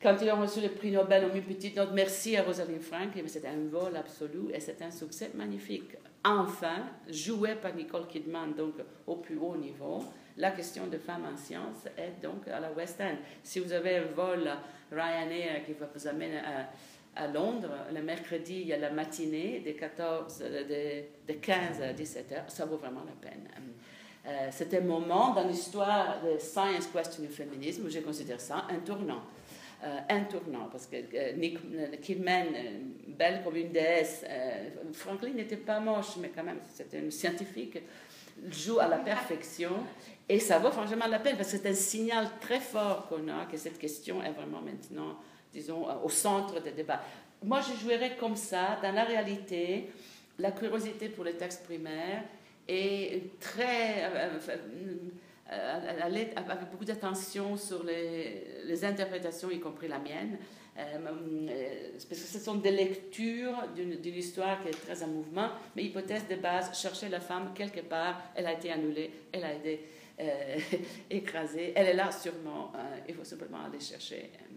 Quand 0.00 0.16
ils 0.22 0.30
ont 0.30 0.40
reçu 0.40 0.60
le 0.60 0.70
prix 0.70 0.92
Nobel, 0.92 1.26
on 1.28 1.34
mis 1.34 1.40
une 1.40 1.44
petite 1.44 1.76
note 1.76 1.90
merci 1.92 2.36
à 2.36 2.42
Rosalind 2.42 2.80
Franklin, 2.80 3.20
mais 3.22 3.28
c'était 3.28 3.48
un 3.48 3.66
vol 3.68 3.94
absolu 3.96 4.50
et 4.54 4.60
c'est 4.60 4.80
un 4.80 4.90
succès 4.90 5.32
magnifique. 5.34 5.96
Enfin, 6.24 6.86
joué 7.08 7.56
par 7.56 7.74
Nicole 7.74 8.06
Kidman, 8.06 8.54
donc 8.54 8.74
au 9.06 9.16
plus 9.16 9.36
haut 9.36 9.56
niveau, 9.56 10.04
la 10.38 10.52
question 10.52 10.86
de 10.86 10.98
femmes 10.98 11.26
en 11.32 11.36
sciences 11.36 11.86
est 11.96 12.22
donc 12.22 12.46
à 12.48 12.60
la 12.60 12.70
West 12.72 13.00
End. 13.00 13.16
Si 13.42 13.58
vous 13.58 13.72
avez 13.72 13.96
un 13.96 14.04
vol 14.04 14.48
Ryanair 14.90 15.64
qui 15.64 15.72
va 15.72 15.86
vous 15.92 16.06
amener 16.06 16.38
à, 17.16 17.26
Londres, 17.26 17.72
le 17.92 18.00
mercredi, 18.00 18.60
il 18.60 18.68
y 18.68 18.72
a 18.72 18.76
la 18.76 18.90
matinée 18.90 19.60
de, 19.66 19.72
14, 19.72 20.38
de, 20.38 21.32
15 21.32 21.82
à 21.82 21.92
17 21.92 22.32
heures, 22.32 22.44
ça 22.46 22.64
vaut 22.64 22.76
vraiment 22.76 23.02
la 23.04 23.28
peine. 23.28 23.48
Euh, 24.24 24.48
c'est 24.52 24.72
un 24.74 24.82
moment 24.82 25.34
dans 25.34 25.44
l'histoire 25.44 26.22
de 26.22 26.38
Science 26.38 26.86
Question 26.86 27.24
du 27.24 27.28
féminisme 27.28 27.86
où 27.86 27.90
je 27.90 27.98
considère 27.98 28.40
ça 28.40 28.66
un 28.70 28.78
tournant. 28.78 29.22
Euh, 29.82 29.98
un 30.08 30.20
tournant, 30.24 30.68
parce 30.70 30.86
que 30.86 30.96
euh, 30.96 31.32
Nick 31.32 31.58
Kidman, 32.02 32.46
belle 33.08 33.42
comme 33.42 33.56
une 33.56 33.72
déesse, 33.72 34.24
Franklin 34.92 35.32
n'était 35.34 35.56
pas 35.56 35.80
moche, 35.80 36.16
mais 36.20 36.28
quand 36.28 36.44
même, 36.44 36.60
c'était 36.72 36.98
un 37.04 37.10
scientifique, 37.10 37.78
joue 38.48 38.78
à 38.78 38.86
la 38.86 38.98
perfection 38.98 39.72
et 40.28 40.40
ça 40.40 40.58
vaut 40.58 40.70
franchement 40.70 41.06
la 41.06 41.18
peine 41.18 41.36
parce 41.36 41.52
que 41.52 41.58
c'est 41.58 41.68
un 41.68 41.74
signal 41.74 42.28
très 42.40 42.60
fort 42.60 43.08
qu'on 43.08 43.28
a 43.28 43.46
que 43.46 43.56
cette 43.56 43.78
question 43.78 44.22
est 44.22 44.32
vraiment 44.32 44.60
maintenant, 44.60 45.16
disons, 45.52 45.86
au 46.04 46.10
centre 46.10 46.60
des 46.60 46.72
débats. 46.72 47.00
Moi, 47.42 47.60
je 47.60 47.80
jouerais 47.80 48.16
comme 48.18 48.36
ça. 48.36 48.78
Dans 48.82 48.92
la 48.92 49.04
réalité, 49.04 49.88
la 50.38 50.50
curiosité 50.52 51.08
pour 51.08 51.24
les 51.24 51.34
textes 51.34 51.64
primaires 51.64 52.24
est 52.66 53.38
très. 53.40 54.04
Euh, 54.04 54.38
euh, 54.48 54.56
euh, 55.50 56.10
avec 56.36 56.70
beaucoup 56.70 56.84
d'attention 56.84 57.56
sur 57.56 57.82
les, 57.82 58.84
interprétations, 58.84 59.50
y 59.50 59.58
compris 59.58 59.88
la 59.88 59.98
mienne, 59.98 60.36
parce 60.76 62.04
que 62.04 62.14
ce 62.14 62.38
sont 62.38 62.56
des 62.56 62.70
lectures 62.70 63.56
d'une 63.74 64.14
histoire 64.14 64.60
qui 64.60 64.68
est 64.68 64.72
très 64.72 65.02
en 65.02 65.06
mouvement, 65.06 65.48
mais 65.74 65.84
hypothèse 65.84 66.28
de 66.28 66.36
base, 66.36 66.78
chercher 66.78 67.08
la 67.08 67.20
femme 67.20 67.52
quelque 67.54 67.80
part, 67.80 68.20
elle 68.34 68.46
a 68.46 68.52
été 68.52 68.70
annulée, 68.70 69.10
elle 69.32 69.44
a 69.44 69.54
été 69.54 69.74
euh, 69.76 69.97
écrasée. 71.10 71.72
Elle 71.76 71.88
est 71.88 71.94
là 71.94 72.10
sûrement, 72.10 72.72
euh, 72.74 72.98
il 73.08 73.14
faut 73.14 73.24
simplement 73.24 73.64
aller 73.64 73.80
chercher. 73.80 74.32
Euh, 74.34 74.54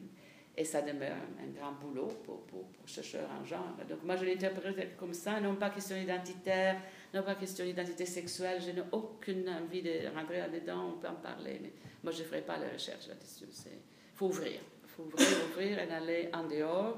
et 0.57 0.65
ça 0.65 0.81
demeure 0.81 1.15
un, 1.41 1.47
grand 1.51 1.71
boulot 1.73 2.07
pour, 2.23 2.41
pour, 2.41 2.67
pour 2.67 2.87
chercheurs 2.87 3.29
en 3.39 3.45
genre. 3.45 3.77
Donc 3.87 4.03
moi 4.03 4.15
je 4.15 4.25
l'interprète 4.25 4.97
comme 4.97 5.13
ça, 5.13 5.39
non 5.39 5.55
pas 5.55 5.69
question 5.69 5.95
identitaire, 5.95 6.81
non 7.13 7.23
pas 7.23 7.35
question 7.35 7.63
d'identité 7.63 8.05
sexuelle, 8.05 8.61
je 8.61 8.71
n'ai 8.71 8.83
aucune 8.91 9.47
envie 9.49 9.81
de 9.81 10.13
rentrer 10.13 10.39
là-dedans, 10.39 10.93
on 10.95 10.99
peut 10.99 11.07
en 11.07 11.15
parler, 11.15 11.59
mais 11.61 11.71
moi 12.03 12.11
je 12.11 12.19
ne 12.23 12.27
ferai 12.27 12.41
pas 12.41 12.57
la 12.57 12.69
recherche 12.69 13.07
là-dessus. 13.07 13.45
Il 13.65 13.79
faut 14.15 14.27
ouvrir, 14.27 14.59
il 14.83 14.89
faut 14.89 15.03
ouvrir, 15.03 15.27
ouvrir 15.51 15.79
et 15.79 15.91
aller 15.91 16.29
en 16.33 16.47
dehors 16.47 16.97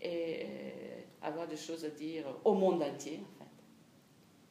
et 0.00 0.46
avoir 1.22 1.46
des 1.46 1.56
choses 1.56 1.84
à 1.84 1.90
dire 1.90 2.24
au 2.44 2.54
monde 2.54 2.82
entier 2.82 3.20
en 3.40 3.44
fait. 3.44 3.50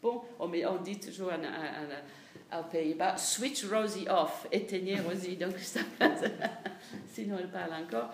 Bon, 0.02 0.22
on, 0.40 0.52
on 0.52 0.82
dit 0.84 1.00
toujours 1.00 1.32
à, 1.32 1.38
aux 2.54 2.64
Pays-Bas, 2.72 3.18
switch 3.18 3.66
Rosie 3.66 4.08
off, 4.10 4.48
éteignez 4.52 5.00
Rosie, 5.00 5.36
donc 5.36 5.58
ça, 5.60 5.82
sinon 7.14 7.38
elle 7.40 7.50
parle 7.50 7.74
encore. 7.84 8.12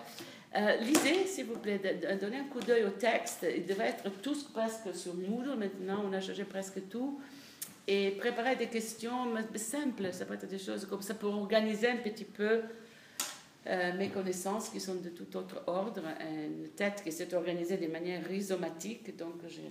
Euh, 0.54 0.76
lisez, 0.76 1.26
s'il 1.26 1.46
vous 1.46 1.58
plaît, 1.58 1.80
donnez 2.20 2.38
un 2.38 2.44
coup 2.44 2.60
d'œil 2.60 2.84
au 2.84 2.90
texte. 2.90 3.46
Il 3.56 3.64
devrait 3.64 3.88
être 3.88 4.10
tous 4.20 4.44
presque 4.44 4.94
sur 4.94 5.14
Moodle 5.14 5.56
maintenant, 5.56 6.04
on 6.06 6.12
a 6.12 6.20
changé 6.20 6.44
presque 6.44 6.88
tout. 6.88 7.20
Et 7.88 8.12
préparez 8.12 8.56
des 8.56 8.68
questions 8.68 9.34
simples, 9.56 10.12
ça 10.12 10.24
peut 10.24 10.34
être 10.34 10.48
des 10.48 10.58
choses 10.58 10.86
comme 10.86 11.02
ça 11.02 11.14
pour 11.14 11.34
organiser 11.34 11.88
un 11.88 11.96
petit 11.96 12.24
peu 12.24 12.62
euh, 13.66 13.96
mes 13.96 14.08
connaissances 14.08 14.68
qui 14.68 14.80
sont 14.80 14.96
de 14.96 15.08
tout 15.08 15.36
autre 15.36 15.62
ordre. 15.66 16.02
Une 16.20 16.68
tête 16.70 17.02
qui 17.02 17.12
s'est 17.12 17.34
organisée 17.34 17.78
de 17.78 17.86
manière 17.86 18.24
rhizomatique, 18.26 19.16
donc 19.16 19.34
j'ai 19.48 19.70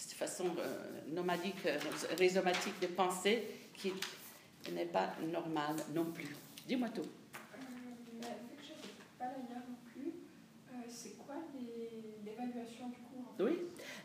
cette 0.00 0.14
façon 0.14 0.46
euh, 0.58 1.14
nomadique, 1.14 1.66
euh, 1.66 1.78
rhizomatique 2.18 2.80
de 2.80 2.86
penser 2.86 3.44
qui 3.74 3.92
n'est 4.72 4.86
pas 4.86 5.10
normale 5.30 5.76
non 5.94 6.06
plus. 6.06 6.34
Dis-moi 6.66 6.88
tout. 6.88 7.02
Euh, 7.02 8.26
vu 8.48 8.56
que 8.56 8.62
je 8.66 8.72
pas 9.18 9.26
là 9.26 9.32
hier 9.46 9.58
non 9.68 9.76
plus, 9.92 10.12
c'est 10.88 11.18
quoi 11.18 11.34
l'évaluation 12.24 12.88
du 12.88 12.94
cours 12.94 13.34
Oui, 13.40 13.58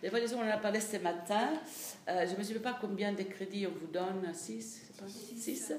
l'évaluation, 0.03 0.39
on 0.39 0.45
en 0.45 0.49
a 0.51 0.57
parlé 0.57 0.81
ce 0.81 0.97
matin. 0.97 1.61
je 2.05 2.33
ne 2.33 2.37
me 2.37 2.43
souviens 2.43 2.61
pas 2.61 2.77
combien 2.79 3.13
de 3.13 3.23
crédits 3.23 3.65
on 3.65 3.79
vous 3.79 3.87
donne, 3.87 4.33
6 4.33 4.91
6. 5.37 5.73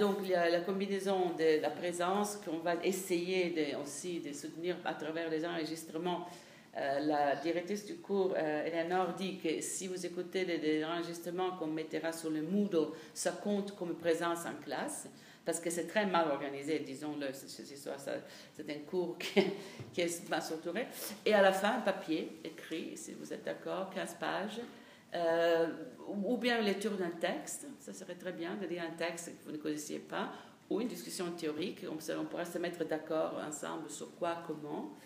donc, 0.00 0.16
il 0.22 0.30
y 0.30 0.34
a 0.34 0.50
la 0.50 0.60
combinaison 0.62 1.30
de 1.38 1.60
la 1.60 1.70
présence 1.70 2.38
qu'on 2.44 2.58
va 2.58 2.74
essayer 2.84 3.50
de, 3.50 3.80
aussi 3.80 4.18
de 4.18 4.32
soutenir 4.32 4.76
à 4.84 4.94
travers 4.94 5.30
les 5.30 5.44
enregistrements 5.44 6.26
euh, 6.74 7.00
la 7.00 7.36
directrice 7.36 7.84
du 7.84 7.96
cours, 7.96 8.34
euh, 8.34 8.64
Eleanor, 8.64 9.12
dit 9.12 9.36
que 9.36 9.60
si 9.60 9.88
vous 9.88 10.06
écoutez 10.06 10.46
les, 10.46 10.82
enregistrements 10.82 11.50
qu'on 11.58 11.66
mettra 11.66 12.12
sur 12.12 12.30
le 12.30 12.40
Moodle, 12.40 12.88
ça 13.12 13.32
compte 13.32 13.76
comme 13.76 13.94
présence 13.94 14.46
en 14.46 14.54
classe, 14.54 15.06
parce 15.44 15.60
que 15.60 15.68
c'est 15.68 15.86
très 15.86 16.06
mal 16.06 16.30
organisé, 16.30 16.78
disons-le, 16.78 17.26
c'est 17.34 18.70
un 18.70 18.78
cours 18.88 19.18
qui, 19.18 19.42
qui 19.92 20.00
est 20.00 20.30
mal 20.30 20.40
structuré. 20.40 20.86
Et 21.26 21.34
à 21.34 21.42
la 21.42 21.52
fin, 21.52 21.80
papier, 21.80 22.40
écrit, 22.42 22.96
si 22.96 23.12
vous 23.12 23.30
êtes 23.34 23.44
d'accord, 23.44 23.90
15 23.90 24.14
pages, 24.14 24.60
euh, 25.14 25.66
ou 26.08 26.38
bien 26.38 26.58
une 26.58 26.64
lecture 26.64 26.96
d'un 26.96 27.10
texte, 27.10 27.66
ça 27.80 27.92
serait 27.92 28.14
très 28.14 28.32
bien 28.32 28.54
de 28.54 28.66
lire 28.66 28.82
un 28.82 28.96
texte 28.96 29.26
que 29.26 29.44
vous 29.44 29.52
ne 29.52 29.58
connaissiez 29.58 29.98
pas, 29.98 30.32
ou 30.70 30.80
une 30.80 30.88
discussion 30.88 31.30
théorique, 31.32 31.84
on, 31.86 31.98
on 32.18 32.24
pourrait 32.24 32.46
se 32.46 32.56
mettre 32.56 32.82
d'accord 32.86 33.38
ensemble 33.46 33.90
sur 33.90 34.14
quoi, 34.16 34.42
comment. 34.46 34.96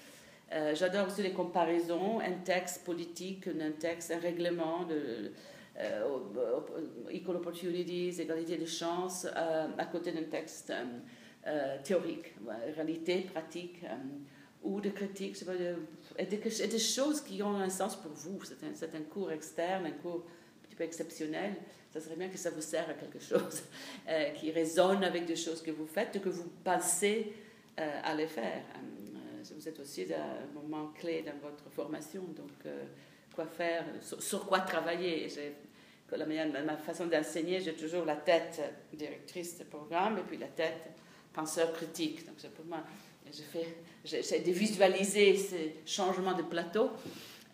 Euh, 0.53 0.75
j'adore 0.75 1.09
aussi 1.09 1.23
les 1.23 1.33
comparaisons, 1.33 2.21
un 2.21 2.33
texte 2.45 2.85
politique, 2.85 3.49
un 3.49 3.73
texte, 3.73 4.13
un 4.13 4.21
règlement 4.21 4.85
de 4.85 5.33
euh, 5.79 6.19
equal 7.11 7.37
opportunities, 7.37 8.21
égalité 8.21 8.57
de 8.57 8.67
chances, 8.67 9.27
euh, 9.27 9.67
à 9.77 9.87
côté 9.87 10.13
d'un 10.13 10.25
texte 10.25 10.73
théorique, 11.85 12.35
réalité, 12.75 13.21
pratique, 13.33 13.85
ou 14.65 14.81
de 14.81 14.91
critique, 14.91 15.37
et 16.19 16.27
des, 16.27 16.39
des, 16.39 16.79
choses 16.81 17.21
qui 17.21 17.41
ont 17.41 17.55
un 17.55 17.69
sens 17.69 17.95
pour 17.95 18.11
vous. 18.11 18.41
C'est 18.43 18.65
un, 18.65 18.99
un, 18.99 19.03
cours 19.03 19.31
externe, 19.31 19.87
un 19.87 19.93
cours 19.93 20.25
un 20.27 20.67
petit 20.67 20.75
peu 20.75 20.83
exceptionnel. 20.83 21.55
Ça 21.93 22.01
serait 22.01 22.17
bien 22.17 22.29
que 22.31 22.37
ça 22.37 22.51
vous 22.51 22.61
sert 22.61 22.91
à 22.91 22.95
quelque 22.95 23.21
chose, 23.21 23.63
qui 24.35 24.51
résonne 24.51 25.05
avec 25.05 25.25
des 25.25 25.37
choses 25.37 25.63
que 25.63 25.71
vous 25.71 25.87
faites, 25.87 26.21
que 26.21 26.29
vous 26.29 26.51
pensez 26.65 27.33
à 27.77 28.13
les 28.13 28.27
faire 28.27 28.63
vous 29.55 29.69
êtes 29.69 29.79
aussi 29.81 30.13
à 30.13 30.23
un 30.23 30.53
moment 30.55 30.93
clé 30.99 31.23
dans 31.23 31.49
votre 31.49 31.69
formation, 31.71 32.23
donc 32.23 32.51
euh, 32.67 32.85
quoi 33.35 33.47
faire, 33.47 33.85
sur, 34.01 34.47
quoi 34.47 34.61
travailler. 34.61 35.29
La 36.13 36.25
ma 36.27 36.77
façon 36.77 37.07
d'enseigner, 37.07 37.61
j'ai 37.61 37.75
toujours 37.75 38.05
la 38.05 38.17
tête 38.17 38.61
directrice 38.93 39.59
de 39.59 39.65
programme 39.65 40.19
et 40.19 40.23
puis 40.23 40.37
la 40.37 40.47
tête 40.47 40.91
penseur 41.33 41.73
critique. 41.73 42.25
Donc 42.25 42.37
c'est 42.39 42.53
pour 42.53 42.65
moi, 42.65 42.85
j'essaie 44.05 44.41
de 44.41 44.53
visualiser 44.53 45.37
ces 45.37 45.77
changements 45.85 46.35
de 46.35 46.43
plateau. 46.43 46.91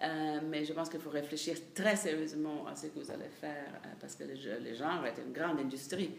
Euh, 0.02 0.40
mais 0.48 0.64
je 0.64 0.72
pense 0.72 0.88
qu'il 0.88 0.98
faut 0.98 1.10
réfléchir 1.10 1.56
très 1.74 1.94
sérieusement 1.94 2.66
à 2.66 2.74
ce 2.74 2.88
que 2.88 2.98
vous 2.98 3.10
allez 3.12 3.28
faire, 3.40 3.68
euh, 3.86 3.88
parce 4.00 4.16
que 4.16 4.24
les, 4.24 4.34
les 4.58 4.74
genres 4.74 5.06
est 5.06 5.14
une 5.24 5.32
grande 5.32 5.60
industrie 5.60 6.10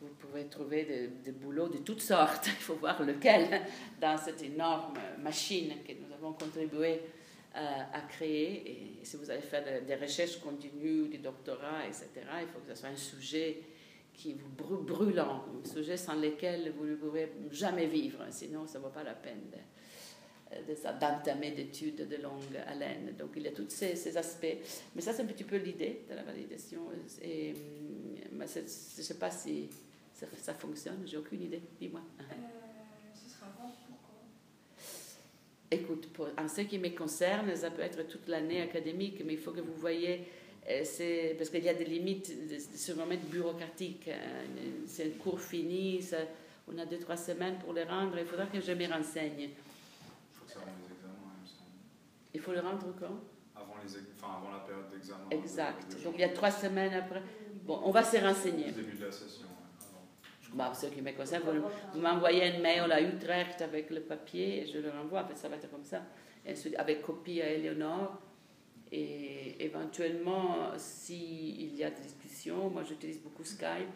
vous 0.00 0.08
pouvez 0.18 0.46
trouver 0.46 0.84
des, 0.84 1.08
des, 1.08 1.32
boulots 1.32 1.68
de 1.68 1.78
toutes 1.78 2.00
sortes. 2.00 2.46
Il 2.46 2.52
faut 2.52 2.74
voir 2.74 3.02
lequel 3.02 3.62
dans 4.00 4.16
cette 4.16 4.42
énorme 4.42 4.94
machine 5.18 5.74
que 5.86 5.92
nous 5.92 6.12
avons 6.14 6.32
contribué 6.32 7.00
euh, 7.56 7.82
à 7.92 8.00
créer. 8.02 8.70
Et 9.00 9.04
si 9.04 9.16
vous 9.16 9.28
allez 9.28 9.40
faire 9.40 9.64
des, 9.82 9.94
recherches 9.96 10.38
continues, 10.38 11.08
des 11.08 11.18
doctorats, 11.18 11.84
etc., 11.84 12.08
il 12.40 12.46
faut 12.46 12.60
que 12.60 12.72
ce 12.72 12.80
soit 12.80 12.90
un 12.90 12.96
sujet 12.96 13.60
qui 14.14 14.34
vous 14.34 14.82
brûlant, 14.82 15.44
un 15.60 15.68
sujet 15.68 15.96
sans 15.96 16.14
lequel 16.14 16.72
vous 16.78 16.84
ne 16.84 16.94
pouvez 16.94 17.32
jamais 17.50 17.86
vivre, 17.86 18.24
sinon 18.30 18.68
ça 18.68 18.78
ne 18.78 18.84
vaut 18.84 18.90
pas 18.90 19.02
la 19.02 19.14
peine 19.14 19.50
d'entamer 21.00 21.50
d'études 21.50 22.06
de 22.08 22.16
longue 22.22 22.56
haleine. 22.68 23.16
Donc 23.18 23.30
il 23.34 23.42
y 23.42 23.48
a 23.48 23.52
tous 23.52 23.68
ces, 23.68 23.96
ces 23.96 24.16
aspects. 24.16 24.56
Mais 24.94 25.00
ça, 25.02 25.12
c'est 25.12 25.22
un 25.22 25.26
petit 25.26 25.42
peu 25.42 25.56
l'idée 25.56 26.02
de 26.08 26.14
la 26.14 26.22
validation. 26.22 26.82
Et, 27.20 27.52
mais 28.30 28.46
je 28.46 28.60
ne 28.60 28.66
sais 28.66 29.18
pas 29.18 29.32
si 29.32 29.68
ça, 30.20 30.26
ça 30.36 30.54
fonctionne, 30.54 31.02
j'ai 31.06 31.16
aucune 31.16 31.42
idée. 31.42 31.62
Dis-moi. 31.80 32.00
Euh, 32.20 32.24
ce 33.14 33.30
sera 33.34 33.46
avant 33.46 33.72
pourquoi 33.86 34.20
Écoute, 35.70 36.08
pour, 36.12 36.28
en 36.36 36.48
ce 36.48 36.62
qui 36.62 36.78
me 36.78 36.90
concerne, 36.90 37.54
ça 37.56 37.70
peut 37.70 37.82
être 37.82 38.02
toute 38.06 38.28
l'année 38.28 38.60
académique, 38.60 39.22
mais 39.24 39.34
il 39.34 39.38
faut 39.38 39.52
que 39.52 39.60
vous 39.60 39.74
voyez, 39.74 40.26
euh, 40.68 40.82
c'est 40.84 41.34
parce 41.38 41.48
qu'il 41.48 41.64
y 41.64 41.68
a 41.68 41.74
des 41.74 41.84
limites 41.84 42.30
sur 42.76 42.96
le 42.96 43.00
moment 43.04 43.20
bureaucratique. 43.30 44.08
hein. 44.08 44.44
C'est 44.86 45.06
un 45.06 45.18
cours 45.18 45.40
fini, 45.40 46.02
ça- 46.02 46.18
on 46.68 46.76
a 46.78 46.84
deux, 46.84 46.98
trois 46.98 47.16
semaines 47.16 47.58
pour 47.58 47.72
les 47.72 47.84
rendre, 47.84 48.18
il 48.18 48.26
faudra 48.26 48.46
que 48.46 48.60
je 48.60 48.72
me 48.72 48.86
renseigne. 48.86 49.40
Il 49.40 49.50
faut 50.34 50.44
que 50.44 50.52
ça 50.52 50.58
avant 50.60 50.70
les 50.76 50.94
examens, 50.94 51.14
il 51.38 51.42
me 51.42 51.46
semble. 51.46 51.70
Il 52.34 52.40
faut 52.40 52.52
le 52.52 52.60
rendre 52.60 52.94
quand? 52.98 53.60
Avant, 53.60 53.74
les, 53.82 53.90
enfin, 54.16 54.36
avant 54.38 54.50
la 54.52 54.60
période 54.60 54.90
d'examen. 54.90 55.24
Exact. 55.30 55.92
de- 55.92 55.98
de 55.98 56.04
Donc 56.04 56.14
il 56.16 56.20
y 56.20 56.24
a 56.24 56.28
trois 56.28 56.50
semaines 56.50 56.92
après. 56.94 57.22
Bon, 57.64 57.80
on 57.84 57.90
va 57.90 58.02
se 58.04 58.16
renseigner. 58.18 58.66
Le 58.66 58.72
début 58.72 58.96
de 58.98 59.04
la 59.06 59.12
session. 59.12 59.46
Bah, 60.52 60.72
ce 60.74 60.86
qui 60.86 61.00
me 61.00 61.12
concerne, 61.12 61.42
vous, 61.44 61.68
vous 61.94 62.00
m'envoyez 62.00 62.44
un 62.44 62.60
mail 62.60 62.90
à 62.90 63.00
Utrecht 63.00 63.62
avec 63.62 63.90
le 63.90 64.00
papier 64.00 64.62
et 64.62 64.66
je 64.66 64.78
le 64.78 64.90
renvoie. 64.90 65.26
Ça 65.34 65.48
va 65.48 65.56
être 65.56 65.70
comme 65.70 65.84
ça. 65.84 66.02
Avec 66.78 67.02
copie 67.02 67.40
à 67.40 67.52
Eleonore. 67.52 68.20
Et 68.92 69.64
éventuellement, 69.64 70.72
s'il 70.76 71.76
y 71.76 71.84
a 71.84 71.90
des 71.90 72.02
discussions, 72.02 72.70
moi 72.70 72.82
j'utilise 72.82 73.20
beaucoup 73.20 73.44
Skype. 73.44 73.88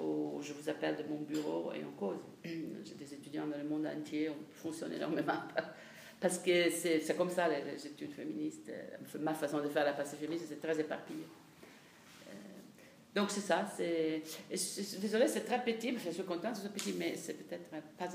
Ou 0.00 0.40
je 0.42 0.52
vous 0.52 0.68
appelle 0.68 0.96
de 0.96 1.02
mon 1.04 1.20
bureau 1.20 1.72
et 1.72 1.82
on 1.84 1.92
cause. 1.98 2.18
J'ai 2.44 2.94
des 2.94 3.14
étudiants 3.14 3.46
dans 3.46 3.56
le 3.56 3.64
monde 3.64 3.86
entier, 3.86 4.28
on 4.28 4.54
fonctionne 4.54 4.92
énormément. 4.92 5.32
Parce 6.20 6.38
que 6.38 6.70
c'est 6.70 7.16
comme 7.16 7.30
ça, 7.30 7.48
les, 7.48 7.84
études 7.84 8.12
féministes. 8.12 8.70
Ma 9.18 9.34
façon 9.34 9.60
de 9.60 9.68
faire 9.68 9.84
la 9.84 9.92
pensée 9.92 10.16
féministe, 10.16 10.46
c'est 10.48 10.60
très 10.60 10.78
éparpillé. 10.78 11.24
Donc 13.14 13.30
c'est 13.30 13.40
ça. 13.40 13.66
c'est- 13.76 14.22
Désolée, 15.00 15.28
c'est 15.28 15.44
très 15.44 15.62
petit, 15.62 15.94
je 16.02 16.10
suis 16.10 16.22
contente 16.24 16.52
que 16.52 16.56
ce 16.56 16.62
soit 16.62 16.72
petit, 16.72 16.94
mais 16.98 17.14
c'est 17.16 17.34
peut-être 17.34 17.68
pas 17.70 18.06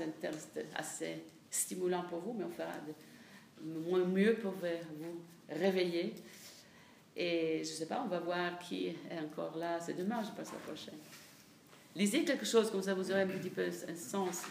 assez 0.76 1.22
stimulant 1.50 2.02
pour 2.10 2.18
vous, 2.20 2.32
mais 2.32 2.44
on 2.44 2.50
fera 2.50 2.66
de 2.86 3.64
moins 3.88 4.04
mieux 4.04 4.34
pour 4.36 4.52
vous 4.52 4.66
réveiller. 5.48 6.14
Et 7.16 7.58
je 7.60 7.68
sais 7.70 7.86
pas, 7.86 8.02
on 8.04 8.08
va 8.08 8.20
voir 8.20 8.58
qui 8.58 8.88
est 8.88 8.96
encore 9.24 9.56
là. 9.56 9.78
C'est 9.80 9.94
demain, 9.94 10.22
je 10.22 10.30
pense, 10.30 10.52
la 10.52 10.58
prochaine. 10.60 10.94
Lisez 11.96 12.22
quelque 12.24 12.46
chose, 12.46 12.70
comme 12.70 12.82
ça 12.82 12.94
vous 12.94 13.10
aurez 13.10 13.22
un 13.22 13.26
petit 13.26 13.50
peu 13.50 13.66
un 13.66 13.94
sens 13.96 14.42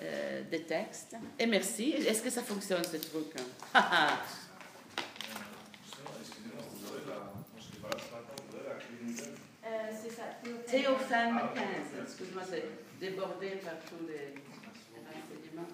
euh, 0.00 0.42
des 0.50 0.62
textes. 0.62 1.16
Et 1.38 1.46
merci. 1.46 1.90
Est-ce 1.92 2.22
que 2.22 2.30
ça 2.30 2.42
fonctionne, 2.42 2.84
ce 2.84 2.96
truc 2.96 3.24
et 10.74 10.88
aux 10.88 10.96
femmes 10.96 11.40
15. 11.54 11.64
Excuse-moi, 12.02 12.42
c'est 12.48 12.64
débordé 13.00 13.50
par 13.64 13.74
tous 13.88 14.06
les 14.06 14.34
renseignements. 15.06 15.68